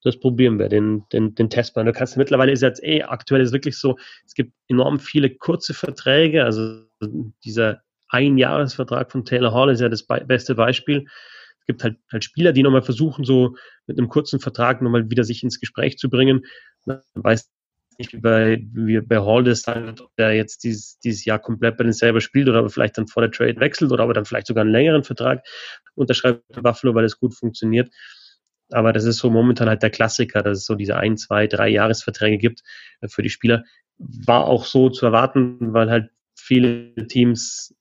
das 0.04 0.20
probieren 0.20 0.60
wir, 0.60 0.70
den, 0.70 1.04
den, 1.12 1.36
den 1.36 1.50
Testplan. 1.50 1.86
Du 1.86 1.94
kannst 1.94 2.18
mittlerweile 2.18 2.52
ist 2.52 2.62
jetzt 2.62 2.84
eh 2.84 3.04
aktuell 3.04 3.42
ist 3.42 3.54
wirklich 3.54 3.78
so, 3.78 3.98
es 4.26 4.34
gibt 4.34 4.54
enorm 4.68 5.00
viele 5.00 5.30
kurze 5.30 5.74
Verträge, 5.74 6.44
also 6.44 6.84
dieser 7.44 7.82
Einjahresvertrag 8.10 9.12
von 9.12 9.26
Taylor 9.26 9.54
Hall 9.54 9.70
ist 9.70 9.82
ja 9.82 9.90
das 9.90 10.06
beste 10.06 10.56
Beispiel. 10.56 11.06
Es 11.60 11.66
gibt 11.68 11.84
halt, 11.84 11.98
halt 12.12 12.24
Spieler, 12.24 12.54
die 12.54 12.64
nochmal 12.64 12.82
versuchen, 12.82 13.24
so 13.24 13.56
mit 13.86 14.00
einem 14.00 14.10
kurzen 14.10 14.40
Vertrag 14.40 14.82
nochmal 14.82 15.10
wieder 15.12 15.24
sich 15.24 15.44
ins 15.44 15.60
Gespräch 15.60 15.98
zu 15.98 16.10
bringen. 16.10 16.46
Man 16.86 17.02
weiß 17.14 17.52
nicht, 18.00 18.14
wie 18.14 18.18
bei, 18.18 18.64
wie 18.74 19.00
bei 19.02 19.18
Hall 19.18 19.54
sein 19.56 19.90
ob 20.00 20.16
der 20.16 20.34
jetzt 20.34 20.64
dieses, 20.64 21.00
dieses 21.00 21.26
Jahr 21.26 21.40
komplett 21.40 21.78
bei 21.78 21.84
den 21.84 21.94
selber 21.94 22.22
spielt 22.22 22.50
oder 22.50 22.60
aber 22.60 22.70
vielleicht 22.70 22.98
dann 22.98 23.08
vor 23.08 23.22
der 23.22 23.32
Trade 23.32 23.60
wechselt 23.60 23.92
oder 23.92 24.04
aber 24.04 24.14
dann 24.14 24.26
vielleicht 24.26 24.48
sogar 24.48 24.62
einen 24.62 24.72
längeren 24.72 25.04
Vertrag 25.04 25.46
unterschreibt 25.96 26.44
bei 26.54 26.62
Buffalo, 26.62 26.96
weil 26.96 27.06
es 27.06 27.20
gut 27.20 27.36
funktioniert. 27.36 27.90
Aber 28.72 28.94
das 28.94 29.04
ist 29.04 29.18
so 29.18 29.30
momentan 29.30 29.68
halt 29.68 29.84
der 29.84 29.90
Klassiker, 29.90 30.44
dass 30.44 30.60
es 30.60 30.66
so 30.66 30.76
diese 30.76 30.96
ein, 30.96 31.18
zwei, 31.18 31.48
drei 31.48 31.70
Jahresverträge 31.70 32.38
gibt 32.38 32.62
äh, 33.02 33.08
für 33.08 33.22
die 33.22 33.30
Spieler. 33.30 33.64
War 33.98 34.46
auch 34.46 34.66
so 34.66 34.90
zu 34.90 35.06
erwarten, 35.06 35.74
weil 35.74 35.90
halt 35.90 36.10
viele 36.36 36.94
Teams 37.08 37.76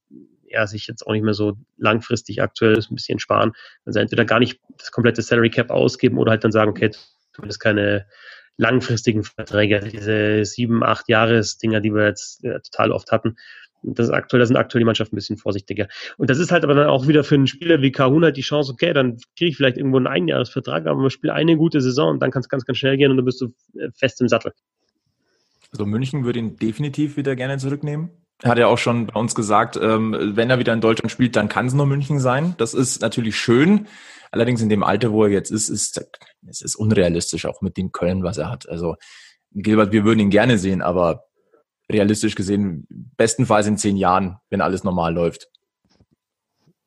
ja, 0.51 0.67
sich 0.67 0.87
jetzt 0.87 1.07
auch 1.07 1.13
nicht 1.13 1.25
mehr 1.25 1.35
so 1.35 1.59
langfristig 1.77 2.43
aktuell 2.43 2.77
ein 2.77 2.95
bisschen 2.95 3.19
sparen. 3.19 3.53
Also 3.85 4.01
entweder 4.01 4.25
gar 4.25 4.39
nicht 4.39 4.61
das 4.79 4.91
komplette 4.91 5.23
Salary 5.23 5.51
Cap 5.51 5.71
ausgeben 5.71 6.19
oder 6.19 6.31
halt 6.31 6.45
dann 6.45 6.53
sagen, 6.53 6.71
okay, 6.71 6.91
zumindest 7.35 7.61
keine 7.61 8.07
langfristigen 8.59 9.25
Verträge, 9.25 9.77
also 9.77 9.89
diese 9.89 10.45
sieben, 10.45 10.83
acht 10.83 11.09
Jahres-Dinger, 11.09 11.81
die 11.81 11.95
wir 11.95 12.07
jetzt 12.07 12.45
äh, 12.45 12.61
total 12.61 12.93
oft 12.93 13.11
hatten. 13.11 13.37
Das 13.83 14.09
ist 14.09 14.13
aktuell, 14.13 14.41
da 14.41 14.47
sind 14.47 14.57
aktuell 14.57 14.81
die 14.81 14.85
Mannschaften 14.85 15.15
ein 15.15 15.19
bisschen 15.19 15.37
vorsichtiger. 15.37 15.87
Und 16.17 16.29
das 16.29 16.39
ist 16.39 16.51
halt 16.51 16.65
aber 16.65 16.75
dann 16.75 16.89
auch 16.89 17.07
wieder 17.07 17.23
für 17.23 17.37
einen 17.37 17.47
Spieler 17.47 17.81
wie 17.81 17.93
Kahuna 17.93 18.27
halt 18.27 18.37
die 18.37 18.43
Chance, 18.43 18.73
okay, 18.73 18.93
dann 18.93 19.19
kriege 19.37 19.51
ich 19.51 19.57
vielleicht 19.57 19.79
irgendwo 19.79 19.99
einen 19.99 20.09
Einjahresvertrag, 20.09 20.87
aber 20.87 21.01
man 21.01 21.11
spielt 21.11 21.33
eine 21.33 21.57
gute 21.57 21.81
Saison 21.81 22.11
und 22.11 22.21
dann 22.21 22.33
kann 22.33 22.41
es 22.41 22.49
ganz, 22.49 22.65
ganz 22.65 22.79
schnell 22.79 22.97
gehen 22.97 23.13
und 23.13 23.17
dann 23.17 23.25
bist 23.25 23.41
du 23.41 23.55
äh, 23.79 23.91
fest 23.97 24.21
im 24.21 24.29
Sattel. 24.29 24.53
Also 25.71 25.87
München 25.87 26.25
würde 26.25 26.41
ihn 26.41 26.57
definitiv 26.57 27.17
wieder 27.17 27.37
gerne 27.37 27.59
zurücknehmen. 27.59 28.11
Hat 28.45 28.59
ja 28.59 28.69
auch 28.69 28.79
schon 28.79 29.07
bei 29.07 29.19
uns 29.19 29.35
gesagt, 29.35 29.77
ähm, 29.81 30.17
wenn 30.37 30.49
er 30.49 30.59
wieder 30.59 30.73
in 30.73 30.81
Deutschland 30.81 31.11
spielt, 31.11 31.35
dann 31.35 31.49
kann 31.49 31.67
es 31.67 31.75
nur 31.75 31.87
München 31.87 32.21
sein. 32.21 32.55
Das 32.59 32.73
ist 32.73 33.03
natürlich 33.03 33.37
schön. 33.37 33.89
Allerdings 34.31 34.63
in 34.63 34.69
dem 34.69 34.85
Alter, 34.85 35.11
wo 35.11 35.25
er 35.25 35.31
jetzt 35.31 35.51
ist, 35.51 35.69
ist 35.69 36.01
es 36.47 36.63
ist 36.63 36.77
unrealistisch, 36.77 37.47
auch 37.47 37.63
mit 37.63 37.77
dem 37.77 37.91
Köln, 37.93 38.23
was 38.23 38.39
er 38.39 38.51
hat. 38.51 38.69
Also 38.69 38.97
Gilbert, 39.53 39.93
wir 39.93 40.05
würden 40.05 40.21
ihn 40.21 40.31
gerne 40.31 40.59
sehen, 40.59 40.83
aber 40.83 41.25
realistisch 41.91 42.35
gesehen, 42.35 42.87
bestenfalls 43.17 43.67
in 43.67 43.79
zehn 43.79 43.97
Jahren, 43.97 44.37
wenn 44.51 44.61
alles 44.61 44.85
normal 44.85 45.15
läuft. 45.15 45.49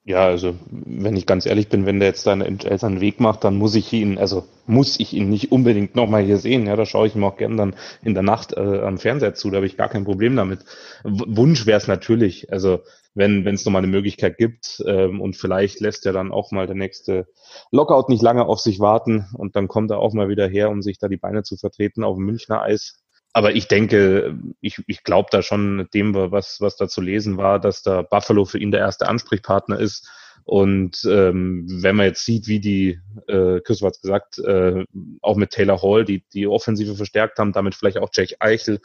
Ja, 0.04 0.26
also 0.26 0.56
wenn 0.72 1.16
ich 1.16 1.28
ganz 1.28 1.46
ehrlich 1.46 1.70
bin, 1.70 1.86
wenn 1.86 2.00
der 2.00 2.08
jetzt 2.10 2.24
seinen 2.24 2.60
seinen 2.60 3.02
Weg 3.02 3.20
macht, 3.20 3.44
dann 3.44 3.56
muss 3.58 3.76
ich 3.76 3.94
ihn, 3.94 4.18
also 4.18 4.46
muss 4.66 5.00
ich 5.00 5.14
ihn 5.14 5.30
nicht 5.30 5.52
unbedingt 5.52 5.96
nochmal 5.96 6.24
hier 6.24 6.38
sehen. 6.38 6.66
Ja, 6.66 6.76
da 6.76 6.88
schaue 6.88 7.06
ich 7.06 7.16
ihm 7.16 7.24
auch 7.24 7.38
gern 7.38 7.56
dann 7.56 7.76
in 8.02 8.16
der 8.16 8.24
Nacht 8.24 8.54
äh, 8.54 8.80
am 8.80 8.98
Fernseher 8.98 9.36
zu, 9.36 9.52
da 9.52 9.58
habe 9.58 9.68
ich 9.68 9.78
gar 9.78 9.90
kein 9.90 10.04
Problem 10.04 10.36
damit. 10.36 10.62
W 11.04 11.24
Wunsch 11.28 11.68
wäre 11.68 11.78
es 11.78 11.88
natürlich, 11.88 12.52
also 12.52 12.80
wenn 13.14 13.46
wenn 13.46 13.54
es 13.54 13.64
nochmal 13.66 13.84
eine 13.84 13.92
Möglichkeit 13.92 14.38
gibt 14.38 14.82
ähm, 14.88 15.22
und 15.22 15.36
vielleicht 15.36 15.80
lässt 15.82 16.06
er 16.08 16.14
dann 16.14 16.32
auch 16.32 16.52
mal 16.52 16.66
der 16.66 16.76
nächste 16.76 17.28
Lockout 17.72 18.10
nicht 18.10 18.24
lange 18.24 18.46
auf 18.48 18.60
sich 18.60 18.80
warten 18.80 19.28
und 19.38 19.56
dann 19.56 19.68
kommt 19.68 19.92
er 19.92 20.00
auch 20.00 20.14
mal 20.14 20.30
wieder 20.30 20.48
her, 20.48 20.72
um 20.72 20.82
sich 20.82 20.98
da 20.98 21.10
die 21.10 21.18
Beine 21.18 21.44
zu 21.44 21.58
vertreten 21.58 22.04
auf 22.04 22.16
dem 22.16 22.26
Münchner 22.26 22.64
Eis 22.64 23.01
aber 23.34 23.56
ich 23.56 23.68
denke, 23.68 24.38
ich, 24.60 24.82
ich 24.88 25.04
glaube 25.04 25.30
da 25.32 25.42
schon 25.42 25.88
dem, 25.94 26.14
was, 26.14 26.60
was 26.60 26.76
da 26.76 26.88
zu 26.88 27.02
lesen 27.02 27.38
war, 27.38 27.60
dass 27.60 27.82
da 27.82 28.02
Buffalo 28.02 28.46
für 28.46 28.60
ihn 28.60 28.72
der 28.72 28.82
erste 28.82 29.08
Ansprechpartner 29.08 29.80
ist. 29.80 30.10
Und 30.44 31.06
ähm, 31.06 31.66
wenn 31.70 31.96
man 31.96 32.08
jetzt 32.08 32.26
sieht, 32.26 32.48
wie 32.48 32.60
die, 32.60 33.00
äh, 33.28 33.62
Chris 33.62 33.82
hat 33.82 34.02
gesagt, 34.02 34.40
äh, 34.40 34.84
auch 35.22 35.36
mit 35.36 35.52
Taylor 35.52 35.82
Hall, 35.82 36.04
die 36.04 36.26
die 36.34 36.48
Offensive 36.48 36.96
verstärkt 36.96 37.38
haben, 37.38 37.54
damit 37.54 37.76
vielleicht 37.76 38.00
auch 38.00 38.10
Jack 38.12 38.30
Eichel 38.40 38.80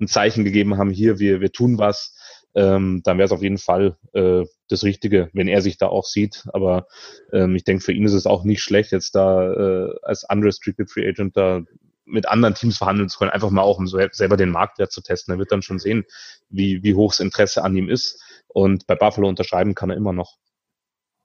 ein 0.00 0.08
Zeichen 0.08 0.44
gegeben 0.44 0.78
haben, 0.78 0.90
hier, 0.90 1.18
wir, 1.18 1.40
wir 1.40 1.52
tun 1.52 1.78
was, 1.78 2.16
ähm, 2.54 3.02
dann 3.04 3.18
wäre 3.18 3.26
es 3.26 3.32
auf 3.32 3.42
jeden 3.42 3.58
Fall 3.58 3.96
äh, 4.14 4.44
das 4.68 4.84
Richtige, 4.84 5.30
wenn 5.32 5.48
er 5.48 5.62
sich 5.62 5.76
da 5.76 5.88
auch 5.88 6.04
sieht. 6.04 6.48
Aber 6.52 6.86
ähm, 7.32 7.56
ich 7.56 7.64
denke, 7.64 7.84
für 7.84 7.92
ihn 7.92 8.04
ist 8.04 8.14
es 8.14 8.26
auch 8.26 8.44
nicht 8.44 8.62
schlecht, 8.62 8.90
jetzt 8.92 9.14
da 9.14 9.52
äh, 9.52 9.94
als 10.02 10.24
unrestricted 10.28 10.90
Free 10.90 11.08
Agent 11.08 11.36
da 11.36 11.62
mit 12.04 12.28
anderen 12.28 12.54
Teams 12.54 12.78
verhandeln 12.78 13.08
zu 13.08 13.18
können, 13.18 13.30
einfach 13.30 13.50
mal 13.50 13.62
auch 13.62 13.78
um 13.78 13.86
so 13.86 13.98
selber 14.10 14.36
den 14.36 14.50
Marktwert 14.50 14.92
zu 14.92 15.02
testen. 15.02 15.34
Er 15.34 15.38
wird 15.38 15.52
dann 15.52 15.62
schon 15.62 15.78
sehen, 15.78 16.04
wie, 16.48 16.82
wie 16.82 16.94
hoch 16.94 17.12
das 17.12 17.20
Interesse 17.20 17.64
an 17.64 17.76
ihm 17.76 17.88
ist. 17.88 18.22
Und 18.48 18.86
bei 18.86 18.94
Buffalo 18.94 19.28
unterschreiben 19.28 19.74
kann 19.74 19.90
er 19.90 19.96
immer 19.96 20.12
noch. 20.12 20.36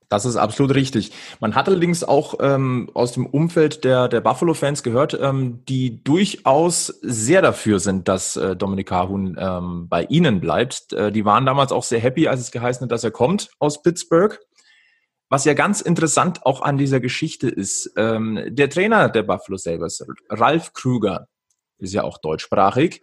Das 0.10 0.24
ist 0.24 0.38
absolut 0.38 0.74
richtig. 0.74 1.12
Man 1.42 1.54
hat 1.54 1.68
allerdings 1.68 2.04
auch 2.06 2.36
ähm, 2.40 2.90
aus 2.94 3.12
dem 3.12 3.26
Umfeld 3.26 3.84
der, 3.84 4.08
der 4.08 4.22
Buffalo-Fans 4.22 4.82
gehört, 4.82 5.18
ähm, 5.22 5.66
die 5.68 6.02
durchaus 6.02 6.88
sehr 7.02 7.42
dafür 7.42 7.80
sind, 7.80 8.08
dass 8.08 8.38
äh, 8.38 8.56
Dominik 8.56 8.88
Kahun 8.88 9.36
ähm, 9.38 9.90
bei 9.90 10.04
ihnen 10.04 10.40
bleibt. 10.40 10.94
Äh, 10.94 11.12
die 11.12 11.26
waren 11.26 11.46
damals 11.46 11.74
auch 11.74 11.84
sehr 11.84 12.00
happy, 12.00 12.30
als 12.30 12.40
es 12.40 12.52
geheißen 12.52 12.86
hat, 12.86 12.92
dass 12.92 13.04
er 13.04 13.12
kommt 13.12 13.50
aus 13.60 13.82
Pittsburgh. 13.82 14.40
Was 15.30 15.46
ja 15.46 15.54
ganz 15.54 15.82
interessant 15.82 16.46
auch 16.46 16.62
an 16.62 16.78
dieser 16.78 17.00
Geschichte 17.00 17.50
ist, 17.50 17.92
ähm, 17.98 18.44
der 18.48 18.70
Trainer 18.70 19.10
der 19.10 19.24
Buffalo 19.24 19.58
Sabres, 19.58 20.06
Ralf 20.30 20.74
Krüger, 20.74 21.28
ist 21.80 21.94
ja 21.94 22.04
auch 22.04 22.18
deutschsprachig, 22.18 23.02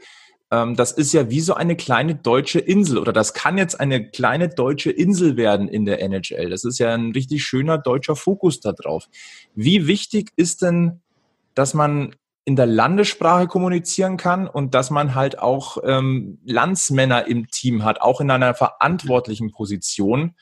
ähm, 0.50 0.76
das 0.76 0.92
ist 0.92 1.12
ja 1.12 1.30
wie 1.30 1.40
so 1.40 1.54
eine 1.54 1.76
kleine 1.76 2.14
deutsche 2.14 2.60
Insel 2.60 2.98
oder 2.98 3.12
das 3.12 3.34
kann 3.34 3.58
jetzt 3.58 3.80
eine 3.80 4.10
kleine 4.10 4.48
deutsche 4.48 4.90
Insel 4.90 5.36
werden 5.36 5.68
in 5.68 5.84
der 5.84 6.00
NHL. 6.00 6.50
Das 6.50 6.64
ist 6.64 6.78
ja 6.78 6.94
ein 6.94 7.12
richtig 7.12 7.44
schöner 7.44 7.78
deutscher 7.78 8.16
Fokus 8.16 8.60
da 8.60 8.72
drauf. 8.72 9.08
Wie 9.54 9.86
wichtig 9.86 10.30
ist 10.36 10.62
denn, 10.62 11.00
dass 11.54 11.74
man 11.74 12.14
in 12.44 12.56
der 12.56 12.66
Landessprache 12.66 13.46
kommunizieren 13.46 14.16
kann 14.16 14.46
und 14.46 14.74
dass 14.74 14.90
man 14.90 15.14
halt 15.14 15.38
auch 15.38 15.78
ähm, 15.82 16.38
Landsmänner 16.44 17.26
im 17.26 17.48
Team 17.48 17.84
hat, 17.84 18.02
auch 18.02 18.20
in 18.20 18.30
einer 18.30 18.54
verantwortlichen 18.54 19.50
Position, 19.50 20.34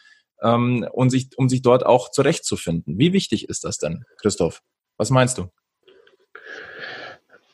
ähm, 0.42 0.86
und 0.92 1.10
sich, 1.10 1.30
um 1.36 1.48
sich 1.48 1.62
dort 1.62 1.84
auch 1.86 2.10
zurechtzufinden. 2.10 2.98
Wie 2.98 3.12
wichtig 3.12 3.48
ist 3.48 3.64
das 3.64 3.78
denn, 3.78 4.04
Christoph? 4.20 4.62
Was 4.96 5.10
meinst 5.10 5.38
du? 5.38 5.48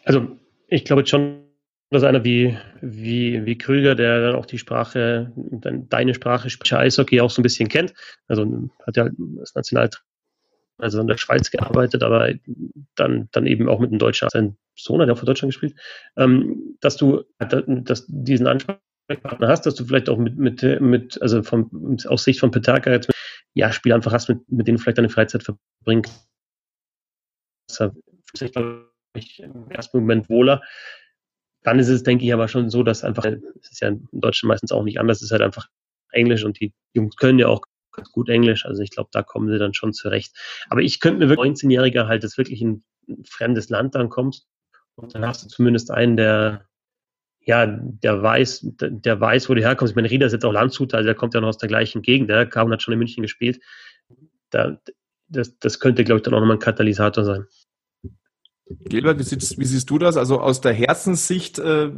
Also 0.05 0.29
ich 0.67 0.85
glaube 0.85 1.07
schon, 1.07 1.45
dass 1.91 2.03
einer 2.03 2.25
wie, 2.25 2.57
wie, 2.81 3.45
wie 3.47 3.57
Krüger, 3.59 3.95
der 3.95 4.21
dann 4.21 4.37
auch 4.37 4.47
die 4.47 4.59
Sprache, 4.59 5.33
deine 5.37 6.15
Sprache, 6.15 6.49
Eishockey 6.77 7.21
auch 7.21 7.31
so 7.31 7.41
ein 7.41 7.43
bisschen 7.43 7.69
kennt. 7.69 7.95
Also 8.27 8.71
hat 8.85 8.97
ja 8.97 9.09
als 9.39 9.55
Nationaltrainer 9.55 10.05
also 10.79 11.01
in 11.01 11.09
der 11.09 11.19
Schweiz 11.19 11.51
gearbeitet, 11.51 12.03
aber 12.03 12.33
dann, 12.95 13.29
dann 13.33 13.47
eben 13.47 13.69
auch 13.69 13.81
mit 13.81 13.91
einem 13.91 13.99
Deutschen, 13.99 14.29
sein 14.31 14.57
Sohn 14.77 15.01
hat 15.01 15.09
ja 15.09 15.15
auch 15.15 15.19
für 15.19 15.27
Deutschland 15.27 15.53
gespielt, 15.53 15.75
ähm, 16.17 16.77
dass 16.81 16.97
du 16.97 17.25
dass 17.39 18.07
diesen 18.09 18.47
Ansprach 18.47 18.79
Partner 19.17 19.49
hast, 19.49 19.67
dass 19.67 19.75
du 19.75 19.85
vielleicht 19.85 20.09
auch 20.09 20.19
mit, 20.19 20.37
mit, 20.37 20.63
mit 20.81 21.21
also 21.23 21.43
vom, 21.43 21.97
aus 22.07 22.25
Sicht 22.25 22.41
von 22.41 22.51
Petaka 22.51 22.91
jetzt, 22.91 23.11
ja, 23.55 23.73
Spiel 23.73 23.93
einfach 23.93 24.13
hast, 24.13 24.29
mit, 24.29 24.51
mit 24.51 24.67
denen 24.67 24.77
du 24.77 24.83
vielleicht 24.83 24.99
deine 24.99 25.09
Freizeit 25.09 25.43
verbringst. 25.43 26.29
Das 27.69 27.81
ist 28.35 28.57
ich 29.15 29.41
im 29.43 29.71
ersten 29.71 29.99
Moment 29.99 30.29
wohler. 30.29 30.63
Dann 31.63 31.79
ist 31.79 31.89
es, 31.89 32.03
denke 32.03 32.25
ich, 32.25 32.33
aber 32.33 32.49
schon 32.49 32.71
so, 32.71 32.83
dass 32.83 33.05
einfach, 33.05 33.25
es 33.25 33.73
ist 33.73 33.81
ja 33.81 33.89
in 33.89 34.07
Deutschland 34.13 34.49
meistens 34.49 34.73
auch 34.73 34.85
nicht 34.85 35.01
anders, 35.01 35.19
es 35.19 35.25
ist 35.25 35.33
halt 35.33 35.43
einfach 35.43 35.69
Englisch 36.13 36.45
und 36.45 36.61
die 36.61 36.73
Jungs 36.95 37.17
können 37.17 37.39
ja 37.39 37.49
auch 37.49 37.63
ganz 37.93 38.13
gut 38.13 38.29
Englisch, 38.29 38.65
also 38.65 38.83
ich 38.83 38.91
glaube, 38.91 39.11
da 39.13 39.23
kommen 39.23 39.51
sie 39.51 39.59
dann 39.59 39.75
schon 39.75 39.93
zurecht. 39.93 40.37
Aber 40.69 40.83
ich 40.83 41.01
könnte 41.01 41.19
mir 41.19 41.29
wirklich 41.29 41.53
19-Jähriger 41.55 42.07
halt, 42.07 42.23
das 42.23 42.39
wirklich 42.39 42.63
in 42.63 42.85
ein 43.09 43.25
fremdes 43.25 43.71
Land 43.71 43.95
dann 43.95 44.09
kommst 44.09 44.47
und 44.95 45.15
dann 45.15 45.27
hast 45.27 45.45
du 45.45 45.49
zumindest 45.49 45.91
einen, 45.91 46.17
der, 46.17 46.68
ja, 47.49 47.65
der 47.67 48.23
weiß, 48.23 48.61
der 48.79 49.21
weiß, 49.23 49.49
wo 49.49 49.55
du 49.55 49.63
herkommst. 49.63 49.93
Ich 49.93 49.97
meine, 49.97 50.11
Rieder 50.11 50.27
ist 50.27 50.35
jetzt 50.35 50.45
auch 50.45 50.53
Landshut, 50.53 50.93
also 50.93 51.07
der 51.07 51.15
kommt 51.15 51.33
ja 51.33 51.41
noch 51.41 51.49
aus 51.49 51.57
der 51.57 51.71
gleichen 51.71 52.03
Gegend. 52.03 52.29
Der 52.29 52.45
Kaun 52.45 52.71
hat 52.71 52.83
schon 52.83 52.93
in 52.93 52.99
München 52.99 53.23
gespielt. 53.23 53.59
Da, 54.51 54.79
das, 55.29 55.59
das 55.59 55.81
könnte, 55.81 56.05
glaube 56.05 56.19
ich, 56.19 56.25
dann 56.25 56.35
auch 56.35 56.41
nochmal 56.41 56.59
ein 56.59 56.61
Katalysator 56.61 57.25
sein. 57.25 57.47
Gilbert, 58.67 59.19
wie 59.19 59.23
siehst, 59.23 59.59
wie 59.59 59.65
siehst, 59.65 59.89
du 59.89 59.97
das? 59.97 60.19
Also 60.19 60.43
aus 60.43 60.61
der 60.61 60.75
Herzenssicht 60.75 61.59
äh, 61.59 61.91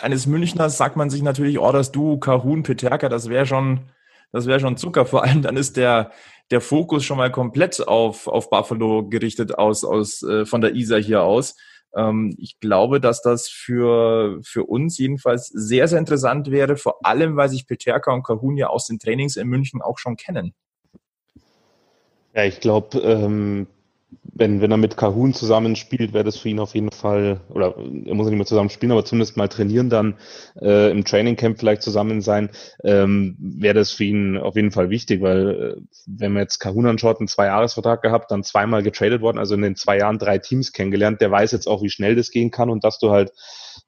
eines 0.00 0.26
Münchners 0.26 0.78
sagt 0.78 0.96
man 0.96 1.10
sich 1.10 1.20
natürlich, 1.20 1.58
oh, 1.58 1.72
das 1.72 1.92
du, 1.92 2.18
Kahun, 2.18 2.62
Peterka, 2.62 3.10
das 3.10 3.28
wäre 3.28 3.44
schon, 3.44 3.90
das 4.32 4.46
schon 4.46 4.78
Zucker. 4.78 5.04
Vor 5.04 5.24
allem 5.24 5.42
dann 5.42 5.58
ist 5.58 5.76
der, 5.76 6.10
der 6.50 6.62
Fokus 6.62 7.04
schon 7.04 7.18
mal 7.18 7.30
komplett 7.30 7.86
auf, 7.86 8.28
auf 8.28 8.48
Buffalo 8.48 9.06
gerichtet 9.06 9.58
aus, 9.58 9.84
aus, 9.84 10.22
äh, 10.22 10.46
von 10.46 10.62
der 10.62 10.74
Isar 10.74 11.02
hier 11.02 11.22
aus. 11.22 11.54
Ähm, 11.96 12.36
ich 12.38 12.60
glaube, 12.60 13.00
dass 13.00 13.22
das 13.22 13.48
für, 13.48 14.40
für 14.42 14.64
uns 14.64 14.98
jedenfalls 14.98 15.46
sehr, 15.48 15.88
sehr 15.88 15.98
interessant 15.98 16.50
wäre, 16.50 16.76
vor 16.76 17.04
allem, 17.04 17.36
weil 17.36 17.48
sich 17.48 17.66
Peterka 17.66 18.12
und 18.12 18.22
Kahun 18.22 18.56
ja 18.56 18.68
aus 18.68 18.86
den 18.86 18.98
Trainings 18.98 19.36
in 19.36 19.48
München 19.48 19.80
auch 19.80 19.98
schon 19.98 20.16
kennen. 20.16 20.54
Ja, 22.34 22.44
ich 22.44 22.60
glaube, 22.60 22.98
ähm, 22.98 23.66
wenn, 24.22 24.60
wenn 24.60 24.70
er 24.70 24.76
mit 24.76 24.96
Kahun 24.96 25.32
zusammenspielt, 25.34 26.12
wäre 26.12 26.24
das 26.24 26.36
für 26.36 26.48
ihn 26.48 26.60
auf 26.60 26.74
jeden 26.74 26.90
Fall, 26.90 27.40
oder 27.48 27.74
er 27.76 28.14
muss 28.14 28.26
nicht 28.26 28.36
mehr 28.36 28.46
zusammen 28.46 28.70
spielen, 28.70 28.92
aber 28.92 29.04
zumindest 29.04 29.36
mal 29.36 29.48
trainieren, 29.48 29.88
dann 29.88 30.16
äh, 30.60 30.90
im 30.90 31.04
Trainingcamp 31.04 31.58
vielleicht 31.58 31.82
zusammen 31.82 32.20
sein, 32.20 32.50
ähm, 32.84 33.36
wäre 33.38 33.74
das 33.74 33.92
für 33.92 34.04
ihn 34.04 34.36
auf 34.36 34.56
jeden 34.56 34.72
Fall 34.72 34.90
wichtig, 34.90 35.22
weil 35.22 35.76
äh, 35.78 35.80
wenn 36.06 36.32
man 36.32 36.42
jetzt 36.42 36.58
Kahun 36.58 36.86
anschaut, 36.86 37.18
einen 37.18 37.28
Zwei-Jahres-Vertrag 37.28 38.02
gehabt, 38.02 38.30
dann 38.30 38.44
zweimal 38.44 38.82
getradet 38.82 39.22
worden, 39.22 39.38
also 39.38 39.54
in 39.54 39.62
den 39.62 39.76
zwei 39.76 39.98
Jahren 39.98 40.18
drei 40.18 40.38
Teams 40.38 40.72
kennengelernt, 40.72 41.20
der 41.20 41.30
weiß 41.30 41.52
jetzt 41.52 41.66
auch, 41.66 41.82
wie 41.82 41.90
schnell 41.90 42.14
das 42.14 42.30
gehen 42.30 42.50
kann 42.50 42.70
und 42.70 42.84
dass 42.84 42.98
du 42.98 43.10
halt 43.10 43.32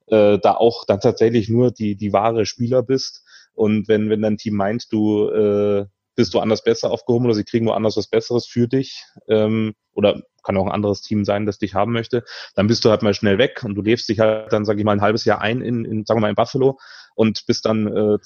äh, 0.06 0.38
da 0.38 0.54
auch 0.54 0.84
dann 0.86 1.00
tatsächlich 1.00 1.48
nur 1.48 1.70
die, 1.70 1.96
die 1.96 2.12
wahre 2.12 2.46
Spieler 2.46 2.82
bist. 2.82 3.24
Und 3.54 3.88
wenn, 3.88 4.08
wenn 4.08 4.22
dein 4.22 4.38
Team 4.38 4.54
meint, 4.54 4.92
du 4.92 5.28
äh, 5.28 5.86
bist 6.18 6.34
du 6.34 6.40
anders 6.40 6.64
besser 6.64 6.90
aufgehoben 6.90 7.26
oder 7.26 7.34
sie 7.34 7.44
kriegen 7.44 7.66
woanders 7.66 7.96
was 7.96 8.08
Besseres 8.08 8.44
für 8.44 8.66
dich 8.66 9.04
ähm, 9.28 9.74
oder 9.98 10.22
kann 10.44 10.56
auch 10.56 10.64
ein 10.64 10.72
anderes 10.72 11.02
Team 11.02 11.24
sein, 11.24 11.44
das 11.44 11.58
dich 11.58 11.74
haben 11.74 11.92
möchte, 11.92 12.24
dann 12.54 12.68
bist 12.68 12.84
du 12.84 12.90
halt 12.90 13.02
mal 13.02 13.12
schnell 13.12 13.36
weg 13.36 13.64
und 13.64 13.74
du 13.74 13.82
lebst 13.82 14.08
dich 14.08 14.20
halt 14.20 14.52
dann, 14.52 14.64
sage 14.64 14.78
ich 14.78 14.84
mal, 14.84 14.92
ein 14.92 15.02
halbes 15.02 15.24
Jahr 15.24 15.40
ein 15.40 15.60
in, 15.60 15.84
in 15.84 16.06
sagen 16.06 16.18
wir 16.18 16.22
mal, 16.22 16.30
in 16.30 16.36
Buffalo 16.36 16.78
und 17.16 17.44
bist 17.46 17.66
dann 17.66 17.88
äh, 17.88 18.18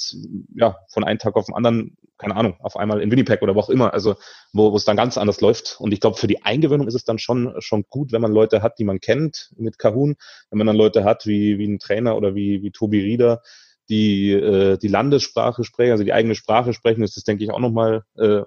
ja 0.55 0.77
von 0.91 1.03
einem 1.03 1.19
Tag 1.19 1.35
auf 1.35 1.47
den 1.47 1.55
anderen, 1.55 1.97
keine 2.19 2.37
Ahnung, 2.37 2.57
auf 2.61 2.77
einmal 2.77 3.01
in 3.01 3.11
Winnipeg 3.11 3.41
oder 3.41 3.55
wo 3.55 3.61
auch 3.61 3.71
immer, 3.71 3.95
also 3.95 4.17
wo, 4.53 4.77
es 4.77 4.85
dann 4.85 4.99
ganz 4.99 5.17
anders 5.17 5.41
läuft. 5.41 5.79
Und 5.81 5.93
ich 5.93 6.01
glaube, 6.01 6.19
für 6.19 6.27
die 6.27 6.45
Eingewöhnung 6.45 6.87
ist 6.87 6.95
es 6.95 7.05
dann 7.05 7.19
schon 7.19 7.55
schon 7.59 7.87
gut, 7.89 8.13
wenn 8.13 8.21
man 8.21 8.33
Leute 8.33 8.61
hat, 8.63 8.79
die 8.79 8.85
man 8.85 9.01
kennt 9.01 9.51
mit 9.57 9.79
Kahun, 9.79 10.17
wenn 10.51 10.59
man 10.59 10.67
dann 10.67 10.77
Leute 10.77 11.05
hat 11.05 11.27
wie, 11.27 11.59
wie 11.59 11.67
ein 11.67 11.79
Trainer 11.79 12.19
oder 12.19 12.35
wie, 12.35 12.63
wie 12.63 12.71
Tobi 12.71 13.01
Rieder, 13.01 13.41
die 13.89 14.31
äh, 14.33 14.77
die 14.77 14.89
Landessprache 14.89 15.65
sprechen, 15.65 15.93
also 15.93 16.05
die 16.05 16.13
eigene 16.13 16.35
Sprache 16.35 16.75
sprechen, 16.75 17.03
ist 17.03 17.17
das, 17.17 17.25
denke 17.25 17.45
ich, 17.45 17.51
auch 17.51 17.61
nochmal, 17.61 18.05
äh, 18.19 18.43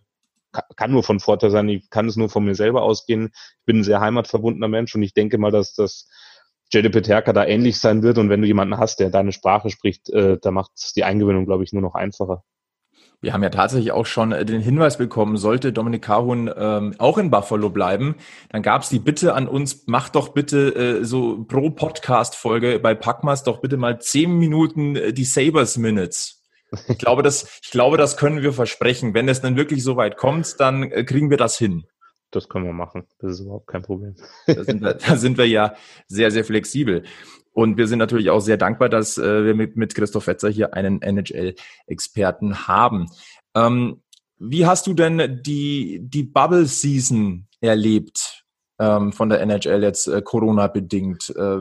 kann 0.75 0.91
nur 0.91 1.03
von 1.03 1.19
Vorteil 1.19 1.51
sein. 1.51 1.69
Ich 1.69 1.89
kann 1.89 2.07
es 2.07 2.15
nur 2.15 2.29
von 2.29 2.45
mir 2.45 2.55
selber 2.55 2.83
ausgehen. 2.83 3.31
Ich 3.33 3.65
bin 3.65 3.79
ein 3.79 3.83
sehr 3.83 4.01
heimatverbundener 4.01 4.67
Mensch 4.67 4.95
und 4.95 5.03
ich 5.03 5.13
denke 5.13 5.37
mal, 5.37 5.51
dass 5.51 5.73
das 5.73 6.09
Jede 6.71 6.89
Peterka 6.89 7.31
da 7.31 7.45
ähnlich 7.45 7.79
sein 7.79 8.03
wird. 8.03 8.17
Und 8.17 8.29
wenn 8.29 8.41
du 8.41 8.47
jemanden 8.47 8.77
hast, 8.77 8.99
der 8.99 9.09
deine 9.09 9.31
Sprache 9.31 9.69
spricht, 9.69 10.09
äh, 10.09 10.37
da 10.41 10.51
macht 10.51 10.71
es 10.75 10.93
die 10.93 11.03
Eingewöhnung, 11.03 11.45
glaube 11.45 11.63
ich, 11.63 11.73
nur 11.73 11.81
noch 11.81 11.95
einfacher. 11.95 12.43
Wir 13.21 13.33
haben 13.33 13.43
ja 13.43 13.49
tatsächlich 13.49 13.91
auch 13.91 14.06
schon 14.06 14.31
äh, 14.31 14.45
den 14.45 14.62
Hinweis 14.62 14.97
bekommen, 14.97 15.37
sollte 15.37 15.73
Dominik 15.73 16.03
Kahun 16.03 16.51
ähm, 16.56 16.95
auch 16.97 17.17
in 17.17 17.31
Buffalo 17.31 17.69
bleiben, 17.69 18.15
dann 18.49 18.62
gab 18.62 18.83
es 18.83 18.89
die 18.89 18.99
Bitte 18.99 19.33
an 19.33 19.47
uns, 19.47 19.87
mach 19.87 20.10
doch 20.10 20.29
bitte 20.29 20.75
äh, 20.75 21.03
so 21.03 21.43
pro 21.45 21.71
Podcast-Folge 21.71 22.79
bei 22.79 22.93
Packmas 22.93 23.43
doch 23.43 23.62
bitte 23.62 23.77
mal 23.77 23.99
zehn 23.99 24.37
Minuten 24.37 24.95
äh, 24.95 25.13
die 25.13 25.23
Sabers 25.23 25.77
Minutes. 25.77 26.44
Ich 26.88 26.98
glaube, 26.98 27.23
das, 27.23 27.60
ich 27.63 27.71
glaube, 27.71 27.98
das 27.98 28.17
können 28.17 28.42
wir 28.42 28.54
versprechen. 28.54 29.13
Wenn 29.13 29.30
es 29.30 29.42
dann 29.42 29.56
wirklich 29.56 29.84
so 29.84 29.96
weit 29.96 30.17
kommt, 30.17 30.60
dann 30.60 30.84
äh, 30.84 31.04
kriegen 31.04 31.30
wir 31.30 31.38
das 31.38 31.58
hin. 31.58 31.86
Das 32.32 32.50
können 32.50 32.65
wir 32.65 32.73
machen. 32.73 33.08
Das 33.19 33.34
ist 33.34 33.40
überhaupt 33.42 33.67
kein 33.67 33.82
Problem. 33.82 34.15
Da 34.48 34.63
sind 34.63 34.82
wir, 34.82 34.94
da 34.96 35.15
sind 35.15 35.38
wir 35.38 35.48
ja 35.48 35.76
sehr, 36.08 36.32
sehr 36.32 36.44
flexibel. 36.44 37.04
Und 37.54 37.78
wir 37.78 37.88
sind 37.88 38.00
natürlich 38.00 38.30
auch 38.30 38.42
sehr 38.42 38.58
dankbar, 38.58 38.90
dass 38.90 39.17
äh, 39.17 39.46
wir 39.46 39.56
mit, 39.56 39.78
mit 39.78 39.96
Christoph 39.96 40.28
Wetzer 40.28 40.50
hier 40.50 40.73
einen 40.73 41.02
NHL-Experten 41.02 42.67
haben. 42.67 43.08
Ähm, 43.56 44.02
wie 44.38 44.65
hast 44.65 44.88
du 44.88 44.94
denn 44.94 45.42
die, 45.44 46.02
die 46.04 46.23
Bubble 46.23 46.65
Season 46.65 47.48
erlebt 47.62 48.44
ähm, 48.80 49.13
von 49.13 49.30
der 49.30 49.40
NHL 49.40 49.82
jetzt 49.82 50.08
äh, 50.08 50.21
Corona-bedingt? 50.21 51.34
Äh, 51.38 51.60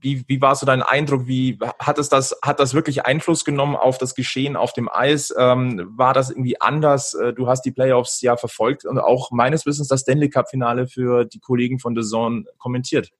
wie, 0.00 0.24
wie 0.26 0.40
war 0.40 0.54
so 0.56 0.66
dein 0.66 0.82
Eindruck? 0.82 1.26
Wie 1.26 1.58
hat 1.78 1.98
es 1.98 2.08
das, 2.08 2.36
hat 2.42 2.60
das 2.60 2.74
wirklich 2.74 3.06
Einfluss 3.06 3.44
genommen 3.44 3.76
auf 3.76 3.98
das 3.98 4.14
Geschehen 4.14 4.56
auf 4.56 4.72
dem 4.72 4.88
Eis? 4.88 5.34
Ähm, 5.36 5.90
war 5.96 6.14
das 6.14 6.30
irgendwie 6.30 6.60
anders? 6.60 7.14
Äh, 7.14 7.32
du 7.32 7.46
hast 7.48 7.62
die 7.62 7.72
Playoffs 7.72 8.20
ja 8.22 8.36
verfolgt 8.36 8.84
und 8.84 8.98
auch 8.98 9.30
meines 9.30 9.66
Wissens 9.66 9.88
das 9.88 10.00
Stanley 10.00 10.30
Cup-Finale 10.30 10.86
für 10.86 11.24
die 11.24 11.40
Kollegen 11.40 11.78
von 11.78 11.94
The 11.94 12.02
Zone 12.02 12.44
kommentiert. 12.58 13.10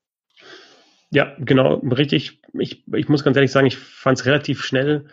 Ja, 1.11 1.35
genau, 1.39 1.77
richtig. 1.77 2.41
Ich, 2.59 2.85
ich 2.93 3.09
muss 3.09 3.25
ganz 3.25 3.37
ehrlich 3.37 3.53
sagen, 3.53 3.67
ich 3.67 3.77
fand 3.77 4.19
es 4.19 4.27
relativ 4.27 4.63
schnell, 4.63 5.07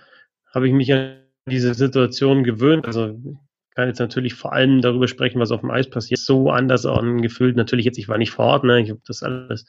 habe 0.53 0.67
ich 0.67 0.73
mich 0.73 0.93
an 0.93 1.23
diese 1.47 1.73
Situation 1.73 2.43
gewöhnt. 2.43 2.85
Also 2.85 3.09
ich 3.09 3.75
kann 3.75 3.87
jetzt 3.87 3.99
natürlich 3.99 4.35
vor 4.35 4.53
allem 4.53 4.81
darüber 4.81 5.07
sprechen, 5.07 5.39
was 5.39 5.51
auf 5.51 5.61
dem 5.61 5.71
Eis 5.71 5.89
passiert. 5.89 6.19
So 6.19 6.51
anders 6.51 6.85
angefühlt. 6.85 7.55
Natürlich 7.55 7.85
jetzt, 7.85 7.97
ich 7.97 8.07
war 8.07 8.17
nicht 8.17 8.31
vor 8.31 8.45
Ort, 8.45 8.63
ne? 8.63 8.81
ich 8.81 8.89
habe 8.89 9.01
das 9.05 9.23
alles 9.23 9.65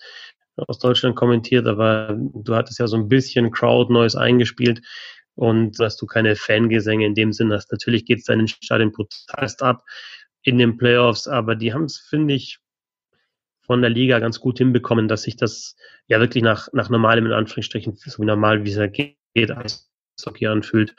aus 0.67 0.79
Deutschland 0.79 1.17
kommentiert, 1.17 1.67
aber 1.67 2.17
du 2.19 2.55
hattest 2.55 2.79
ja 2.79 2.87
so 2.87 2.97
ein 2.97 3.09
bisschen 3.09 3.51
Crowd 3.51 3.93
Noise 3.93 4.21
eingespielt 4.21 4.83
und 5.35 5.79
dass 5.79 5.97
du 5.97 6.07
keine 6.07 6.35
Fangesänge 6.35 7.07
in 7.07 7.15
dem 7.15 7.33
Sinn 7.33 7.53
hast. 7.53 7.71
Natürlich 7.71 8.05
geht 8.05 8.19
es 8.19 8.25
deinen 8.25 8.49
Stadion 8.49 8.93
brutalst 8.93 9.63
ab 9.63 9.85
in 10.43 10.59
den 10.59 10.77
Playoffs, 10.77 11.29
aber 11.29 11.55
die 11.55 11.73
haben 11.73 11.85
es, 11.85 11.99
finde 11.99 12.35
ich, 12.35 12.59
von 13.63 13.83
der 13.83 13.91
Liga 13.91 14.19
ganz 14.19 14.41
gut 14.41 14.59
hinbekommen, 14.59 15.09
dass 15.09 15.23
sich 15.23 15.37
das 15.37 15.77
ja 16.07 16.21
wirklich 16.21 16.43
nach, 16.43 16.69
nach 16.73 16.89
normalem, 16.89 17.27
in 17.27 17.33
Anführungsstrichen, 17.33 17.97
so 17.97 18.23
wie 18.23 18.27
normal, 18.27 18.65
wie 18.65 18.71
es 18.71 18.77
ja 18.77 18.87
geht, 18.87 19.17
Eishockey 19.37 20.47
anfühlt. 20.47 20.97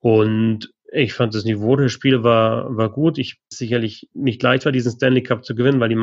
Und 0.00 0.72
ich 0.92 1.14
fand 1.14 1.34
das 1.34 1.44
Niveau 1.44 1.76
des 1.76 1.92
Spiels 1.92 2.24
war, 2.24 2.76
war 2.76 2.90
gut. 2.90 3.18
Ich 3.18 3.38
sicherlich 3.50 4.08
nicht 4.14 4.42
leicht 4.42 4.64
war, 4.64 4.72
diesen 4.72 4.92
Stanley 4.92 5.22
Cup 5.22 5.44
zu 5.44 5.54
gewinnen, 5.54 5.80
weil 5.80 5.88
die 5.88 5.94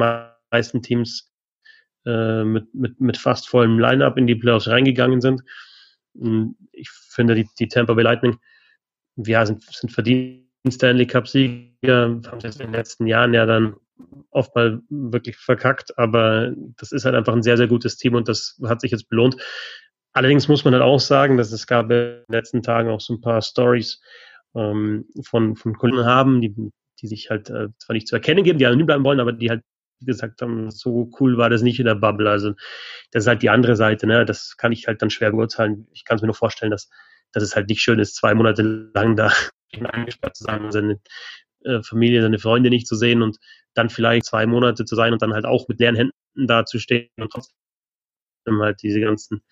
meisten 0.52 0.82
Teams 0.82 1.33
äh, 2.06 2.44
mit, 2.44 2.74
mit, 2.74 3.00
mit 3.00 3.18
fast 3.18 3.48
vollem 3.48 3.80
Line-Up 3.80 4.18
in 4.18 4.28
die 4.28 4.36
Playoffs 4.36 4.68
reingegangen 4.68 5.22
sind. 5.22 5.42
Und 6.14 6.56
ich 6.72 6.90
finde, 6.90 7.36
die, 7.36 7.48
die 7.60 7.68
Tampa 7.68 7.94
Bay 7.94 8.04
Lightning, 8.04 8.38
ja, 9.16 9.46
sind, 9.46 9.64
sind 9.64 9.92
verdient 9.92 10.44
Stanley 10.70 11.08
Cup-Sieger, 11.08 12.22
haben 12.26 12.40
es 12.44 12.56
in 12.56 12.68
den 12.68 12.72
letzten 12.74 13.08
Jahren 13.08 13.34
ja 13.34 13.46
dann 13.46 13.76
oft 14.32 14.56
mal 14.56 14.82
wirklich 14.90 15.38
verkackt, 15.38 15.98
aber 15.98 16.54
das 16.78 16.92
ist 16.92 17.06
halt 17.06 17.16
einfach 17.16 17.34
ein 17.34 17.44
sehr, 17.44 17.58
sehr 17.58 17.68
gutes 17.68 17.98
Team 17.98 18.16
und 18.16 18.28
das 18.28 18.60
hat 18.64 18.82
sich 18.82 18.92
jetzt 18.92 19.10
belohnt. 19.10 19.36
Allerdings 20.14 20.48
muss 20.48 20.64
man 20.64 20.74
halt 20.74 20.84
auch 20.84 21.00
sagen, 21.00 21.38
dass 21.38 21.52
es 21.52 21.68
gab 21.68 21.86
in 21.86 21.90
den 21.90 22.24
letzten 22.30 22.62
Tagen 22.62 22.90
auch 22.90 23.02
so 23.02 23.14
ein 23.14 23.22
paar 23.22 23.42
Stories 23.42 24.02
ähm, 24.56 25.06
von, 25.24 25.56
von 25.56 25.76
Kunden 25.76 26.06
haben, 26.06 26.42
die, 26.42 26.54
die 27.02 27.08
sich 27.08 27.30
halt 27.30 27.50
äh, 27.50 27.70
zwar 27.78 27.94
nicht 27.94 28.08
zu 28.08 28.16
erkennen 28.16 28.44
geben, 28.44 28.60
die 28.60 28.66
anonym 28.66 28.86
bleiben 28.86 29.04
wollen, 29.04 29.20
aber 29.20 29.34
die 29.34 29.50
halt 29.50 29.64
gesagt 30.06 30.42
haben, 30.42 30.72
so 30.72 31.10
cool 31.20 31.38
war 31.38 31.50
das 31.50 31.62
nicht 31.62 31.80
in 31.80 31.86
der 31.86 31.96
Bubble. 31.96 32.30
Also 32.30 32.54
das 33.12 33.24
ist 33.24 33.28
halt 33.28 33.42
die 33.42 33.50
andere 33.50 33.76
Seite, 33.76 34.08
ne? 34.08 34.26
Das 34.26 34.58
kann 34.58 34.72
ich 34.72 34.88
halt 34.88 35.02
dann 35.02 35.10
schwer 35.10 35.32
beurteilen. 35.32 35.88
Ich 35.92 36.06
kann 36.06 36.18
es 36.18 36.22
mir 36.22 36.28
nur 36.28 36.36
vorstellen, 36.36 36.72
dass, 36.72 36.90
dass 37.32 37.44
es 37.44 37.56
halt 37.56 37.70
nicht 37.70 37.82
schön 37.82 38.00
ist, 38.00 38.16
zwei 38.16 38.34
Monate 38.34 38.62
lang 38.94 39.16
da 39.16 39.32
eingesperrt 39.74 40.36
zu 40.36 40.44
sein 40.44 40.72
seine 40.72 41.00
äh, 41.64 41.82
Familie, 41.82 42.22
seine 42.22 42.40
Freunde 42.40 42.70
nicht 42.70 42.88
zu 42.88 42.96
sehen 42.96 43.22
und 43.22 43.38
dann 43.74 43.90
vielleicht 43.90 44.26
zwei 44.26 44.46
Monate 44.46 44.86
zu 44.86 44.96
sein 44.96 45.14
und 45.14 45.22
dann 45.22 45.34
halt 45.34 45.46
auch 45.46 45.68
mit 45.68 45.80
leeren 45.80 45.96
Händen 45.96 46.48
da 46.48 46.66
zu 46.66 46.80
stehen 46.80 47.10
und 47.18 47.32
trotzdem 47.32 48.62
halt 48.62 48.82
diese 48.84 49.00
ganzen, 49.00 49.44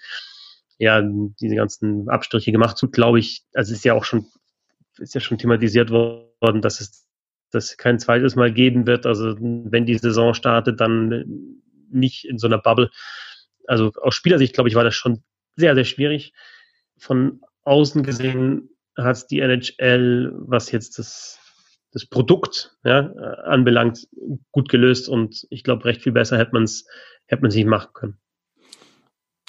ja, 0.77 1.01
diese 1.01 1.55
ganzen 1.55 2.09
Abstriche 2.09 2.51
gemacht 2.51 2.77
zu, 2.77 2.89
glaube 2.89 3.19
ich, 3.19 3.43
also 3.53 3.73
ist 3.73 3.85
ja 3.85 3.93
auch 3.93 4.03
schon, 4.03 4.27
ist 4.97 5.15
ja 5.15 5.21
schon 5.21 5.37
thematisiert 5.37 5.89
worden, 5.89 6.61
dass 6.61 6.81
es 6.81 7.07
das 7.51 7.77
kein 7.77 7.99
zweites 7.99 8.35
Mal 8.35 8.51
geben 8.51 8.87
wird. 8.87 9.05
Also 9.05 9.35
wenn 9.39 9.85
die 9.85 9.97
Saison 9.97 10.33
startet, 10.33 10.79
dann 10.79 11.59
nicht 11.89 12.25
in 12.25 12.37
so 12.37 12.47
einer 12.47 12.57
Bubble. 12.57 12.89
Also 13.67 13.91
aus 14.01 14.15
Spielersicht, 14.15 14.53
glaube 14.53 14.69
ich, 14.69 14.75
war 14.75 14.83
das 14.83 14.95
schon 14.95 15.23
sehr, 15.55 15.75
sehr 15.75 15.85
schwierig. 15.85 16.33
Von 16.97 17.41
außen 17.63 18.03
gesehen 18.03 18.69
hat 18.97 19.29
die 19.31 19.39
NHL, 19.39 20.33
was 20.35 20.71
jetzt 20.71 20.99
das 20.99 21.41
das 21.91 22.05
Produkt 22.05 22.77
ja, 22.83 23.11
anbelangt, 23.43 24.07
gut 24.51 24.69
gelöst 24.69 25.09
und 25.09 25.45
ich 25.49 25.63
glaube, 25.63 25.85
recht 25.85 26.01
viel 26.01 26.13
besser 26.13 26.37
hätte 26.37 26.53
man 26.53 26.63
es 26.63 26.85
hätte 27.27 27.41
man 27.41 27.51
sich 27.51 27.65
machen 27.65 27.89
können. 27.93 28.20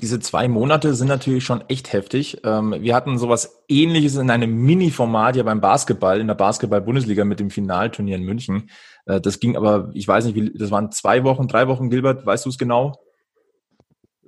Diese 0.01 0.19
zwei 0.19 0.49
Monate 0.49 0.95
sind 0.95 1.09
natürlich 1.09 1.45
schon 1.45 1.63
echt 1.69 1.93
heftig. 1.93 2.41
Ähm, 2.45 2.75
wir 2.79 2.95
hatten 2.95 3.19
sowas 3.19 3.63
ähnliches 3.69 4.17
in 4.17 4.31
einem 4.31 4.53
Mini-Format 4.53 5.37
ja 5.37 5.43
beim 5.45 5.61
Basketball, 5.61 6.21
in 6.21 6.27
der 6.27 6.35
Basketball-Bundesliga 6.35 7.25
mit 7.25 7.39
dem 7.39 7.51
Finalturnier 7.51 8.17
in 8.17 8.25
München. 8.25 8.71
Äh, 9.07 9.21
das 9.21 9.39
ging 9.39 9.57
aber, 9.57 9.91
ich 9.95 10.09
weiß 10.09 10.25
nicht, 10.25 10.35
wie, 10.35 10.53
das 10.57 10.71
waren 10.71 10.91
zwei 10.91 11.23
Wochen, 11.25 11.47
drei 11.47 11.69
Wochen, 11.69 11.91
Gilbert, 11.91 12.27
weißt 12.27 12.47
du 12.47 12.51
es 12.51 12.59
genau? 12.59 12.99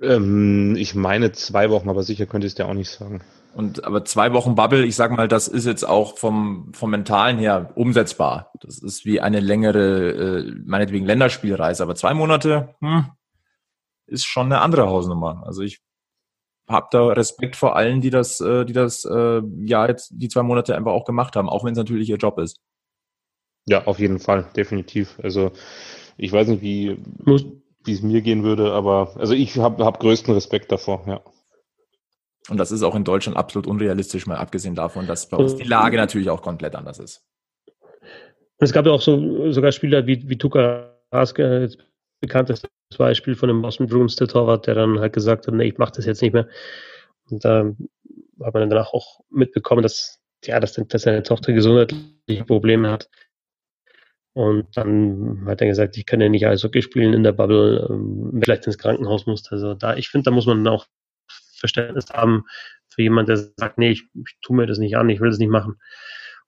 Ähm, 0.01 0.75
ich 0.77 0.95
meine 0.95 1.31
zwei 1.31 1.69
Wochen, 1.69 1.89
aber 1.89 2.03
sicher 2.03 2.25
könnte 2.25 2.47
ich 2.47 2.51
es 2.51 2.55
dir 2.55 2.67
auch 2.67 2.73
nicht 2.73 2.89
sagen. 2.89 3.21
Und 3.55 3.85
aber 3.85 4.03
zwei 4.03 4.33
Wochen 4.33 4.55
Bubble, 4.55 4.85
ich 4.85 4.97
sag 4.97 5.11
mal, 5.11 5.29
das 5.29 5.47
ist 5.47 5.65
jetzt 5.65 5.87
auch 5.87 6.17
vom, 6.17 6.73
vom 6.73 6.91
Mentalen 6.91 7.37
her 7.37 7.71
umsetzbar. 7.75 8.51
Das 8.61 8.79
ist 8.79 9.05
wie 9.05 9.21
eine 9.21 9.39
längere, 9.39 10.09
äh, 10.41 10.51
meinetwegen 10.65 11.05
Länderspielreise. 11.05 11.81
Aber 11.81 11.95
zwei 11.95 12.13
Monate, 12.13 12.75
hm, 12.81 13.05
ist 14.07 14.25
schon 14.25 14.47
eine 14.47 14.61
andere 14.61 14.87
Hausnummer. 14.87 15.43
Also 15.45 15.61
ich 15.61 15.81
habe 16.67 16.87
da 16.91 17.07
Respekt 17.07 17.55
vor 17.55 17.75
allen, 17.75 18.01
die 18.01 18.09
das, 18.09 18.41
äh, 18.41 18.65
die 18.65 18.73
das 18.73 19.05
äh, 19.05 19.41
ja 19.59 19.87
jetzt 19.87 20.11
die 20.11 20.29
zwei 20.29 20.43
Monate 20.43 20.75
einfach 20.75 20.91
auch 20.91 21.05
gemacht 21.05 21.35
haben, 21.35 21.49
auch 21.49 21.63
wenn 21.63 21.73
es 21.73 21.77
natürlich 21.77 22.09
ihr 22.09 22.17
Job 22.17 22.39
ist. 22.39 22.59
Ja, 23.67 23.85
auf 23.85 23.99
jeden 23.99 24.19
Fall, 24.19 24.49
definitiv. 24.55 25.19
Also 25.21 25.51
ich 26.17 26.31
weiß 26.31 26.47
nicht, 26.47 26.61
wie 26.61 26.97
wie 27.83 27.91
es 27.91 28.01
mir 28.01 28.21
gehen 28.21 28.43
würde, 28.43 28.73
aber 28.73 29.15
also 29.17 29.33
ich 29.33 29.57
habe 29.57 29.85
hab 29.85 29.99
größten 29.99 30.33
Respekt 30.33 30.71
davor, 30.71 31.03
ja. 31.07 31.21
Und 32.49 32.57
das 32.57 32.71
ist 32.71 32.83
auch 32.83 32.95
in 32.95 33.03
Deutschland 33.03 33.37
absolut 33.37 33.67
unrealistisch, 33.67 34.27
mal 34.27 34.37
abgesehen 34.37 34.75
davon, 34.75 35.07
dass 35.07 35.29
bei 35.29 35.37
uns 35.37 35.55
die 35.55 35.63
Lage 35.63 35.97
natürlich 35.97 36.29
auch 36.29 36.43
komplett 36.43 36.75
anders 36.75 36.99
ist. 36.99 37.23
Es 38.57 38.71
gab 38.71 38.85
ja 38.85 38.91
auch 38.91 39.01
so 39.01 39.51
sogar 39.51 39.71
Spieler 39.71 40.05
wie, 40.05 40.29
wie 40.29 40.37
Tuka 40.37 40.95
Haske, 41.11 41.61
jetzt 41.61 41.77
bekanntes 42.25 42.63
Beispiel 42.97 43.35
von 43.35 43.49
dem 43.49 43.61
Boston 43.61 43.87
Bruins, 43.87 44.15
der 44.15 44.27
Torwart, 44.27 44.67
der 44.67 44.75
dann 44.75 44.99
halt 44.99 45.13
gesagt 45.13 45.47
hat, 45.47 45.53
nee, 45.53 45.67
ich 45.67 45.77
mache 45.77 45.93
das 45.95 46.05
jetzt 46.05 46.21
nicht 46.21 46.33
mehr. 46.33 46.47
Und 47.29 47.45
da 47.45 47.65
hat 48.43 48.53
man 48.53 48.61
dann 48.61 48.69
danach 48.69 48.93
auch 48.93 49.21
mitbekommen, 49.29 49.83
dass, 49.83 50.19
ja, 50.43 50.59
dass, 50.59 50.73
dass 50.73 51.01
seine 51.01 51.23
Tochter 51.23 51.53
gesundheitliche 51.53 52.45
Probleme 52.45 52.91
hat. 52.91 53.09
Und 54.33 54.75
dann 54.75 55.45
hat 55.45 55.61
er 55.61 55.67
gesagt, 55.67 55.97
ich 55.97 56.05
kann 56.05 56.19
ja 56.19 56.27
nicht 56.27 56.45
Eishockey 56.45 56.81
spielen 56.81 57.13
in 57.13 57.23
der 57.23 57.31
Bubble, 57.31 57.87
ähm, 57.89 58.41
vielleicht 58.43 58.67
ins 58.67 58.77
Krankenhaus 58.77 59.25
muss. 59.27 59.49
Also 59.51 59.75
da, 59.75 59.95
ich 59.95 60.09
finde, 60.09 60.25
da 60.25 60.31
muss 60.31 60.45
man 60.45 60.67
auch 60.67 60.87
Verständnis 61.57 62.09
haben 62.09 62.43
für 62.89 63.01
jemanden, 63.01 63.27
der 63.27 63.37
sagt, 63.57 63.77
nee, 63.77 63.91
ich, 63.91 64.03
ich 64.13 64.37
tue 64.41 64.55
mir 64.55 64.65
das 64.65 64.77
nicht 64.77 64.97
an, 64.97 65.09
ich 65.09 65.21
will 65.21 65.29
das 65.29 65.39
nicht 65.39 65.49
machen. 65.49 65.79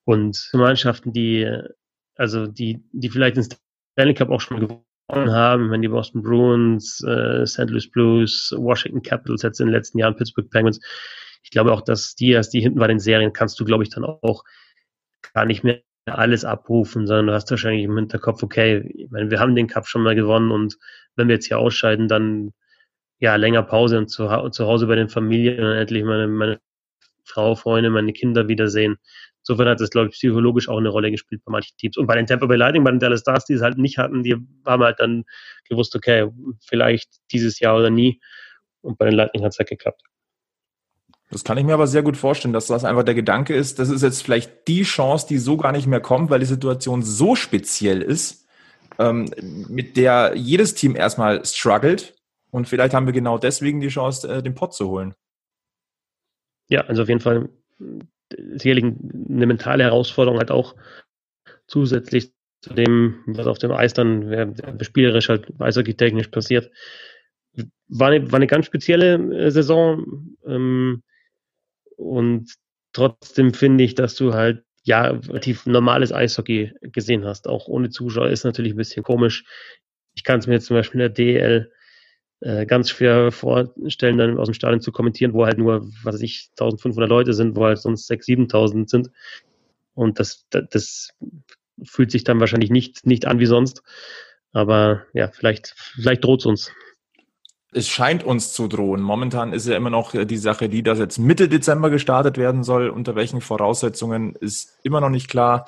Und 0.04 0.50
Mannschaften, 0.54 1.14
die, 1.14 1.50
also 2.16 2.48
die, 2.48 2.84
die 2.92 3.10
vielleicht 3.10 3.38
den 3.38 3.48
Stanley 3.94 4.14
Cup 4.14 4.30
auch 4.30 4.42
schon 4.42 4.60
gewonnen 4.60 4.87
haben, 5.10 5.72
wenn 5.72 5.82
die 5.82 5.88
Boston 5.88 6.22
Bruins, 6.22 7.02
äh, 7.04 7.46
St. 7.46 7.70
Louis 7.70 7.90
Blues, 7.90 8.54
Washington 8.58 9.02
Capitals 9.02 9.42
jetzt 9.42 9.60
in 9.60 9.68
den 9.68 9.74
letzten 9.74 10.00
Jahren, 10.00 10.16
Pittsburgh 10.16 10.50
Penguins, 10.50 10.80
ich 11.44 11.52
glaube 11.52 11.72
auch, 11.72 11.82
dass 11.82 12.16
die, 12.16 12.32
erst 12.32 12.54
die 12.54 12.60
hinten 12.60 12.80
bei 12.80 12.88
den 12.88 13.00
Serien 13.00 13.32
kannst 13.32 13.60
du, 13.60 13.66
glaube 13.66 13.84
ich, 13.84 13.90
dann 13.90 14.04
auch 14.04 14.44
gar 15.34 15.46
nicht 15.46 15.64
mehr 15.64 15.82
alles 16.06 16.46
abrufen, 16.46 17.08
sondern 17.08 17.28
du 17.28 17.34
hast 17.34 17.50
wahrscheinlich 17.52 17.84
im 17.84 17.96
Hinterkopf, 17.98 18.44
okay, 18.44 18.90
ich 18.96 19.10
meine, 19.10 19.32
wir 19.32 19.40
haben 19.40 19.56
den 19.56 19.68
Cup 19.68 19.88
schon 19.88 20.04
mal 20.04 20.16
gewonnen 20.16 20.52
und 20.52 20.78
wenn 21.16 21.28
wir 21.28 21.36
jetzt 21.36 21.48
hier 21.48 21.60
ausscheiden, 21.60 22.08
dann 22.08 22.54
ja, 23.20 23.36
länger 23.36 23.64
Pause 23.64 23.98
und 23.98 24.10
zu, 24.10 24.28
zu 24.52 24.68
Hause 24.68 24.88
bei 24.88 24.96
den 24.96 25.10
Familien 25.10 25.64
und 25.64 25.76
endlich 25.76 26.04
meine, 26.04 26.28
meine 26.28 26.60
Frau, 27.24 27.56
Freunde, 27.56 27.90
meine 27.90 28.14
Kinder 28.14 28.48
wiedersehen. 28.48 28.98
Insofern 29.48 29.70
hat 29.70 29.80
das, 29.80 29.92
glaube 29.92 30.10
ich, 30.10 30.16
psychologisch 30.16 30.68
auch 30.68 30.78
eine 30.78 30.90
Rolle 30.90 31.10
gespielt 31.10 31.42
bei 31.46 31.52
manchen 31.52 31.78
Teams. 31.78 31.96
Und 31.96 32.06
bei 32.06 32.16
den 32.16 32.28
Tampa 32.28 32.48
Bay 32.48 32.58
Lightning, 32.58 32.84
bei 32.84 32.92
den 32.92 33.00
Dallas 33.00 33.22
Stars, 33.22 33.46
die 33.46 33.54
es 33.54 33.62
halt 33.62 33.78
nicht 33.78 33.98
hatten, 33.98 34.24
die 34.24 34.36
haben 34.66 34.84
halt 34.84 35.00
dann 35.00 35.24
gewusst, 35.70 35.96
okay, 35.96 36.30
vielleicht 36.66 37.10
dieses 37.32 37.60
Jahr 37.60 37.78
oder 37.78 37.90
nie. 37.90 38.20
Und 38.82 38.98
bei 38.98 39.06
den 39.06 39.16
Lightning 39.16 39.44
hat 39.44 39.54
es 39.54 39.60
halt 39.60 39.70
geklappt. 39.70 40.02
Das 41.32 41.46
kann 41.46 41.58
ich 41.58 41.64
mir 41.64 41.74
aber 41.74 41.88
sehr 41.88 42.04
gut 42.04 42.18
vorstellen, 42.18 42.54
dass 42.54 42.68
das 42.68 42.84
einfach 42.84 43.04
der 43.04 43.16
Gedanke 43.16 43.56
ist, 43.56 43.80
das 43.80 43.90
ist 43.90 44.02
jetzt 44.02 44.22
vielleicht 44.22 44.68
die 44.68 44.84
Chance, 44.84 45.28
die 45.30 45.38
so 45.38 45.56
gar 45.56 45.72
nicht 45.72 45.88
mehr 45.88 46.02
kommt, 46.02 46.30
weil 46.30 46.40
die 46.40 46.46
Situation 46.46 47.02
so 47.02 47.36
speziell 47.36 48.02
ist, 48.02 48.48
ähm, 49.00 49.30
mit 49.70 49.96
der 49.98 50.34
jedes 50.36 50.74
Team 50.74 50.96
erstmal 50.96 51.44
struggelt 51.46 52.16
und 52.52 52.68
vielleicht 52.68 52.94
haben 52.94 53.06
wir 53.06 53.14
genau 53.14 53.38
deswegen 53.38 53.82
die 53.82 53.90
Chance, 53.90 54.28
äh, 54.30 54.44
den 54.44 54.56
Pott 54.56 54.74
zu 54.74 54.90
holen. 54.90 55.16
Ja, 56.70 56.82
also 56.82 57.04
auf 57.04 57.10
jeden 57.10 57.22
Fall 57.22 57.50
sicherlich 58.36 58.86
eine 58.86 59.46
mentale 59.46 59.84
Herausforderung 59.84 60.38
halt 60.38 60.52
auch 60.52 60.76
zusätzlich 61.68 62.32
zu 62.62 62.74
dem, 62.74 63.24
was 63.28 63.48
auf 63.48 63.60
dem 63.60 63.72
Eis 63.72 63.94
dann 63.94 64.56
spielerisch 64.82 65.30
halt 65.30 65.48
eishockey-technisch 65.60 66.28
passiert. 66.28 66.72
war 67.88 68.10
eine, 68.10 68.32
war 68.32 68.38
eine 68.38 68.48
ganz 68.48 68.66
spezielle 68.66 69.16
äh, 69.36 69.52
Saison. 69.52 70.36
Ähm, 70.46 71.04
und 71.96 72.54
trotzdem 72.94 73.54
finde 73.54 73.84
ich, 73.84 73.96
dass 73.96 74.16
du 74.16 74.34
halt 74.34 74.64
ja 74.84 75.08
relativ 75.08 75.66
normales 75.66 76.12
Eishockey 76.12 76.74
gesehen 76.82 77.26
hast. 77.26 77.48
Auch 77.48 77.68
ohne 77.68 77.90
Zuschauer 77.90 78.30
ist 78.30 78.44
natürlich 78.44 78.74
ein 78.74 78.78
bisschen 78.78 79.04
komisch. 79.04 79.46
Ich 80.16 80.24
kann 80.24 80.40
es 80.40 80.48
mir 80.48 80.54
jetzt 80.54 80.66
zum 80.66 80.78
Beispiel 80.78 81.02
in 81.02 81.08
der 81.08 81.10
DL 81.10 81.72
ganz 82.40 82.90
schwer 82.90 83.32
vorstellen, 83.32 84.18
dann 84.18 84.38
aus 84.38 84.48
dem 84.48 84.54
Stadion 84.54 84.82
zu 84.82 84.92
kommentieren, 84.92 85.34
wo 85.34 85.46
halt 85.46 85.58
nur, 85.58 85.88
was 86.04 86.16
weiß 86.16 86.22
ich, 86.22 86.50
1500 86.52 87.10
Leute 87.10 87.34
sind, 87.34 87.56
wo 87.56 87.66
halt 87.66 87.80
sonst 87.80 88.10
6.000, 88.12 88.52
7.000 88.52 88.90
sind. 88.90 89.12
Und 89.96 90.20
das, 90.20 90.46
das, 90.52 90.64
das 90.70 91.10
fühlt 91.84 92.12
sich 92.12 92.24
dann 92.24 92.40
wahrscheinlich 92.40 92.70
nicht, 92.70 93.06
nicht 93.08 93.26
an 93.26 93.40
wie 93.40 93.48
sonst. 93.48 93.82
Aber 94.52 95.04
ja, 95.14 95.30
vielleicht, 95.32 95.74
vielleicht 95.96 96.24
droht 96.24 96.42
es 96.42 96.46
uns. 96.46 96.72
Es 97.74 97.88
scheint 97.88 98.24
uns 98.24 98.54
zu 98.54 98.68
drohen. 98.68 99.02
Momentan 99.02 99.52
ist 99.54 99.68
ja 99.68 99.76
immer 99.76 99.90
noch 99.90 100.14
die 100.26 100.38
Sache, 100.38 100.70
die, 100.70 100.84
dass 100.84 101.00
jetzt 101.00 101.18
Mitte 101.18 101.50
Dezember 101.50 101.90
gestartet 101.90 102.38
werden 102.38 102.64
soll. 102.64 102.90
Unter 102.90 103.16
welchen 103.16 103.42
Voraussetzungen 103.42 104.36
ist 104.36 104.80
immer 104.84 105.02
noch 105.02 105.10
nicht 105.10 105.28
klar. 105.28 105.68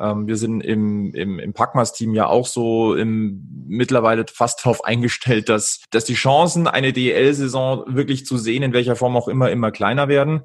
Ähm, 0.00 0.26
wir 0.26 0.36
sind 0.36 0.62
im, 0.62 1.14
im, 1.14 1.38
im 1.38 1.52
Packmas-Team 1.52 2.14
ja 2.14 2.26
auch 2.26 2.46
so 2.46 2.94
im, 2.94 3.46
mittlerweile 3.66 4.24
fast 4.32 4.60
darauf 4.64 4.84
eingestellt, 4.84 5.48
dass, 5.48 5.82
dass 5.90 6.04
die 6.04 6.14
Chancen, 6.14 6.66
eine 6.66 6.92
DEL-Saison 6.92 7.84
wirklich 7.94 8.26
zu 8.26 8.38
sehen, 8.38 8.62
in 8.62 8.72
welcher 8.72 8.96
Form 8.96 9.16
auch 9.16 9.28
immer, 9.28 9.50
immer 9.50 9.70
kleiner 9.70 10.08
werden 10.08 10.42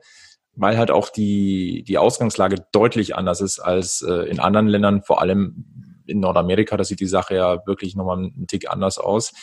weil 0.56 0.78
halt 0.78 0.92
auch 0.92 1.10
die, 1.10 1.84
die 1.84 1.98
Ausgangslage 1.98 2.66
deutlich 2.72 3.16
anders 3.16 3.42
ist 3.42 3.60
als 3.60 4.02
äh, 4.02 4.30
in 4.30 4.40
anderen 4.40 4.68
Ländern, 4.68 5.04
vor 5.04 5.22
allem 5.22 5.66
in 6.06 6.20
Nordamerika. 6.20 6.78
Da 6.78 6.84
sieht 6.84 7.00
die 7.00 7.08
Sache 7.08 7.36
ja 7.36 7.66
wirklich 7.66 7.96
nochmal 7.96 8.18
einen 8.18 8.48
Tick 8.48 8.70
anders 8.70 8.98
aus. 8.98 9.34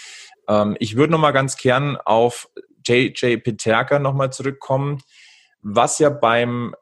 Ähm, 0.48 0.76
ich 0.80 0.96
würde 0.96 1.12
nochmal 1.12 1.32
ganz 1.32 1.56
gern 1.56 1.96
auf 1.96 2.48
JJ 2.86 3.36
Peterka 3.38 3.98
nochmal 3.98 4.32
zurückkommen, 4.32 5.02
was 5.60 5.98
ja 5.98 6.10
beim 6.10 6.74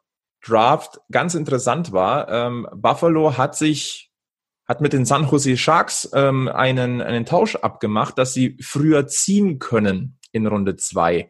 Draft 0.45 0.99
ganz 1.11 1.35
interessant 1.35 1.91
war. 1.91 2.29
Ähm, 2.29 2.67
Buffalo 2.73 3.37
hat 3.37 3.55
sich 3.55 4.11
hat 4.67 4.79
mit 4.79 4.93
den 4.93 5.05
San 5.05 5.27
Jose 5.27 5.57
Sharks 5.57 6.09
ähm, 6.13 6.47
einen, 6.47 7.01
einen 7.01 7.25
Tausch 7.25 7.55
abgemacht, 7.57 8.17
dass 8.17 8.33
sie 8.33 8.57
früher 8.61 9.07
ziehen 9.07 9.59
können 9.59 10.17
in 10.31 10.47
Runde 10.47 10.77
zwei 10.77 11.27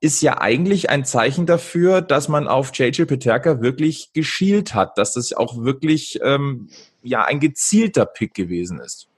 ist 0.00 0.22
ja 0.22 0.40
eigentlich 0.40 0.90
ein 0.90 1.04
Zeichen 1.04 1.46
dafür, 1.46 2.02
dass 2.02 2.28
man 2.28 2.46
auf 2.46 2.70
JJ 2.72 3.04
Peterka 3.04 3.60
wirklich 3.60 4.12
geschielt 4.12 4.74
hat, 4.74 4.96
dass 4.96 5.14
das 5.14 5.32
auch 5.32 5.64
wirklich 5.64 6.20
ähm, 6.22 6.68
ja 7.02 7.24
ein 7.24 7.40
gezielter 7.40 8.06
Pick 8.06 8.34
gewesen 8.34 8.78
ist. 8.78 9.08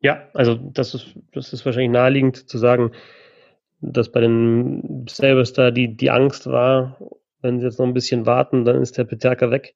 Ja, 0.00 0.28
also 0.34 0.54
das 0.56 0.94
ist, 0.94 1.14
das 1.32 1.52
ist 1.52 1.64
wahrscheinlich 1.64 1.92
naheliegend 1.92 2.48
zu 2.48 2.58
sagen, 2.58 2.92
dass 3.82 4.10
bei 4.10 4.20
den 4.20 5.06
Sabres 5.08 5.52
da 5.52 5.70
die, 5.70 5.96
die 5.96 6.10
Angst 6.10 6.46
war, 6.46 6.96
wenn 7.42 7.60
sie 7.60 7.66
jetzt 7.66 7.78
noch 7.78 7.86
ein 7.86 7.94
bisschen 7.94 8.26
warten, 8.26 8.64
dann 8.64 8.82
ist 8.82 8.98
der 8.98 9.04
Peterka 9.04 9.50
weg. 9.50 9.74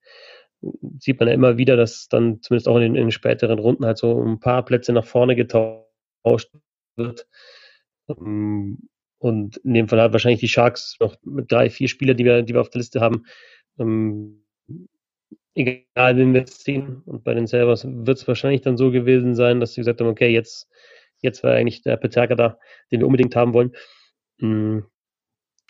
Sieht 0.99 1.21
man 1.21 1.29
ja 1.29 1.35
immer 1.35 1.59
wieder, 1.59 1.77
dass 1.77 2.09
dann 2.09 2.41
zumindest 2.41 2.69
auch 2.69 2.77
in 2.77 2.83
den, 2.83 2.95
in 2.95 3.03
den 3.03 3.11
späteren 3.11 3.59
Runden 3.59 3.85
halt 3.85 3.99
so 3.99 4.23
ein 4.23 4.41
paar 4.41 4.65
Plätze 4.65 4.93
nach 4.93 5.05
vorne 5.05 5.37
getauscht 5.37 6.51
wird. 6.97 7.27
Ähm, 8.09 8.89
und 9.19 9.57
in 9.59 9.75
dem 9.75 9.89
Fall 9.89 10.01
hat 10.01 10.13
wahrscheinlich 10.13 10.41
die 10.41 10.49
Sharks 10.49 10.97
noch 11.01 11.17
mit 11.23 11.51
drei, 11.51 11.71
vier 11.71 11.89
Spieler, 11.89 12.15
die 12.15 12.25
wir, 12.25 12.43
die 12.43 12.55
wir 12.55 12.61
auf 12.61 12.71
der 12.71 12.81
Liste 12.81 13.01
haben, 13.01 13.25
ähm, 13.79 14.45
egal 15.55 16.17
wen 16.17 16.35
wir 16.35 16.47
ziehen. 16.47 17.03
Und 17.07 17.25
bei 17.25 17.35
den 17.35 17.47
Servers 17.47 17.87
wird 17.87 18.19
es 18.19 18.29
wahrscheinlich 18.29 18.63
dann 18.63 18.77
so 18.77 18.91
gewesen 18.91 19.35
sein, 19.35 19.61
dass 19.61 19.75
sie 19.75 19.81
gesagt 19.81 20.01
haben, 20.01 20.09
okay, 20.09 20.29
jetzt, 20.29 20.69
jetzt 21.23 21.43
war 21.43 21.53
eigentlich 21.53 21.83
der 21.83 21.97
Peterka 21.97 22.35
da, 22.35 22.59
den 22.91 23.01
wir 23.01 23.07
unbedingt 23.07 23.37
haben 23.37 23.55
wollen. 23.55 23.73
Ähm, 24.41 24.85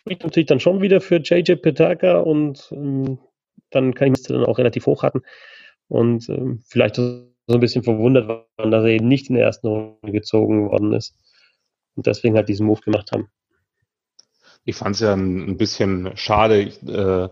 spricht 0.05 0.23
natürlich 0.23 0.47
dann 0.47 0.61
schon 0.61 0.83
wieder 0.83 1.01
für 1.01 1.17
JJ 1.17 1.55
Peterka 1.57 2.19
und 2.19 2.69
ähm, 2.73 3.19
dann 3.71 3.95
kann 3.95 4.09
ich 4.09 4.13
mich 4.13 4.23
dann 4.23 4.45
auch 4.45 4.59
relativ 4.59 4.87
hoch 4.87 5.03
hatten. 5.03 5.23
Und 5.89 6.29
ähm, 6.29 6.63
vielleicht 6.67 6.97
so 6.97 7.27
ein 7.49 7.61
bisschen 7.61 7.83
verwundert 7.83 8.29
waren, 8.29 8.71
dass 8.71 8.85
er 8.85 8.91
eben 8.91 9.09
nicht 9.09 9.29
in 9.29 9.35
der 9.35 9.45
ersten 9.45 9.67
Runde 9.67 10.13
gezogen 10.13 10.71
worden 10.71 10.93
ist. 10.93 11.17
Und 11.95 12.07
deswegen 12.07 12.37
halt 12.37 12.49
diesen 12.49 12.67
Move 12.67 12.81
gemacht 12.81 13.11
haben 13.13 13.29
ich 14.65 14.77
fand 14.77 14.97
es 14.97 15.01
ja 15.01 15.13
ein, 15.13 15.49
ein, 15.49 15.57
bisschen 15.57 16.17
schade. 16.17 16.61
Ich 16.61 16.83
äh, 16.83 17.29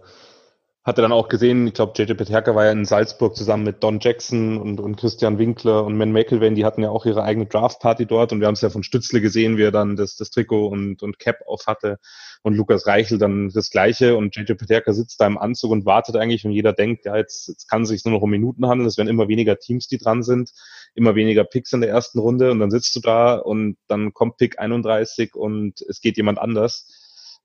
hatte 0.85 1.01
dann 1.01 1.13
auch 1.13 1.29
gesehen, 1.29 1.69
ich 1.69 1.75
glaube, 1.75 1.93
JJ 1.95 2.15
Peterka 2.15 2.57
war 2.57 2.65
ja 2.65 2.73
in 2.73 2.85
Salzburg 2.85 3.37
zusammen 3.37 3.63
mit 3.63 3.85
Don 3.85 4.01
Jackson 4.01 4.59
und, 4.59 4.81
und 4.81 4.97
Christian 4.97 5.39
Winkler 5.39 5.85
und 5.85 5.97
Man 5.97 6.11
McElwain, 6.11 6.57
die 6.57 6.65
hatten 6.65 6.83
ja 6.83 6.91
auch 6.91 7.07
ihre 7.07 7.23
eigene 7.23 7.47
Draft-Party 7.47 8.07
dort 8.07 8.33
und 8.33 8.41
wir 8.41 8.49
haben 8.49 8.55
es 8.55 8.63
ja 8.63 8.71
von 8.71 8.83
Stützle 8.83 9.21
gesehen, 9.21 9.57
wie 9.57 9.63
er 9.63 9.71
dann 9.71 9.95
das, 9.95 10.17
das 10.17 10.31
Trikot 10.31 10.67
und, 10.67 11.05
und 11.05 11.21
Cap 11.21 11.37
auf 11.47 11.69
hatte 11.69 12.01
und 12.43 12.55
Lukas 12.55 12.89
Reichel 12.89 13.19
dann 13.19 13.51
das 13.51 13.71
Gleiche 13.71 14.17
und 14.17 14.35
JJ 14.35 14.55
Peterka 14.55 14.93
sitzt 14.93 15.21
da 15.21 15.29
im 15.29 15.39
Anzug 15.39 15.71
und 15.71 15.87
wartet 15.87 16.17
eigentlich 16.17 16.45
und 16.45 16.51
jeder 16.51 16.73
denkt, 16.73 17.05
ja, 17.05 17.17
jetzt, 17.17 17.47
jetzt 17.47 17.71
kann 17.71 17.83
es 17.83 17.89
sich 17.89 18.05
nur 18.05 18.15
noch 18.15 18.23
um 18.23 18.31
Minuten 18.31 18.67
handeln, 18.67 18.89
es 18.89 18.99
werden 18.99 19.09
immer 19.09 19.29
weniger 19.29 19.59
Teams, 19.59 19.87
die 19.87 19.99
dran 19.99 20.25
sind, 20.25 20.51
immer 20.97 21.15
weniger 21.15 21.45
Picks 21.45 21.73
in 21.73 21.81
der 21.81 21.91
ersten 21.91 22.19
Runde 22.19 22.51
und 22.51 22.59
dann 22.59 22.73
sitzt 22.73 22.97
du 22.97 23.01
da 23.01 23.37
und 23.37 23.77
dann 23.87 24.15
kommt 24.15 24.37
Pick 24.37 24.59
31 24.59 25.37
und 25.37 25.81
es 25.83 26.01
geht 26.01 26.17
jemand 26.17 26.41
anders. 26.41 26.89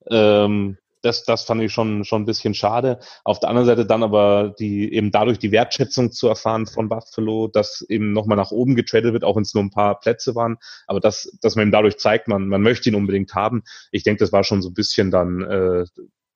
Ähm, 0.10 0.78
das, 1.02 1.24
das 1.24 1.44
fand 1.44 1.62
ich 1.62 1.72
schon, 1.72 2.04
schon 2.04 2.24
ein 2.24 2.26
bisschen 2.26 2.54
schade. 2.54 3.00
Auf 3.24 3.40
der 3.40 3.50
anderen 3.50 3.68
Seite 3.68 3.86
dann 3.86 4.04
aber 4.04 4.54
die, 4.60 4.94
eben 4.94 5.12
dadurch 5.12 5.40
die 5.40 5.52
Wertschätzung 5.52 6.12
zu 6.12 6.28
erfahren 6.28 6.66
von 6.66 6.90
Buffalo, 6.90 7.48
dass 7.48 7.82
eben 7.88 8.14
nochmal 8.14 8.38
nach 8.38 8.52
oben 8.52 8.76
getradet 8.76 9.14
wird, 9.14 9.24
auch 9.24 9.36
wenn 9.36 9.44
es 9.44 9.54
nur 9.54 9.64
ein 9.64 9.72
paar 9.72 10.00
Plätze 10.00 10.36
waren, 10.36 10.58
aber 10.88 11.00
dass, 11.00 11.38
dass 11.42 11.56
man 11.56 11.68
ihm 11.68 11.72
dadurch 11.72 11.98
zeigt, 11.98 12.28
man, 12.28 12.48
man 12.48 12.62
möchte 12.62 12.90
ihn 12.90 12.96
unbedingt 12.96 13.36
haben. 13.36 13.64
Ich 13.92 14.04
denke, 14.04 14.20
das 14.20 14.32
war 14.32 14.44
schon 14.44 14.62
so 14.62 14.70
ein 14.70 14.74
bisschen 14.74 15.12
dann 15.12 15.42
äh, 15.42 15.86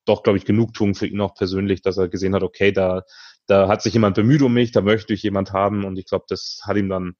doch, 0.06 0.24
glaube 0.24 0.38
ich, 0.38 0.46
Genugtuung 0.46 0.96
für 0.96 1.08
ihn 1.08 1.22
auch 1.22 1.36
persönlich, 1.36 1.82
dass 1.82 1.98
er 1.98 2.10
gesehen 2.10 2.36
hat, 2.36 2.44
okay, 2.44 2.72
da, 2.72 3.04
da 3.48 3.68
hat 3.68 3.82
sich 3.82 3.94
jemand 3.94 4.16
bemüht 4.16 4.42
um 4.42 4.54
mich, 4.54 4.72
da 4.72 4.82
möchte 4.82 5.14
ich 5.14 5.24
jemand 5.24 5.54
haben 5.54 5.86
und 5.86 5.98
ich 5.98 6.06
glaube, 6.06 6.26
das 6.28 6.62
hat 6.64 6.78
ihm 6.78 6.90
dann 6.90 7.16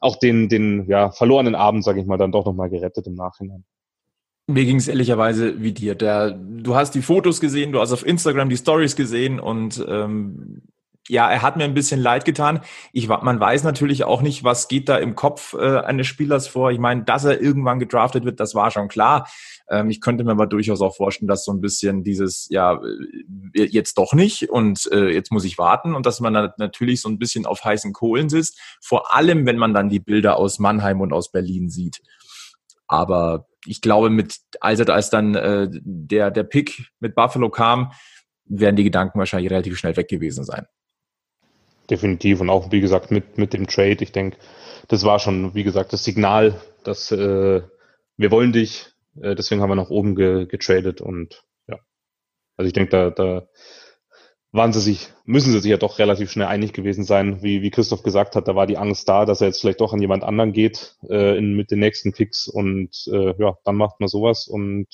auch 0.00 0.16
den, 0.16 0.48
den 0.48 0.88
ja, 0.88 1.10
verlorenen 1.10 1.54
Abend, 1.54 1.84
sage 1.84 2.00
ich 2.00 2.06
mal, 2.06 2.18
dann 2.18 2.32
doch 2.32 2.44
nochmal 2.44 2.70
gerettet 2.70 3.06
im 3.06 3.14
Nachhinein. 3.14 3.64
Mir 4.50 4.64
ging 4.64 4.76
es 4.76 4.88
ehrlicherweise 4.88 5.60
wie 5.60 5.72
dir. 5.72 5.94
Der, 5.94 6.30
du 6.30 6.74
hast 6.74 6.94
die 6.94 7.02
Fotos 7.02 7.38
gesehen, 7.38 7.70
du 7.70 7.80
hast 7.80 7.92
auf 7.92 8.04
Instagram 8.04 8.48
die 8.48 8.56
Stories 8.56 8.96
gesehen 8.96 9.40
und 9.40 9.84
ähm, 9.86 10.62
ja, 11.06 11.30
er 11.30 11.42
hat 11.42 11.58
mir 11.58 11.64
ein 11.64 11.74
bisschen 11.74 12.00
leid 12.00 12.24
getan. 12.24 12.60
Ich, 12.94 13.08
man 13.08 13.38
weiß 13.40 13.62
natürlich 13.64 14.04
auch 14.04 14.22
nicht, 14.22 14.44
was 14.44 14.68
geht 14.68 14.88
da 14.88 14.96
im 14.96 15.14
Kopf 15.14 15.54
äh, 15.54 15.78
eines 15.80 16.06
Spielers 16.06 16.48
vor. 16.48 16.70
Ich 16.70 16.78
meine, 16.78 17.04
dass 17.04 17.24
er 17.24 17.42
irgendwann 17.42 17.78
gedraftet 17.78 18.24
wird, 18.24 18.40
das 18.40 18.54
war 18.54 18.70
schon 18.70 18.88
klar. 18.88 19.28
Ähm, 19.68 19.90
ich 19.90 20.00
könnte 20.00 20.24
mir 20.24 20.32
aber 20.32 20.46
durchaus 20.46 20.80
auch 20.80 20.96
vorstellen, 20.96 21.28
dass 21.28 21.44
so 21.44 21.52
ein 21.52 21.60
bisschen 21.60 22.02
dieses, 22.02 22.48
ja, 22.50 22.80
äh, 23.54 23.64
jetzt 23.64 23.98
doch 23.98 24.14
nicht 24.14 24.48
und 24.48 24.88
äh, 24.92 25.08
jetzt 25.08 25.30
muss 25.30 25.44
ich 25.44 25.58
warten 25.58 25.94
und 25.94 26.06
dass 26.06 26.20
man 26.20 26.32
dann 26.32 26.52
natürlich 26.56 27.02
so 27.02 27.10
ein 27.10 27.18
bisschen 27.18 27.44
auf 27.44 27.64
heißen 27.64 27.92
Kohlen 27.92 28.30
sitzt. 28.30 28.58
Vor 28.80 29.14
allem, 29.14 29.44
wenn 29.44 29.58
man 29.58 29.74
dann 29.74 29.90
die 29.90 30.00
Bilder 30.00 30.38
aus 30.38 30.58
Mannheim 30.58 31.02
und 31.02 31.12
aus 31.12 31.32
Berlin 31.32 31.68
sieht. 31.68 32.00
Aber 32.86 33.46
ich 33.66 33.80
glaube, 33.80 34.10
mit 34.10 34.36
als, 34.60 34.80
als 34.80 35.10
dann 35.10 35.34
äh, 35.34 35.68
der, 35.70 36.30
der 36.30 36.44
Pick 36.44 36.90
mit 37.00 37.14
Buffalo 37.14 37.50
kam, 37.50 37.92
werden 38.44 38.76
die 38.76 38.84
Gedanken 38.84 39.18
wahrscheinlich 39.18 39.50
relativ 39.50 39.78
schnell 39.78 39.96
weg 39.96 40.08
gewesen 40.08 40.44
sein. 40.44 40.66
Definitiv 41.90 42.40
und 42.40 42.50
auch, 42.50 42.70
wie 42.70 42.80
gesagt, 42.80 43.10
mit, 43.10 43.38
mit 43.38 43.52
dem 43.52 43.66
Trade, 43.66 44.02
ich 44.02 44.12
denke, 44.12 44.36
das 44.88 45.04
war 45.04 45.18
schon, 45.18 45.54
wie 45.54 45.64
gesagt, 45.64 45.92
das 45.92 46.04
Signal, 46.04 46.60
dass 46.84 47.10
äh, 47.12 47.62
wir 48.16 48.30
wollen 48.30 48.52
dich, 48.52 48.92
äh, 49.20 49.34
deswegen 49.34 49.60
haben 49.60 49.70
wir 49.70 49.76
nach 49.76 49.90
oben 49.90 50.14
ge, 50.14 50.46
getradet 50.46 51.00
und 51.00 51.44
ja. 51.66 51.78
Also 52.56 52.66
ich 52.66 52.72
denke, 52.72 52.90
da, 52.90 53.10
da 53.10 53.48
waren 54.52 54.72
sie 54.72 54.80
sich, 54.80 55.12
müssen 55.24 55.52
sie 55.52 55.60
sich 55.60 55.70
ja 55.70 55.76
doch 55.76 55.98
relativ 55.98 56.30
schnell 56.30 56.46
einig 56.46 56.72
gewesen 56.72 57.04
sein. 57.04 57.42
Wie, 57.42 57.62
wie 57.62 57.70
Christoph 57.70 58.02
gesagt 58.02 58.34
hat, 58.34 58.48
da 58.48 58.54
war 58.54 58.66
die 58.66 58.78
Angst 58.78 59.08
da, 59.08 59.26
dass 59.26 59.40
er 59.40 59.48
jetzt 59.48 59.60
vielleicht 59.60 59.80
doch 59.80 59.92
an 59.92 60.00
jemand 60.00 60.24
anderen 60.24 60.52
geht 60.52 60.96
äh, 61.08 61.36
in, 61.36 61.54
mit 61.54 61.70
den 61.70 61.80
nächsten 61.80 62.12
Picks 62.12 62.48
und 62.48 63.08
äh, 63.12 63.34
ja, 63.38 63.58
dann 63.64 63.76
macht 63.76 64.00
man 64.00 64.08
sowas 64.08 64.48
und 64.48 64.86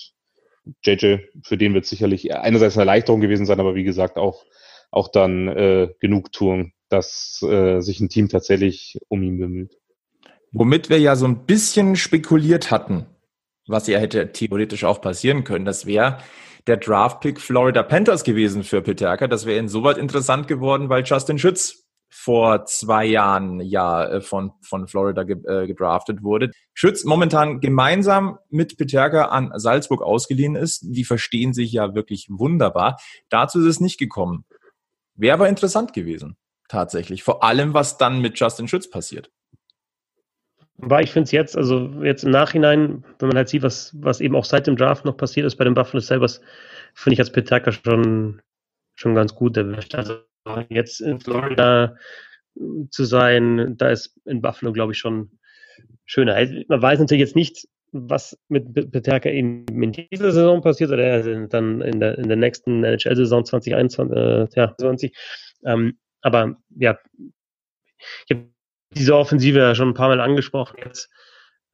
JJ, 0.82 1.18
für 1.42 1.56
den 1.56 1.74
wird 1.74 1.86
sicherlich 1.86 2.34
einerseits 2.34 2.76
eine 2.76 2.82
Erleichterung 2.82 3.20
gewesen 3.20 3.46
sein, 3.46 3.60
aber 3.60 3.74
wie 3.74 3.84
gesagt 3.84 4.16
auch, 4.16 4.44
auch 4.90 5.08
dann 5.08 5.48
äh, 5.48 5.90
genug 6.00 6.32
tun, 6.32 6.72
dass 6.88 7.42
äh, 7.42 7.80
sich 7.80 8.00
ein 8.00 8.08
Team 8.08 8.28
tatsächlich 8.28 8.98
um 9.08 9.22
ihn 9.22 9.38
bemüht. 9.38 9.76
Womit 10.52 10.88
wir 10.88 10.98
ja 10.98 11.16
so 11.16 11.26
ein 11.26 11.46
bisschen 11.46 11.96
spekuliert 11.96 12.70
hatten, 12.70 13.06
was 13.66 13.86
ja 13.88 13.98
hätte 13.98 14.32
theoretisch 14.32 14.84
auch 14.84 15.00
passieren 15.00 15.44
können, 15.44 15.64
das 15.64 15.86
wäre, 15.86 16.18
der 16.66 16.78
Draft-Pick 16.78 17.40
Florida 17.40 17.82
Panthers 17.82 18.24
gewesen 18.24 18.64
für 18.64 18.82
Peterka. 18.82 19.26
Das 19.26 19.46
wäre 19.46 19.58
insoweit 19.58 19.98
interessant 19.98 20.48
geworden, 20.48 20.88
weil 20.88 21.04
Justin 21.04 21.38
Schütz 21.38 21.84
vor 22.16 22.64
zwei 22.66 23.04
Jahren 23.04 23.60
ja 23.60 24.04
äh, 24.04 24.20
von, 24.20 24.52
von 24.62 24.86
Florida 24.86 25.24
ge, 25.24 25.36
äh, 25.46 25.66
gedraftet 25.66 26.22
wurde. 26.22 26.52
Schütz 26.72 27.04
momentan 27.04 27.60
gemeinsam 27.60 28.38
mit 28.50 28.78
Peterka 28.78 29.26
an 29.26 29.50
Salzburg 29.56 30.00
ausgeliehen 30.00 30.54
ist. 30.54 30.82
Die 30.84 31.04
verstehen 31.04 31.52
sich 31.52 31.72
ja 31.72 31.94
wirklich 31.94 32.28
wunderbar. 32.30 32.98
Dazu 33.30 33.58
ist 33.58 33.66
es 33.66 33.80
nicht 33.80 33.98
gekommen. 33.98 34.44
Wäre 35.16 35.34
aber 35.34 35.48
interessant 35.48 35.92
gewesen, 35.92 36.36
tatsächlich. 36.68 37.24
Vor 37.24 37.42
allem, 37.42 37.74
was 37.74 37.98
dann 37.98 38.20
mit 38.20 38.38
Justin 38.38 38.68
Schütz 38.68 38.88
passiert. 38.88 39.30
Weil 40.76 41.04
ich 41.04 41.12
finde 41.12 41.24
es 41.24 41.32
jetzt, 41.32 41.56
also 41.56 42.02
jetzt 42.02 42.24
im 42.24 42.30
Nachhinein, 42.30 43.04
wenn 43.18 43.28
man 43.28 43.36
halt 43.36 43.48
sieht, 43.48 43.62
was, 43.62 43.94
was 44.00 44.20
eben 44.20 44.34
auch 44.34 44.44
seit 44.44 44.66
dem 44.66 44.76
Draft 44.76 45.04
noch 45.04 45.16
passiert 45.16 45.46
ist 45.46 45.56
bei 45.56 45.64
den 45.64 45.74
Buffalo 45.74 46.00
Sabres, 46.00 46.40
finde 46.94 47.14
ich 47.14 47.20
als 47.20 47.30
Petaka 47.30 47.70
schon, 47.70 48.42
schon 48.96 49.14
ganz 49.14 49.34
gut 49.34 49.56
erwischt. 49.56 49.94
Also 49.94 50.18
jetzt 50.68 51.00
in 51.00 51.20
Florida 51.20 51.96
zu 52.90 53.04
sein, 53.04 53.76
da 53.78 53.90
ist 53.90 54.16
in 54.24 54.42
Buffalo, 54.42 54.72
glaube 54.72 54.92
ich, 54.92 54.98
schon 54.98 55.38
schöner. 56.04 56.34
Man 56.68 56.82
weiß 56.82 56.98
natürlich 56.98 57.20
jetzt 57.20 57.36
nicht, 57.36 57.68
was 57.92 58.36
mit 58.48 58.74
Peterka 58.74 59.30
eben 59.30 59.66
in 59.68 59.92
dieser 59.92 60.32
Saison 60.32 60.60
passiert 60.60 60.90
oder 60.90 61.46
dann 61.46 61.80
in 61.80 62.00
der, 62.00 62.18
in 62.18 62.28
der 62.28 62.36
nächsten 62.36 62.82
NHL-Saison 62.82 63.44
2021, 63.44 64.16
äh, 64.16 64.46
ja, 64.60 64.74
20. 64.76 65.16
Ähm, 65.64 65.98
aber 66.20 66.56
ja, 66.76 66.98
ich 68.26 68.36
habe 68.36 68.53
diese 68.94 69.16
Offensive 69.16 69.58
ja 69.58 69.74
schon 69.74 69.90
ein 69.90 69.94
paar 69.94 70.08
Mal 70.08 70.20
angesprochen. 70.20 70.76
Jetzt, 70.84 71.10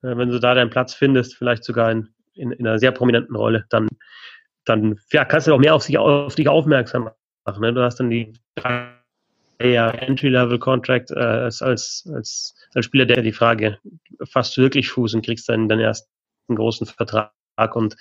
äh, 0.03 0.16
wenn 0.16 0.29
du 0.29 0.39
da 0.39 0.55
deinen 0.55 0.71
Platz 0.71 0.95
findest, 0.95 1.37
vielleicht 1.37 1.64
sogar 1.64 1.91
in, 1.91 2.09
in, 2.35 2.53
in 2.53 2.66
einer 2.66 2.79
sehr 2.79 2.93
prominenten 2.93 3.37
Rolle, 3.37 3.64
dann, 3.71 3.89
dann 4.64 4.99
ja, 5.12 5.25
kannst 5.25 5.47
du 5.47 5.55
auch 5.55 5.59
mehr 5.59 5.75
auf, 5.75 5.83
sich, 5.83 5.99
auf 5.99 6.35
dich 6.35 6.49
aufmerksam 6.49 7.11
machen. 7.45 7.61
Ne? 7.61 7.73
Du 7.73 7.83
hast 7.83 7.97
dann 7.97 8.11
die 8.11 8.33
Jahre 9.62 9.99
Entry-Level-Contract 9.99 11.11
äh, 11.11 11.18
als, 11.18 11.61
als, 11.61 12.09
als, 12.14 12.55
als 12.75 12.85
Spieler, 12.85 13.05
der 13.05 13.23
die 13.23 13.33
Frage, 13.33 13.79
fasst 14.25 14.57
du 14.57 14.62
wirklich 14.62 14.89
Fuß 14.89 15.14
und 15.14 15.25
kriegst 15.25 15.49
dann 15.49 15.68
deinen 15.68 15.81
ersten 15.81 16.09
großen 16.49 16.87
Vertrag 16.87 17.33
und 17.75 17.97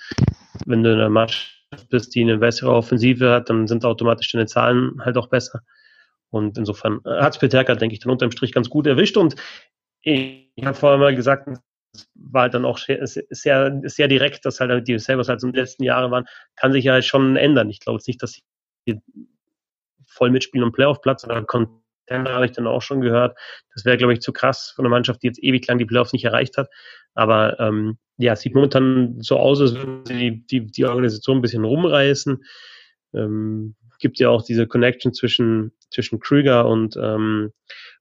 wenn 0.66 0.82
du 0.82 0.90
in 0.92 0.98
einer 0.98 1.10
Mannschaft 1.10 1.50
bist, 1.90 2.14
die 2.14 2.22
eine 2.22 2.38
bessere 2.38 2.72
Offensive 2.72 3.30
hat, 3.30 3.50
dann 3.50 3.66
sind 3.66 3.84
automatisch 3.84 4.32
deine 4.32 4.46
Zahlen 4.46 5.02
halt 5.04 5.16
auch 5.18 5.28
besser. 5.28 5.60
Und 6.30 6.58
insofern 6.58 7.00
hat 7.04 7.34
es 7.34 7.38
Peterka, 7.38 7.74
denke 7.74 7.94
ich, 7.94 8.00
dann 8.00 8.12
unterm 8.12 8.30
Strich 8.30 8.52
ganz 8.52 8.70
gut 8.70 8.86
erwischt. 8.86 9.16
Und 9.16 9.34
ich, 10.02 10.48
habe 10.62 10.74
vorher 10.74 10.98
mal 10.98 11.14
gesagt, 11.14 11.48
es 11.92 12.08
war 12.14 12.42
halt 12.42 12.54
dann 12.54 12.64
auch 12.64 12.78
sehr, 12.78 13.06
sehr, 13.06 14.08
direkt, 14.08 14.46
dass 14.46 14.60
halt 14.60 14.86
die 14.86 14.98
Sabres 14.98 15.28
halt 15.28 15.42
in 15.42 15.50
den 15.50 15.60
letzten 15.60 15.82
Jahren 15.82 16.10
waren, 16.10 16.26
kann 16.56 16.72
sich 16.72 16.84
ja 16.84 17.02
schon 17.02 17.36
ändern. 17.36 17.68
Ich 17.68 17.80
glaube 17.80 17.98
jetzt 17.98 18.06
nicht, 18.06 18.22
dass 18.22 18.40
sie 18.86 19.00
voll 20.06 20.30
mitspielen 20.30 20.64
um 20.64 20.72
Playoff-Platz 20.72 21.24
oder 21.24 21.42
Contender 21.42 22.32
habe 22.32 22.46
ich 22.46 22.52
dann 22.52 22.66
auch 22.66 22.82
schon 22.82 23.00
gehört. 23.00 23.36
Das 23.74 23.84
wäre, 23.84 23.96
glaube 23.96 24.12
ich, 24.12 24.20
zu 24.20 24.32
krass 24.32 24.72
von 24.74 24.84
einer 24.84 24.90
Mannschaft, 24.90 25.22
die 25.22 25.26
jetzt 25.26 25.42
ewig 25.42 25.66
lang 25.66 25.78
die 25.78 25.84
Playoffs 25.84 26.12
nicht 26.12 26.24
erreicht 26.24 26.56
hat. 26.56 26.68
Aber 27.14 27.58
ähm, 27.58 27.98
ja, 28.18 28.34
es 28.34 28.40
sieht 28.40 28.54
momentan 28.54 29.20
so 29.20 29.36
aus, 29.36 29.60
als 29.60 29.74
würden 29.74 30.06
sie 30.06 30.46
die, 30.46 30.66
die 30.66 30.84
Organisation 30.84 31.38
ein 31.38 31.42
bisschen 31.42 31.64
rumreißen. 31.64 32.44
Ähm, 33.14 33.74
gibt 34.00 34.18
ja 34.18 34.30
auch 34.30 34.42
diese 34.42 34.66
Connection 34.66 35.12
zwischen, 35.12 35.72
zwischen 35.90 36.20
Krüger 36.20 36.66
und, 36.66 36.96
ähm, 36.96 37.52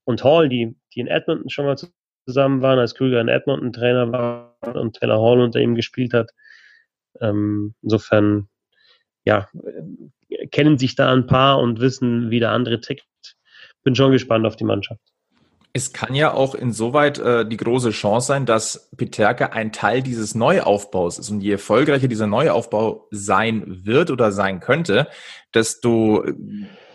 und 0.03 0.23
Hall, 0.23 0.49
die, 0.49 0.75
die 0.93 0.99
in 0.99 1.07
Edmonton 1.07 1.49
schon 1.49 1.65
mal 1.65 1.77
zusammen 2.25 2.61
waren, 2.61 2.79
als 2.79 2.95
Krüger 2.95 3.21
in 3.21 3.27
Edmonton 3.27 3.73
Trainer 3.73 4.11
war 4.11 4.57
und 4.75 4.95
Taylor 4.95 5.21
Hall 5.21 5.41
unter 5.41 5.59
ihm 5.59 5.75
gespielt 5.75 6.13
hat. 6.13 6.31
Ähm, 7.19 7.73
insofern, 7.81 8.49
ja, 9.25 9.47
kennen 10.51 10.77
sich 10.77 10.95
da 10.95 11.11
ein 11.11 11.27
paar 11.27 11.59
und 11.59 11.79
wissen, 11.79 12.29
wie 12.29 12.39
der 12.39 12.51
andere 12.51 12.79
tickt. 12.81 13.05
Bin 13.83 13.95
schon 13.95 14.11
gespannt 14.11 14.45
auf 14.45 14.55
die 14.55 14.63
Mannschaft. 14.63 15.01
Es 15.71 15.93
kann 15.93 16.15
ja 16.15 16.33
auch 16.33 16.55
insoweit 16.55 17.19
äh, 17.19 17.47
die 17.47 17.57
große 17.57 17.91
Chance 17.91 18.27
sein, 18.27 18.45
dass 18.47 18.89
Peterka 18.97 19.47
ein 19.47 19.71
Teil 19.71 20.01
dieses 20.01 20.33
Neuaufbaus 20.33 21.19
ist. 21.19 21.29
Und 21.29 21.41
je 21.41 21.53
erfolgreicher 21.53 22.07
dieser 22.07 22.25
Neuaufbau 22.25 23.07
sein 23.11 23.85
wird 23.85 24.09
oder 24.09 24.31
sein 24.31 24.61
könnte, 24.61 25.07
desto 25.53 26.25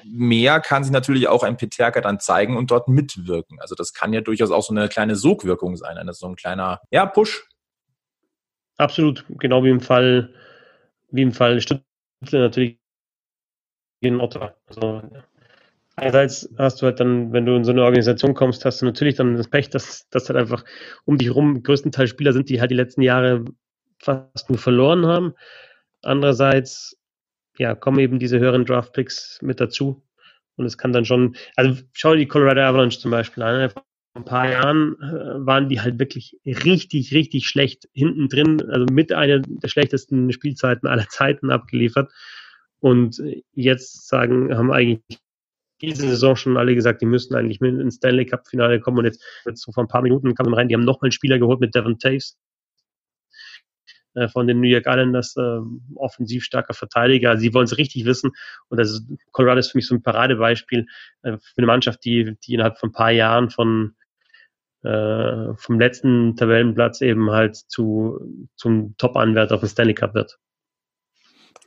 mehr 0.07 0.61
kann 0.61 0.85
sich 0.85 0.93
natürlich 0.93 1.29
auch 1.29 1.43
ein 1.43 1.57
Peterka 1.57 2.01
dann 2.01 2.21
zeigen 2.21 2.57
und 2.57 2.71
dort 2.71 2.89
mitwirken. 2.89 3.61
Also 3.61 3.75
das 3.75 3.93
kann 3.93 4.13
ja 4.13 4.21
durchaus 4.21 4.51
auch 4.51 4.63
so 4.63 4.75
eine 4.75 4.89
kleine 4.89 5.17
Sogwirkung 5.17 5.77
sein, 5.77 5.97
eine, 5.97 6.13
so 6.13 6.27
ein 6.27 6.37
kleiner, 6.37 6.81
ja, 6.91 7.07
Push. 7.07 7.47
Absolut, 8.77 9.25
genau 9.29 9.63
wie 9.65 9.71
im 9.71 9.81
Fall, 9.81 10.35
wie 11.11 11.23
im 11.23 11.33
Fall 11.33 11.61
Stuttgart 11.61 11.85
natürlich 12.33 12.79
in 14.01 14.21
Ottawa. 14.21 14.55
Also 14.67 15.03
Einerseits 15.97 16.49
hast 16.59 16.83
du 16.83 16.87
halt 16.87 16.99
dann, 16.99 17.33
wenn 17.33 17.47
du 17.47 17.55
in 17.55 17.65
so 17.65 17.71
eine 17.71 17.85
Organisation 17.85 18.35
kommst, 18.35 18.65
hast 18.65 18.83
du 18.83 18.87
natürlich 18.87 19.15
dann 19.15 19.37
das 19.37 19.49
Pech, 19.49 19.71
dass, 19.71 20.09
dass 20.11 20.29
halt 20.29 20.37
einfach 20.37 20.65
um 21.05 21.19
dich 21.19 21.29
herum 21.29 21.63
größtenteils 21.63 22.11
Spieler 22.11 22.33
sind, 22.33 22.49
die 22.49 22.61
halt 22.61 22.73
die 22.73 22.77
letzten 22.77 23.03
Jahre 23.03 23.45
fast 24.01 24.51
nur 24.51 24.59
verloren 24.59 25.07
haben. 25.07 25.35
Andererseits, 26.03 26.97
ja, 27.59 27.75
kommen 27.75 27.99
eben 27.99 28.19
diese 28.19 28.39
höheren 28.39 28.65
Draftpicks 28.65 29.39
mit 29.43 29.61
dazu. 29.61 30.03
Und 30.57 30.67
es 30.67 30.79
kann 30.79 30.93
dann 30.93 31.05
schon, 31.05 31.37
also 31.57 31.81
schau 31.93 32.13
dir 32.13 32.21
die 32.21 32.29
Colorado 32.29 32.61
Avalanche 32.61 32.99
zum 32.99 33.11
Beispiel 33.11 33.43
an. 33.43 33.71
Vor 33.71 33.85
ein 34.15 34.25
paar 34.25 34.49
Jahren 34.49 34.95
äh, 35.01 35.47
waren 35.47 35.69
die 35.69 35.81
halt 35.81 35.99
wirklich 35.99 36.39
richtig, 36.47 37.13
richtig 37.13 37.49
schlecht 37.49 37.89
hinten 37.93 38.29
drin, 38.29 38.63
also 38.71 38.87
mit 38.93 39.13
einer 39.13 39.41
der 39.41 39.69
schlechtesten 39.69 40.33
Spielzeiten 40.33 40.89
aller 40.89 41.09
Zeiten 41.09 41.51
abgeliefert. 41.51 42.13
Und 42.79 43.21
jetzt 43.53 44.09
sagen, 44.09 44.57
haben 44.57 44.71
eigentlich 44.71 45.01
diese 45.81 46.09
Saison 46.09 46.37
schon 46.37 46.57
alle 46.57 46.75
gesagt, 46.75 47.03
die 47.03 47.07
müssen 47.07 47.35
eigentlich 47.35 47.61
mit 47.61 47.79
ins 47.81 47.97
Stanley 47.97 48.27
Cup 48.27 48.47
Finale 48.47 48.81
kommen 48.81 48.99
und 48.99 49.05
jetzt, 49.07 49.23
jetzt 49.45 49.63
so 49.63 49.73
vor 49.73 49.85
ein 49.85 49.89
paar 49.89 50.03
Minuten 50.03 50.35
kam 50.35 50.53
rein, 50.55 50.69
die 50.69 50.75
haben 50.75 50.85
nochmal 50.85 51.07
einen 51.07 51.13
Spieler 51.13 51.39
geholt 51.39 51.61
mit 51.61 51.75
Devon 51.75 51.99
Taves 51.99 52.37
äh, 54.15 54.29
von 54.29 54.47
den 54.47 54.61
New 54.61 54.69
York 54.69 54.87
Islanders, 54.87 55.37
äh, 55.37 55.59
offensiv 55.97 56.45
starker 56.45 56.75
Verteidiger. 56.75 57.37
Sie 57.37 57.53
wollen 57.55 57.65
es 57.65 57.79
richtig 57.79 58.05
wissen 58.05 58.33
und 58.69 58.79
das 58.79 58.91
ist, 58.91 59.07
Colorado 59.33 59.61
ist 59.61 59.73
für 59.73 59.79
mich 59.79 59.87
so 59.87 59.95
ein 59.95 60.03
Paradebeispiel 60.03 60.87
äh, 61.23 61.33
für 61.33 61.59
eine 61.59 61.67
Mannschaft, 61.67 62.05
die, 62.05 62.37
die 62.45 62.55
innerhalb 62.55 62.79
von 62.79 62.91
ein 62.91 62.93
paar 62.93 63.11
Jahren 63.11 63.51
von 63.51 63.95
äh, 64.83 65.55
vom 65.57 65.81
letzten 65.81 66.37
Tabellenplatz 66.37 67.01
eben 67.01 67.31
halt 67.31 67.57
zu 67.57 68.21
zum 68.57 68.97
Top-Anwärter 68.99 69.55
auf 69.55 69.61
den 69.61 69.69
Stanley 69.69 69.95
Cup 69.95 70.15
wird. 70.15 70.39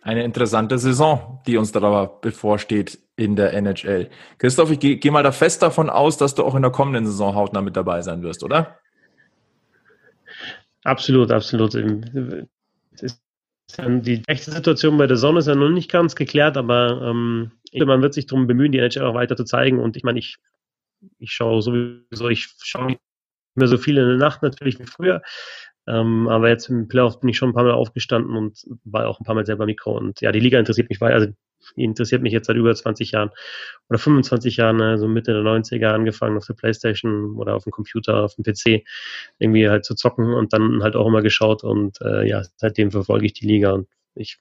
Eine 0.03 0.23
interessante 0.23 0.77
Saison, 0.77 1.41
die 1.47 1.57
uns 1.57 1.71
da 1.71 2.05
bevorsteht 2.05 2.99
in 3.15 3.35
der 3.35 3.53
NHL. 3.53 4.09
Christoph, 4.37 4.71
ich 4.71 4.79
gehe 4.79 4.97
geh 4.97 5.11
mal 5.11 5.23
da 5.23 5.31
fest 5.31 5.63
davon 5.63 5.89
aus, 5.89 6.17
dass 6.17 6.35
du 6.35 6.45
auch 6.45 6.55
in 6.55 6.61
der 6.61 6.71
kommenden 6.71 7.05
Saison 7.05 7.35
hautnah 7.35 7.61
mit 7.61 7.75
dabei 7.75 8.01
sein 8.01 8.21
wirst, 8.21 8.43
oder? 8.43 8.79
Absolut, 10.87 11.31
absolut. 11.31 11.73
Die 11.73 12.47
echte 14.27 14.51
Situation 14.51 14.97
bei 14.97 15.05
der 15.05 15.17
Sonne 15.17 15.39
ist 15.39 15.47
ja 15.47 15.55
noch 15.55 15.67
nicht 15.67 15.91
ganz 15.91 16.15
geklärt, 16.15 16.55
aber 16.55 17.01
ähm, 17.01 17.51
man 17.73 18.01
wird 18.01 18.13
sich 18.13 18.25
darum 18.25 18.47
bemühen, 18.47 18.71
die 18.71 18.77
NHL 18.77 19.03
auch 19.03 19.13
weiter 19.13 19.35
zu 19.35 19.43
zeigen. 19.43 19.79
Und 19.79 19.97
ich 19.97 20.03
meine, 20.03 20.17
ich, 20.17 20.37
ich 21.19 21.33
schaue 21.33 21.61
sowieso, 21.61 22.29
ich 22.29 22.47
schaue 22.63 22.85
nicht 22.85 23.01
mehr 23.55 23.67
so 23.67 23.77
viel 23.77 23.97
in 23.97 24.07
der 24.07 24.17
Nacht 24.17 24.43
natürlich 24.43 24.79
wie 24.79 24.85
früher. 24.85 25.21
Ähm, 25.87 26.29
aber 26.29 26.47
jetzt 26.47 26.69
im 26.69 26.87
Playoff 26.87 27.19
bin 27.19 27.29
ich 27.29 27.37
schon 27.37 27.49
ein 27.49 27.53
paar 27.53 27.65
Mal 27.65 27.73
aufgestanden 27.73 28.37
und 28.37 28.63
war 28.85 29.09
auch 29.09 29.19
ein 29.19 29.25
paar 29.25 29.35
Mal 29.35 29.45
selber 29.45 29.65
Mikro. 29.65 29.97
Und 29.97 30.21
ja, 30.21 30.31
die 30.31 30.39
Liga 30.39 30.57
interessiert 30.57 30.89
mich 30.89 31.01
weiter. 31.01 31.15
Also 31.15 31.33
interessiert 31.75 32.21
mich 32.21 32.33
jetzt 32.33 32.47
seit 32.47 32.55
über 32.55 32.73
20 32.73 33.11
Jahren 33.11 33.31
oder 33.89 33.99
25 33.99 34.57
Jahren, 34.57 34.81
also 34.81 35.07
Mitte 35.07 35.33
der 35.33 35.41
90er 35.41 35.87
angefangen 35.87 36.37
auf 36.37 36.45
der 36.45 36.53
Playstation 36.53 37.35
oder 37.35 37.55
auf 37.55 37.63
dem 37.63 37.71
Computer, 37.71 38.23
auf 38.23 38.35
dem 38.35 38.43
PC 38.43 38.83
irgendwie 39.39 39.69
halt 39.69 39.85
zu 39.85 39.95
zocken 39.95 40.33
und 40.33 40.53
dann 40.53 40.83
halt 40.83 40.95
auch 40.95 41.07
immer 41.07 41.21
geschaut 41.21 41.63
und 41.63 41.99
äh, 42.01 42.27
ja, 42.27 42.43
seitdem 42.55 42.91
verfolge 42.91 43.25
ich 43.25 43.33
die 43.33 43.47
Liga 43.47 43.71
und 43.71 43.87
ich, 44.15 44.39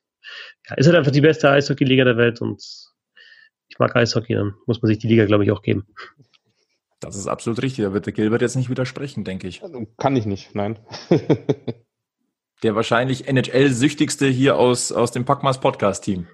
ja, 0.69 0.77
ist 0.77 0.87
halt 0.87 0.97
einfach 0.97 1.13
die 1.13 1.21
beste 1.21 1.51
Eishockey-Liga 1.51 2.05
der 2.05 2.17
Welt 2.17 2.41
und 2.41 2.63
ich 3.69 3.79
mag 3.79 3.95
Eishockey, 3.97 4.35
dann 4.35 4.55
muss 4.67 4.81
man 4.83 4.89
sich 4.89 4.99
die 4.99 5.09
Liga, 5.09 5.27
glaube 5.27 5.45
ich, 5.45 5.51
auch 5.51 5.63
geben. 5.63 5.87
Das 7.01 7.17
ist 7.17 7.27
absolut 7.27 7.63
richtig. 7.63 7.85
Da 7.85 7.93
wird 7.93 8.07
der 8.07 8.13
Gilbert 8.13 8.41
jetzt 8.41 8.57
nicht 8.57 8.71
widersprechen, 8.71 9.25
denke 9.25 9.49
ich. 9.49 9.63
Also, 9.63 9.87
kann 9.99 10.17
ich 10.17 10.25
nicht, 10.25 10.55
nein. 10.55 10.79
der 12.63 12.75
wahrscheinlich 12.75 13.29
NHL-süchtigste 13.29 14.27
hier 14.27 14.57
aus, 14.57 14.93
aus 14.93 15.13
dem 15.13 15.25
Packmas 15.25 15.61
Podcast-Team. 15.61 16.27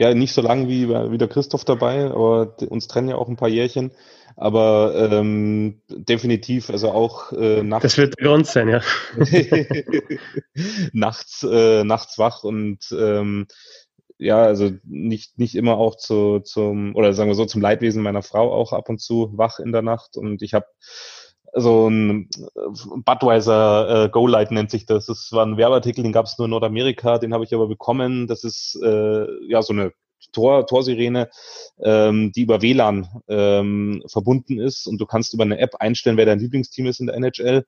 Ja, 0.00 0.14
nicht 0.14 0.32
so 0.32 0.40
lang 0.40 0.66
wie, 0.66 0.88
wie 0.88 1.18
der 1.18 1.28
Christoph 1.28 1.66
dabei, 1.66 2.06
aber 2.06 2.56
uns 2.70 2.88
trennen 2.88 3.10
ja 3.10 3.16
auch 3.16 3.28
ein 3.28 3.36
paar 3.36 3.50
Jährchen. 3.50 3.92
Aber 4.34 4.94
ähm, 4.96 5.82
definitiv, 5.88 6.70
also 6.70 6.90
auch 6.92 7.32
äh, 7.32 7.62
nachts. 7.62 7.82
Das 7.82 7.98
wird 7.98 8.16
Grund 8.16 8.46
sein, 8.46 8.70
ja. 8.70 8.80
nachts, 10.94 11.42
äh, 11.42 11.84
nachts 11.84 12.18
wach 12.18 12.44
und 12.44 12.78
ähm, 12.98 13.46
ja, 14.16 14.42
also 14.42 14.70
nicht, 14.84 15.38
nicht 15.38 15.54
immer 15.54 15.76
auch 15.76 15.96
zu, 15.96 16.40
zum, 16.40 16.96
oder 16.96 17.12
sagen 17.12 17.28
wir 17.28 17.34
so, 17.34 17.44
zum 17.44 17.60
Leidwesen 17.60 18.02
meiner 18.02 18.22
Frau 18.22 18.54
auch 18.54 18.72
ab 18.72 18.88
und 18.88 19.02
zu 19.02 19.32
wach 19.36 19.58
in 19.58 19.70
der 19.70 19.82
Nacht. 19.82 20.16
Und 20.16 20.40
ich 20.40 20.54
habe 20.54 20.64
so 21.54 21.88
ein 21.88 22.28
Budweiser 23.04 24.04
äh, 24.04 24.08
Go 24.08 24.26
Light 24.26 24.50
nennt 24.50 24.70
sich 24.70 24.86
das. 24.86 25.06
Das 25.06 25.32
war 25.32 25.44
ein 25.44 25.56
Werbeartikel, 25.56 26.02
den 26.02 26.12
gab 26.12 26.26
es 26.26 26.38
nur 26.38 26.46
in 26.46 26.50
Nordamerika, 26.50 27.18
den 27.18 27.34
habe 27.34 27.44
ich 27.44 27.54
aber 27.54 27.68
bekommen. 27.68 28.26
Das 28.26 28.44
ist 28.44 28.78
äh, 28.82 29.26
ja 29.48 29.62
so 29.62 29.72
eine 29.72 29.92
Tor, 30.32 30.66
Torsirene, 30.66 31.28
ähm, 31.82 32.32
die 32.32 32.42
über 32.42 32.62
WLAN 32.62 33.08
ähm, 33.28 34.02
verbunden 34.06 34.60
ist 34.60 34.86
und 34.86 35.00
du 35.00 35.06
kannst 35.06 35.34
über 35.34 35.44
eine 35.44 35.58
App 35.58 35.76
einstellen, 35.80 36.16
wer 36.16 36.26
dein 36.26 36.38
Lieblingsteam 36.38 36.86
ist 36.86 37.00
in 37.00 37.06
der 37.06 37.16
NHL 37.16 37.64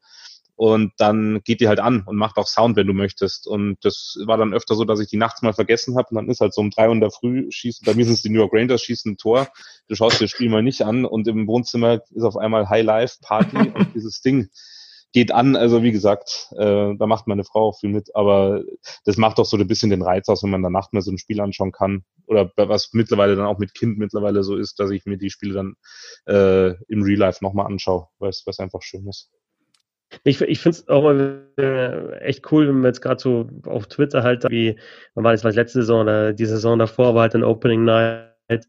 und 0.62 0.92
dann 0.98 1.40
geht 1.42 1.60
die 1.60 1.66
halt 1.66 1.80
an 1.80 2.04
und 2.06 2.14
macht 2.14 2.36
auch 2.36 2.46
Sound, 2.46 2.76
wenn 2.76 2.86
du 2.86 2.92
möchtest. 2.92 3.48
Und 3.48 3.78
das 3.82 4.16
war 4.26 4.36
dann 4.36 4.54
öfter 4.54 4.76
so, 4.76 4.84
dass 4.84 5.00
ich 5.00 5.08
die 5.08 5.16
nachts 5.16 5.42
mal 5.42 5.52
vergessen 5.52 5.96
habe 5.96 6.06
und 6.10 6.14
dann 6.14 6.28
ist 6.28 6.40
halt 6.40 6.54
so 6.54 6.60
um 6.60 6.70
drei 6.70 6.86
Uhr 6.86 6.94
in 6.94 7.00
der 7.00 7.10
Früh 7.10 7.50
schießen, 7.50 7.84
bei 7.84 7.94
mir 7.94 8.04
sind 8.04 8.14
es 8.14 8.22
die 8.22 8.28
New 8.28 8.38
York 8.38 8.52
Rangers, 8.54 8.80
schießen 8.80 9.10
ein 9.10 9.16
Tor, 9.16 9.48
du 9.88 9.96
schaust 9.96 10.20
dir 10.20 10.26
das 10.26 10.30
Spiel 10.30 10.48
mal 10.50 10.62
nicht 10.62 10.82
an 10.82 11.04
und 11.04 11.26
im 11.26 11.48
Wohnzimmer 11.48 12.02
ist 12.10 12.22
auf 12.22 12.36
einmal 12.36 12.68
High 12.68 12.84
Life 12.84 13.16
Party 13.22 13.56
und 13.74 13.88
dieses 13.92 14.20
Ding 14.20 14.50
geht 15.12 15.32
an. 15.32 15.56
Also 15.56 15.82
wie 15.82 15.90
gesagt, 15.90 16.52
äh, 16.52 16.94
da 16.94 17.06
macht 17.08 17.26
meine 17.26 17.42
Frau 17.42 17.70
auch 17.70 17.80
viel 17.80 17.90
mit, 17.90 18.14
aber 18.14 18.62
das 19.04 19.16
macht 19.16 19.40
doch 19.40 19.46
so 19.46 19.56
ein 19.56 19.66
bisschen 19.66 19.90
den 19.90 20.02
Reiz 20.02 20.28
aus, 20.28 20.44
wenn 20.44 20.50
man 20.50 20.62
danach 20.62 20.92
mal 20.92 21.02
so 21.02 21.10
ein 21.10 21.18
Spiel 21.18 21.40
anschauen 21.40 21.72
kann. 21.72 22.04
Oder 22.26 22.52
was 22.54 22.90
mittlerweile 22.92 23.34
dann 23.34 23.46
auch 23.46 23.58
mit 23.58 23.74
Kind 23.74 23.98
mittlerweile 23.98 24.44
so 24.44 24.56
ist, 24.56 24.78
dass 24.78 24.92
ich 24.92 25.06
mir 25.06 25.18
die 25.18 25.30
Spiele 25.30 25.54
dann 25.54 25.74
äh, 26.26 26.76
im 26.86 27.02
Real 27.02 27.18
Life 27.18 27.42
nochmal 27.42 27.66
anschaue, 27.66 28.06
weil 28.20 28.30
es 28.30 28.60
einfach 28.60 28.82
schön 28.82 29.08
ist. 29.08 29.28
Ich, 30.24 30.40
ich 30.40 30.60
finde 30.60 30.78
es 30.78 30.88
auch 30.88 31.10
echt 32.20 32.52
cool, 32.52 32.68
wenn 32.68 32.76
man 32.76 32.84
jetzt 32.84 33.00
gerade 33.00 33.20
so 33.20 33.48
auf 33.66 33.88
Twitter 33.88 34.22
halt, 34.22 34.48
wie, 34.50 34.78
man 35.14 35.24
war 35.24 35.32
das 35.32 35.42
war 35.42 35.52
letzte 35.52 35.80
Saison 35.80 36.02
oder 36.02 36.32
die 36.32 36.46
Saison 36.46 36.78
davor 36.78 37.14
war 37.14 37.22
halt 37.22 37.34
ein 37.34 37.42
Opening 37.42 37.84
Night. 37.84 38.68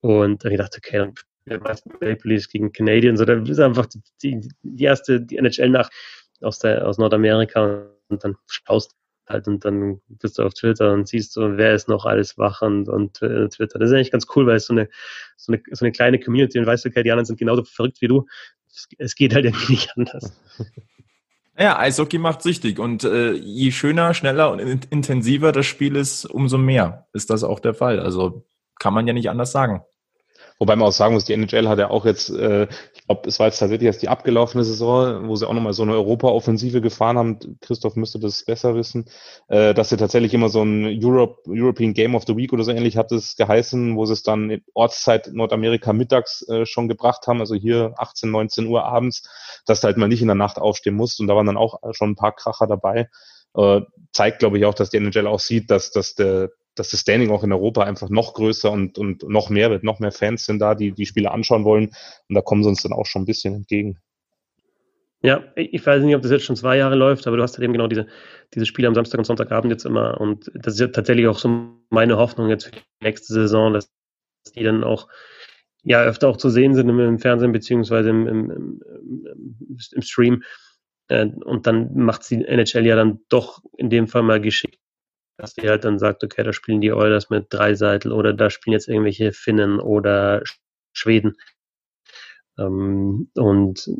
Und 0.00 0.44
ich 0.44 0.56
dachte, 0.56 0.78
okay, 0.78 0.98
dann 0.98 1.14
spielen 1.16 1.62
meisten 1.62 1.90
Maple 2.00 2.18
Leafs 2.24 2.48
gegen 2.48 2.72
Canadiens. 2.72 3.20
Oder 3.20 3.42
ist 3.42 3.60
einfach 3.60 3.86
die, 4.22 4.48
die 4.62 4.84
erste, 4.84 5.20
die 5.20 5.36
NHL 5.36 5.70
nach 5.70 5.90
aus, 6.40 6.58
der, 6.58 6.86
aus 6.86 6.98
Nordamerika. 6.98 7.86
Und 8.08 8.24
dann 8.24 8.36
schaust 8.46 8.96
halt 9.28 9.46
und 9.46 9.64
dann 9.64 10.00
bist 10.08 10.38
du 10.38 10.42
auf 10.42 10.54
Twitter 10.54 10.92
und 10.92 11.06
siehst 11.06 11.32
so, 11.32 11.56
wer 11.56 11.74
ist 11.74 11.88
noch 11.88 12.04
alles 12.04 12.36
wach 12.36 12.62
und, 12.62 12.88
und 12.88 13.22
äh, 13.22 13.48
Twitter. 13.48 13.78
Das 13.78 13.90
ist 13.90 13.94
eigentlich 13.94 14.10
ganz 14.10 14.26
cool, 14.34 14.46
weil 14.46 14.56
es 14.56 14.66
so 14.66 14.74
eine, 14.74 14.88
so 15.36 15.52
eine, 15.52 15.62
so 15.70 15.84
eine 15.84 15.92
kleine 15.92 16.18
Community 16.18 16.58
und 16.58 16.66
weißt 16.66 16.84
du, 16.84 16.88
okay, 16.88 17.02
die 17.02 17.12
anderen 17.12 17.26
sind 17.26 17.38
genauso 17.38 17.62
verrückt 17.64 18.00
wie 18.00 18.08
du 18.08 18.26
es 18.98 19.14
geht 19.14 19.34
halt 19.34 19.44
irgendwie 19.44 19.72
nicht 19.72 19.96
anders. 19.96 20.32
Ja, 21.58 21.78
Eishockey 21.78 22.16
macht 22.16 22.40
süchtig 22.40 22.78
und 22.78 23.04
äh, 23.04 23.32
je 23.32 23.70
schöner, 23.70 24.14
schneller 24.14 24.50
und 24.50 24.60
in 24.60 24.80
intensiver 24.88 25.52
das 25.52 25.66
Spiel 25.66 25.94
ist, 25.94 26.24
umso 26.24 26.56
mehr 26.56 27.06
ist 27.12 27.28
das 27.28 27.44
auch 27.44 27.60
der 27.60 27.74
Fall. 27.74 28.00
Also 28.00 28.46
kann 28.78 28.94
man 28.94 29.06
ja 29.06 29.12
nicht 29.12 29.28
anders 29.28 29.52
sagen. 29.52 29.82
Wobei 30.60 30.76
man 30.76 30.88
auch 30.88 30.92
sagen 30.92 31.14
muss, 31.14 31.24
die 31.24 31.32
NHL 31.32 31.68
hat 31.68 31.78
ja 31.78 31.88
auch 31.88 32.04
jetzt, 32.04 32.28
äh, 32.28 32.64
ich 32.92 33.06
glaube, 33.06 33.26
es 33.26 33.38
war 33.38 33.46
jetzt 33.46 33.58
tatsächlich 33.58 33.86
erst 33.86 34.02
die 34.02 34.10
abgelaufene 34.10 34.62
Saison, 34.62 35.26
wo 35.26 35.34
sie 35.34 35.48
auch 35.48 35.54
nochmal 35.54 35.72
so 35.72 35.84
eine 35.84 35.94
Europa-Offensive 35.94 36.82
gefahren 36.82 37.16
haben. 37.16 37.38
Christoph 37.62 37.96
müsste 37.96 38.18
das 38.18 38.44
besser 38.44 38.74
wissen, 38.74 39.06
äh, 39.48 39.72
dass 39.72 39.88
sie 39.88 39.96
tatsächlich 39.96 40.34
immer 40.34 40.50
so 40.50 40.62
ein 40.62 40.84
Europe, 41.02 41.48
European 41.48 41.94
Game 41.94 42.14
of 42.14 42.24
the 42.26 42.36
Week 42.36 42.52
oder 42.52 42.62
so 42.62 42.72
ähnlich 42.72 42.98
hat 42.98 43.10
es 43.10 43.36
geheißen, 43.36 43.96
wo 43.96 44.04
sie 44.04 44.12
es 44.12 44.22
dann 44.22 44.50
in 44.50 44.62
Ortszeit 44.74 45.30
Nordamerika 45.32 45.94
mittags 45.94 46.46
äh, 46.50 46.66
schon 46.66 46.88
gebracht 46.88 47.26
haben, 47.26 47.40
also 47.40 47.54
hier 47.54 47.94
18, 47.96 48.30
19 48.30 48.66
Uhr 48.66 48.84
abends, 48.84 49.22
dass 49.64 49.80
du 49.80 49.86
halt 49.86 49.96
mal 49.96 50.08
nicht 50.08 50.20
in 50.20 50.28
der 50.28 50.34
Nacht 50.34 50.58
aufstehen 50.58 50.94
musst. 50.94 51.20
Und 51.20 51.28
da 51.28 51.36
waren 51.36 51.46
dann 51.46 51.56
auch 51.56 51.80
schon 51.92 52.10
ein 52.10 52.16
paar 52.16 52.32
Kracher 52.36 52.66
dabei. 52.66 53.08
Äh, 53.54 53.80
zeigt, 54.12 54.40
glaube 54.40 54.58
ich, 54.58 54.66
auch, 54.66 54.74
dass 54.74 54.90
die 54.90 54.98
NHL 54.98 55.26
auch 55.26 55.40
sieht, 55.40 55.70
dass, 55.70 55.90
dass 55.90 56.14
der, 56.14 56.50
dass 56.80 56.88
das 56.88 57.00
Standing 57.00 57.30
auch 57.30 57.44
in 57.44 57.52
Europa 57.52 57.84
einfach 57.84 58.08
noch 58.08 58.32
größer 58.32 58.72
und, 58.72 58.96
und 58.96 59.28
noch 59.28 59.50
mehr 59.50 59.70
wird, 59.70 59.84
noch 59.84 60.00
mehr 60.00 60.12
Fans 60.12 60.46
sind 60.46 60.60
da, 60.60 60.74
die 60.74 60.92
die 60.92 61.04
Spiele 61.04 61.30
anschauen 61.30 61.64
wollen. 61.64 61.90
Und 62.28 62.34
da 62.34 62.40
kommen 62.40 62.62
sie 62.62 62.70
uns 62.70 62.82
dann 62.82 62.94
auch 62.94 63.04
schon 63.04 63.22
ein 63.22 63.26
bisschen 63.26 63.54
entgegen. 63.54 63.98
Ja, 65.20 65.44
ich 65.56 65.84
weiß 65.84 66.02
nicht, 66.02 66.16
ob 66.16 66.22
das 66.22 66.30
jetzt 66.30 66.46
schon 66.46 66.56
zwei 66.56 66.78
Jahre 66.78 66.94
läuft, 66.94 67.26
aber 67.26 67.36
du 67.36 67.42
hast 67.42 67.58
halt 67.58 67.64
eben 67.64 67.74
genau 67.74 67.86
diese, 67.86 68.06
diese 68.54 68.64
Spiele 68.64 68.88
am 68.88 68.94
Samstag 68.94 69.18
und 69.18 69.26
Sonntagabend 69.26 69.70
jetzt 69.70 69.84
immer. 69.84 70.18
Und 70.18 70.50
das 70.54 70.74
ist 70.74 70.80
ja 70.80 70.86
tatsächlich 70.86 71.26
auch 71.26 71.38
so 71.38 71.68
meine 71.90 72.16
Hoffnung 72.16 72.48
jetzt 72.48 72.64
für 72.64 72.70
die 72.70 72.80
nächste 73.02 73.34
Saison, 73.34 73.74
dass 73.74 73.92
die 74.56 74.64
dann 74.64 74.82
auch 74.82 75.06
ja 75.82 76.02
öfter 76.02 76.28
auch 76.28 76.38
zu 76.38 76.48
sehen 76.48 76.74
sind 76.74 76.88
im, 76.88 77.18
Fernsehen 77.18 77.52
beziehungsweise 77.52 78.08
im, 78.08 78.26
im, 78.26 78.50
im, 78.50 79.78
im 79.92 80.02
Stream. 80.02 80.42
Äh, 81.08 81.26
und 81.26 81.66
dann 81.66 81.92
macht 81.92 82.24
sie 82.24 82.42
NHL 82.42 82.86
ja 82.86 82.96
dann 82.96 83.20
doch 83.28 83.62
in 83.76 83.90
dem 83.90 84.08
Fall 84.08 84.22
mal 84.22 84.40
geschickt 84.40 84.78
dass 85.40 85.54
die 85.54 85.68
halt 85.68 85.84
dann 85.84 85.98
sagt, 85.98 86.22
okay, 86.22 86.42
da 86.42 86.52
spielen 86.52 86.82
die 86.82 86.92
Oilers 86.92 87.30
mit 87.30 87.46
drei 87.48 87.74
Seitel 87.74 88.12
oder 88.12 88.34
da 88.34 88.50
spielen 88.50 88.72
jetzt 88.74 88.88
irgendwelche 88.88 89.32
Finnen 89.32 89.80
oder 89.80 90.42
Schweden. 90.92 91.36
Ähm, 92.58 93.30
und 93.34 93.90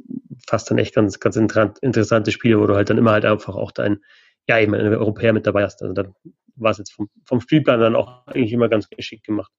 fast 0.46 0.70
dann 0.70 0.78
echt 0.78 0.94
ganz, 0.94 1.18
ganz 1.18 1.36
interessante 1.36 2.30
Spiele, 2.30 2.60
wo 2.60 2.66
du 2.66 2.74
halt 2.74 2.90
dann 2.90 2.98
immer 2.98 3.12
halt 3.12 3.24
einfach 3.24 3.54
auch 3.54 3.72
dein, 3.72 4.00
ja, 4.48 4.58
eben 4.58 4.74
einen 4.74 4.92
Europäer 4.92 5.32
mit 5.32 5.46
dabei 5.46 5.64
hast. 5.64 5.82
Also 5.82 5.94
dann 5.94 6.14
war 6.56 6.72
es 6.72 6.78
jetzt 6.78 6.92
vom, 6.92 7.08
vom 7.24 7.40
Spielplan 7.40 7.80
dann 7.80 7.96
auch 7.96 8.26
eigentlich 8.26 8.52
immer 8.52 8.68
ganz 8.68 8.90
geschickt 8.90 9.24
gemacht. 9.24 9.50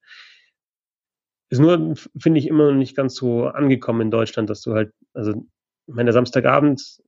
Ist 1.49 1.59
nur, 1.59 1.95
finde 2.17 2.39
ich, 2.39 2.47
immer 2.47 2.71
noch 2.71 2.77
nicht 2.77 2.95
ganz 2.95 3.15
so 3.15 3.47
angekommen 3.47 4.01
in 4.01 4.11
Deutschland, 4.11 4.49
dass 4.49 4.61
du 4.61 4.73
halt, 4.73 4.93
also, 5.13 5.31
ich 5.87 5.95
meine, 5.95 6.13
Samstagabend 6.13 7.01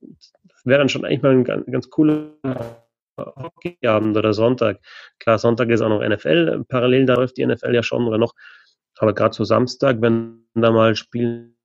wäre 0.64 0.78
dann 0.78 0.88
schon 0.88 1.04
eigentlich 1.04 1.22
mal 1.22 1.32
ein 1.32 1.44
ganz, 1.44 1.64
ganz 1.66 1.90
cooler 1.90 2.32
Hockeyabend 3.18 4.16
oder 4.16 4.32
Sonntag. 4.32 4.80
Klar, 5.18 5.38
Sonntag 5.38 5.70
ist 5.70 5.80
auch 5.80 5.88
noch 5.88 6.06
NFL, 6.06 6.64
parallel 6.68 7.06
da 7.06 7.14
läuft 7.14 7.36
die 7.36 7.46
NFL 7.46 7.74
ja 7.74 7.82
schon 7.82 8.06
oder 8.06 8.18
noch. 8.18 8.34
Aber 8.98 9.14
gerade 9.14 9.34
so 9.34 9.44
Samstag, 9.44 10.00
wenn 10.00 10.46
da 10.54 10.70
mal 10.70 10.94
spielen 10.94 11.56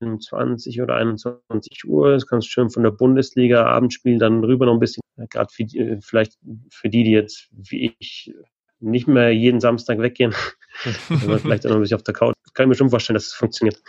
20 0.00 0.80
oder 0.80 0.96
21 0.96 1.84
Uhr, 1.86 2.12
das 2.12 2.26
kannst 2.26 2.48
du 2.48 2.50
schön 2.50 2.70
von 2.70 2.82
der 2.82 2.90
Bundesliga 2.90 3.66
Abendspiel 3.66 4.18
dann 4.18 4.42
rüber 4.42 4.66
noch 4.66 4.74
ein 4.74 4.80
bisschen, 4.80 5.02
gerade 5.28 5.52
für 5.52 5.64
die, 5.64 5.98
vielleicht 6.00 6.38
für 6.70 6.88
die, 6.88 7.04
die 7.04 7.12
jetzt 7.12 7.48
wie 7.52 7.94
ich 7.98 8.34
nicht 8.80 9.06
mehr 9.06 9.30
jeden 9.30 9.60
Samstag 9.60 9.98
weggehen, 9.98 10.34
vielleicht 10.72 11.66
auch 11.66 11.70
noch 11.70 11.76
ein 11.76 11.82
bisschen 11.82 11.96
auf 11.96 12.02
der 12.02 12.14
Couch. 12.14 12.34
Kann 12.54 12.64
ich 12.64 12.68
mir 12.68 12.74
schon 12.74 12.90
vorstellen, 12.90 13.14
dass 13.14 13.26
es 13.26 13.34
funktioniert. 13.34 13.80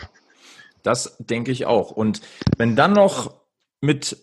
Das 0.84 1.18
denke 1.18 1.52
ich 1.52 1.66
auch. 1.66 1.92
Und 1.92 2.22
wenn 2.58 2.76
dann 2.76 2.94
noch 2.94 3.42
mit 3.80 4.18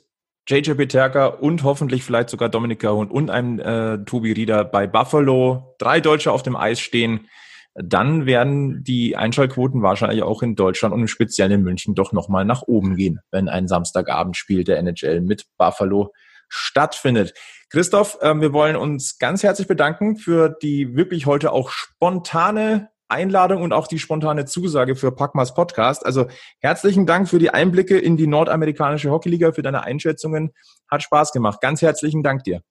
JJ 0.49 0.72
Peterka 0.72 1.26
und 1.26 1.62
hoffentlich 1.62 2.03
vielleicht 2.03 2.30
sogar 2.30 2.49
Dominik 2.49 2.80
Cahun 2.80 3.09
und 3.09 3.28
einem 3.28 3.59
äh, 3.59 4.05
Tobi 4.05 4.32
Rieder 4.32 4.64
bei 4.64 4.86
Buffalo, 4.86 5.74
drei 5.78 6.01
Deutsche 6.01 6.32
auf 6.32 6.42
dem 6.42 6.57
Eis 6.57 6.80
stehen, 6.80 7.28
dann 7.74 8.24
werden 8.24 8.82
die 8.82 9.14
Einschaltquoten 9.14 9.82
wahrscheinlich 9.82 10.22
auch 10.22 10.42
in 10.42 10.57
Deutschland 10.57 10.94
und 10.94 11.03
im 11.03 11.09
Speziellen 11.09 11.53
in 11.53 11.62
München 11.62 11.94
doch 11.94 12.12
nochmal 12.12 12.46
nach 12.46 12.62
oben 12.62 12.96
gehen, 12.96 13.20
wenn 13.30 13.49
ein 13.49 13.68
Samstagabendspiel 13.68 14.64
der 14.64 14.78
NHL 14.78 15.20
mit 15.20 15.44
Buffalo 15.59 16.12
stattfindet. 16.49 17.34
Christoph, 17.68 18.16
äh, 18.22 18.34
wir 18.40 18.55
wollen 18.55 18.76
uns 18.76 19.18
ganz 19.18 19.42
herzlich 19.42 19.68
bedanken 19.68 20.16
für 20.16 20.57
die 20.62 20.96
wirklich 20.96 21.26
heute 21.26 21.53
auch 21.53 21.70
spontane 21.70 22.88
Einladung 23.09 23.62
und 23.62 23.72
auch 23.72 23.86
die 23.86 23.98
spontane 23.98 24.44
Zusage 24.44 24.96
für 24.96 25.12
Packmas 25.12 25.54
Podcast. 25.54 26.04
Also 26.04 26.26
herzlichen 26.61 27.06
Dank 27.06 27.28
für 27.28 27.38
die 27.38 27.50
Einblicke 27.50 27.98
in 27.98 28.16
die 28.16 28.26
nordamerikanische 28.26 29.11
Hockeyliga, 29.11 29.52
für 29.52 29.62
deine 29.62 29.84
Einschätzungen. 29.84 30.52
Hat 30.88 31.02
Spaß 31.02 31.32
gemacht. 31.32 31.61
Ganz 31.61 31.82
herzlichen 31.82 32.22
Dank 32.22 32.44
dir. 32.44 32.62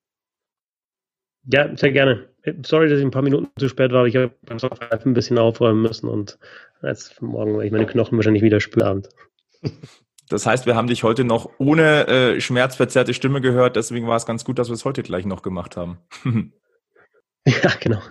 Ja, 1.44 1.74
sehr 1.76 1.92
gerne. 1.92 2.28
Sorry, 2.64 2.88
dass 2.88 2.98
ich 2.98 3.04
ein 3.04 3.10
paar 3.10 3.22
Minuten 3.22 3.48
zu 3.58 3.68
spät 3.68 3.92
war. 3.92 4.06
Ich 4.06 4.16
habe 4.16 4.32
beim 4.42 4.58
Software 4.58 5.00
ein 5.04 5.14
bisschen 5.14 5.38
aufräumen 5.38 5.82
müssen 5.82 6.08
und 6.08 6.38
jetzt 6.82 7.20
morgen 7.22 7.52
werde 7.54 7.66
ich 7.66 7.72
meine 7.72 7.86
Knochen 7.86 8.16
wahrscheinlich 8.16 8.42
wieder 8.42 8.60
spüren. 8.60 9.06
Das 10.28 10.46
heißt, 10.46 10.66
wir 10.66 10.76
haben 10.76 10.88
dich 10.88 11.04
heute 11.04 11.24
noch 11.24 11.50
ohne 11.58 12.06
äh, 12.06 12.40
schmerzverzerrte 12.40 13.14
Stimme 13.14 13.40
gehört. 13.40 13.76
Deswegen 13.76 14.06
war 14.06 14.16
es 14.16 14.26
ganz 14.26 14.44
gut, 14.44 14.58
dass 14.58 14.68
wir 14.68 14.74
es 14.74 14.84
heute 14.84 15.02
gleich 15.02 15.24
noch 15.24 15.42
gemacht 15.42 15.76
haben. 15.76 15.98
ja, 17.46 17.70
genau. 17.80 18.02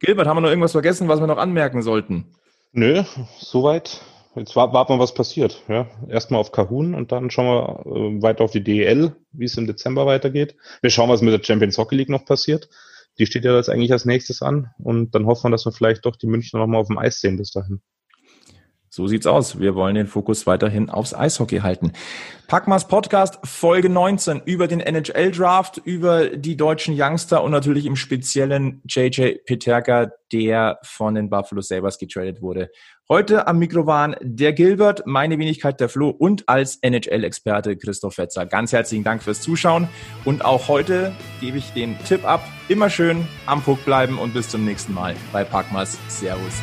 Gilbert, 0.00 0.26
haben 0.26 0.38
wir 0.38 0.40
noch 0.40 0.48
irgendwas 0.48 0.72
vergessen, 0.72 1.08
was 1.08 1.20
wir 1.20 1.26
noch 1.26 1.36
anmerken 1.36 1.82
sollten? 1.82 2.24
Nö, 2.72 3.02
soweit. 3.38 4.00
Jetzt 4.34 4.56
warten 4.56 4.94
wir, 4.94 4.98
was 4.98 5.12
passiert. 5.12 5.62
Ja, 5.68 5.88
erstmal 6.08 6.40
auf 6.40 6.52
Kahun 6.52 6.94
und 6.94 7.12
dann 7.12 7.30
schauen 7.30 7.46
wir 7.46 7.86
äh, 7.86 8.22
weiter 8.22 8.44
auf 8.44 8.52
die 8.52 8.62
DEL, 8.62 9.14
wie 9.32 9.44
es 9.44 9.58
im 9.58 9.66
Dezember 9.66 10.06
weitergeht. 10.06 10.56
Wir 10.80 10.90
schauen, 10.90 11.10
was 11.10 11.20
mit 11.20 11.34
der 11.34 11.44
Champions 11.44 11.76
Hockey 11.76 11.96
League 11.96 12.08
noch 12.08 12.24
passiert. 12.24 12.70
Die 13.18 13.26
steht 13.26 13.44
ja 13.44 13.54
jetzt 13.54 13.68
eigentlich 13.68 13.92
als 13.92 14.04
nächstes 14.04 14.40
an 14.40 14.70
und 14.78 15.14
dann 15.14 15.26
hoffen 15.26 15.44
wir, 15.44 15.50
dass 15.50 15.66
wir 15.66 15.72
vielleicht 15.72 16.06
doch 16.06 16.16
die 16.16 16.28
Münchner 16.28 16.60
nochmal 16.60 16.80
auf 16.80 16.86
dem 16.86 16.96
Eis 16.96 17.20
sehen 17.20 17.36
bis 17.36 17.50
dahin. 17.50 17.82
So 18.92 19.06
sieht's 19.06 19.26
aus. 19.28 19.60
Wir 19.60 19.76
wollen 19.76 19.94
den 19.94 20.08
Fokus 20.08 20.48
weiterhin 20.48 20.90
aufs 20.90 21.14
Eishockey 21.14 21.58
halten. 21.58 21.92
Packmas 22.48 22.88
Podcast 22.88 23.38
Folge 23.44 23.88
19 23.88 24.42
über 24.44 24.66
den 24.66 24.80
NHL 24.80 25.30
Draft, 25.30 25.80
über 25.84 26.30
die 26.30 26.56
deutschen 26.56 27.00
Youngster 27.00 27.44
und 27.44 27.52
natürlich 27.52 27.86
im 27.86 27.94
speziellen 27.94 28.82
JJ 28.88 29.36
Peterka, 29.46 30.10
der 30.32 30.80
von 30.82 31.14
den 31.14 31.30
Buffalo 31.30 31.60
Sabres 31.60 31.98
getradet 31.98 32.42
wurde. 32.42 32.70
Heute 33.08 33.46
am 33.46 33.60
Mikro 33.60 33.86
waren 33.86 34.16
der 34.20 34.52
Gilbert, 34.52 35.06
meine 35.06 35.38
Wenigkeit 35.38 35.78
der 35.78 35.88
Flo 35.88 36.08
und 36.10 36.48
als 36.48 36.80
NHL-Experte 36.82 37.76
Christoph 37.76 38.14
Fetzer. 38.14 38.44
Ganz 38.44 38.72
herzlichen 38.72 39.04
Dank 39.04 39.22
fürs 39.22 39.40
Zuschauen 39.40 39.88
und 40.24 40.44
auch 40.44 40.66
heute 40.66 41.12
gebe 41.40 41.58
ich 41.58 41.72
den 41.72 41.96
Tipp 42.08 42.24
ab. 42.24 42.42
Immer 42.68 42.90
schön 42.90 43.28
am 43.46 43.62
Puck 43.62 43.84
bleiben 43.84 44.18
und 44.18 44.34
bis 44.34 44.48
zum 44.48 44.64
nächsten 44.64 44.92
Mal 44.92 45.14
bei 45.32 45.44
Packmas. 45.44 45.96
Servus. 46.08 46.60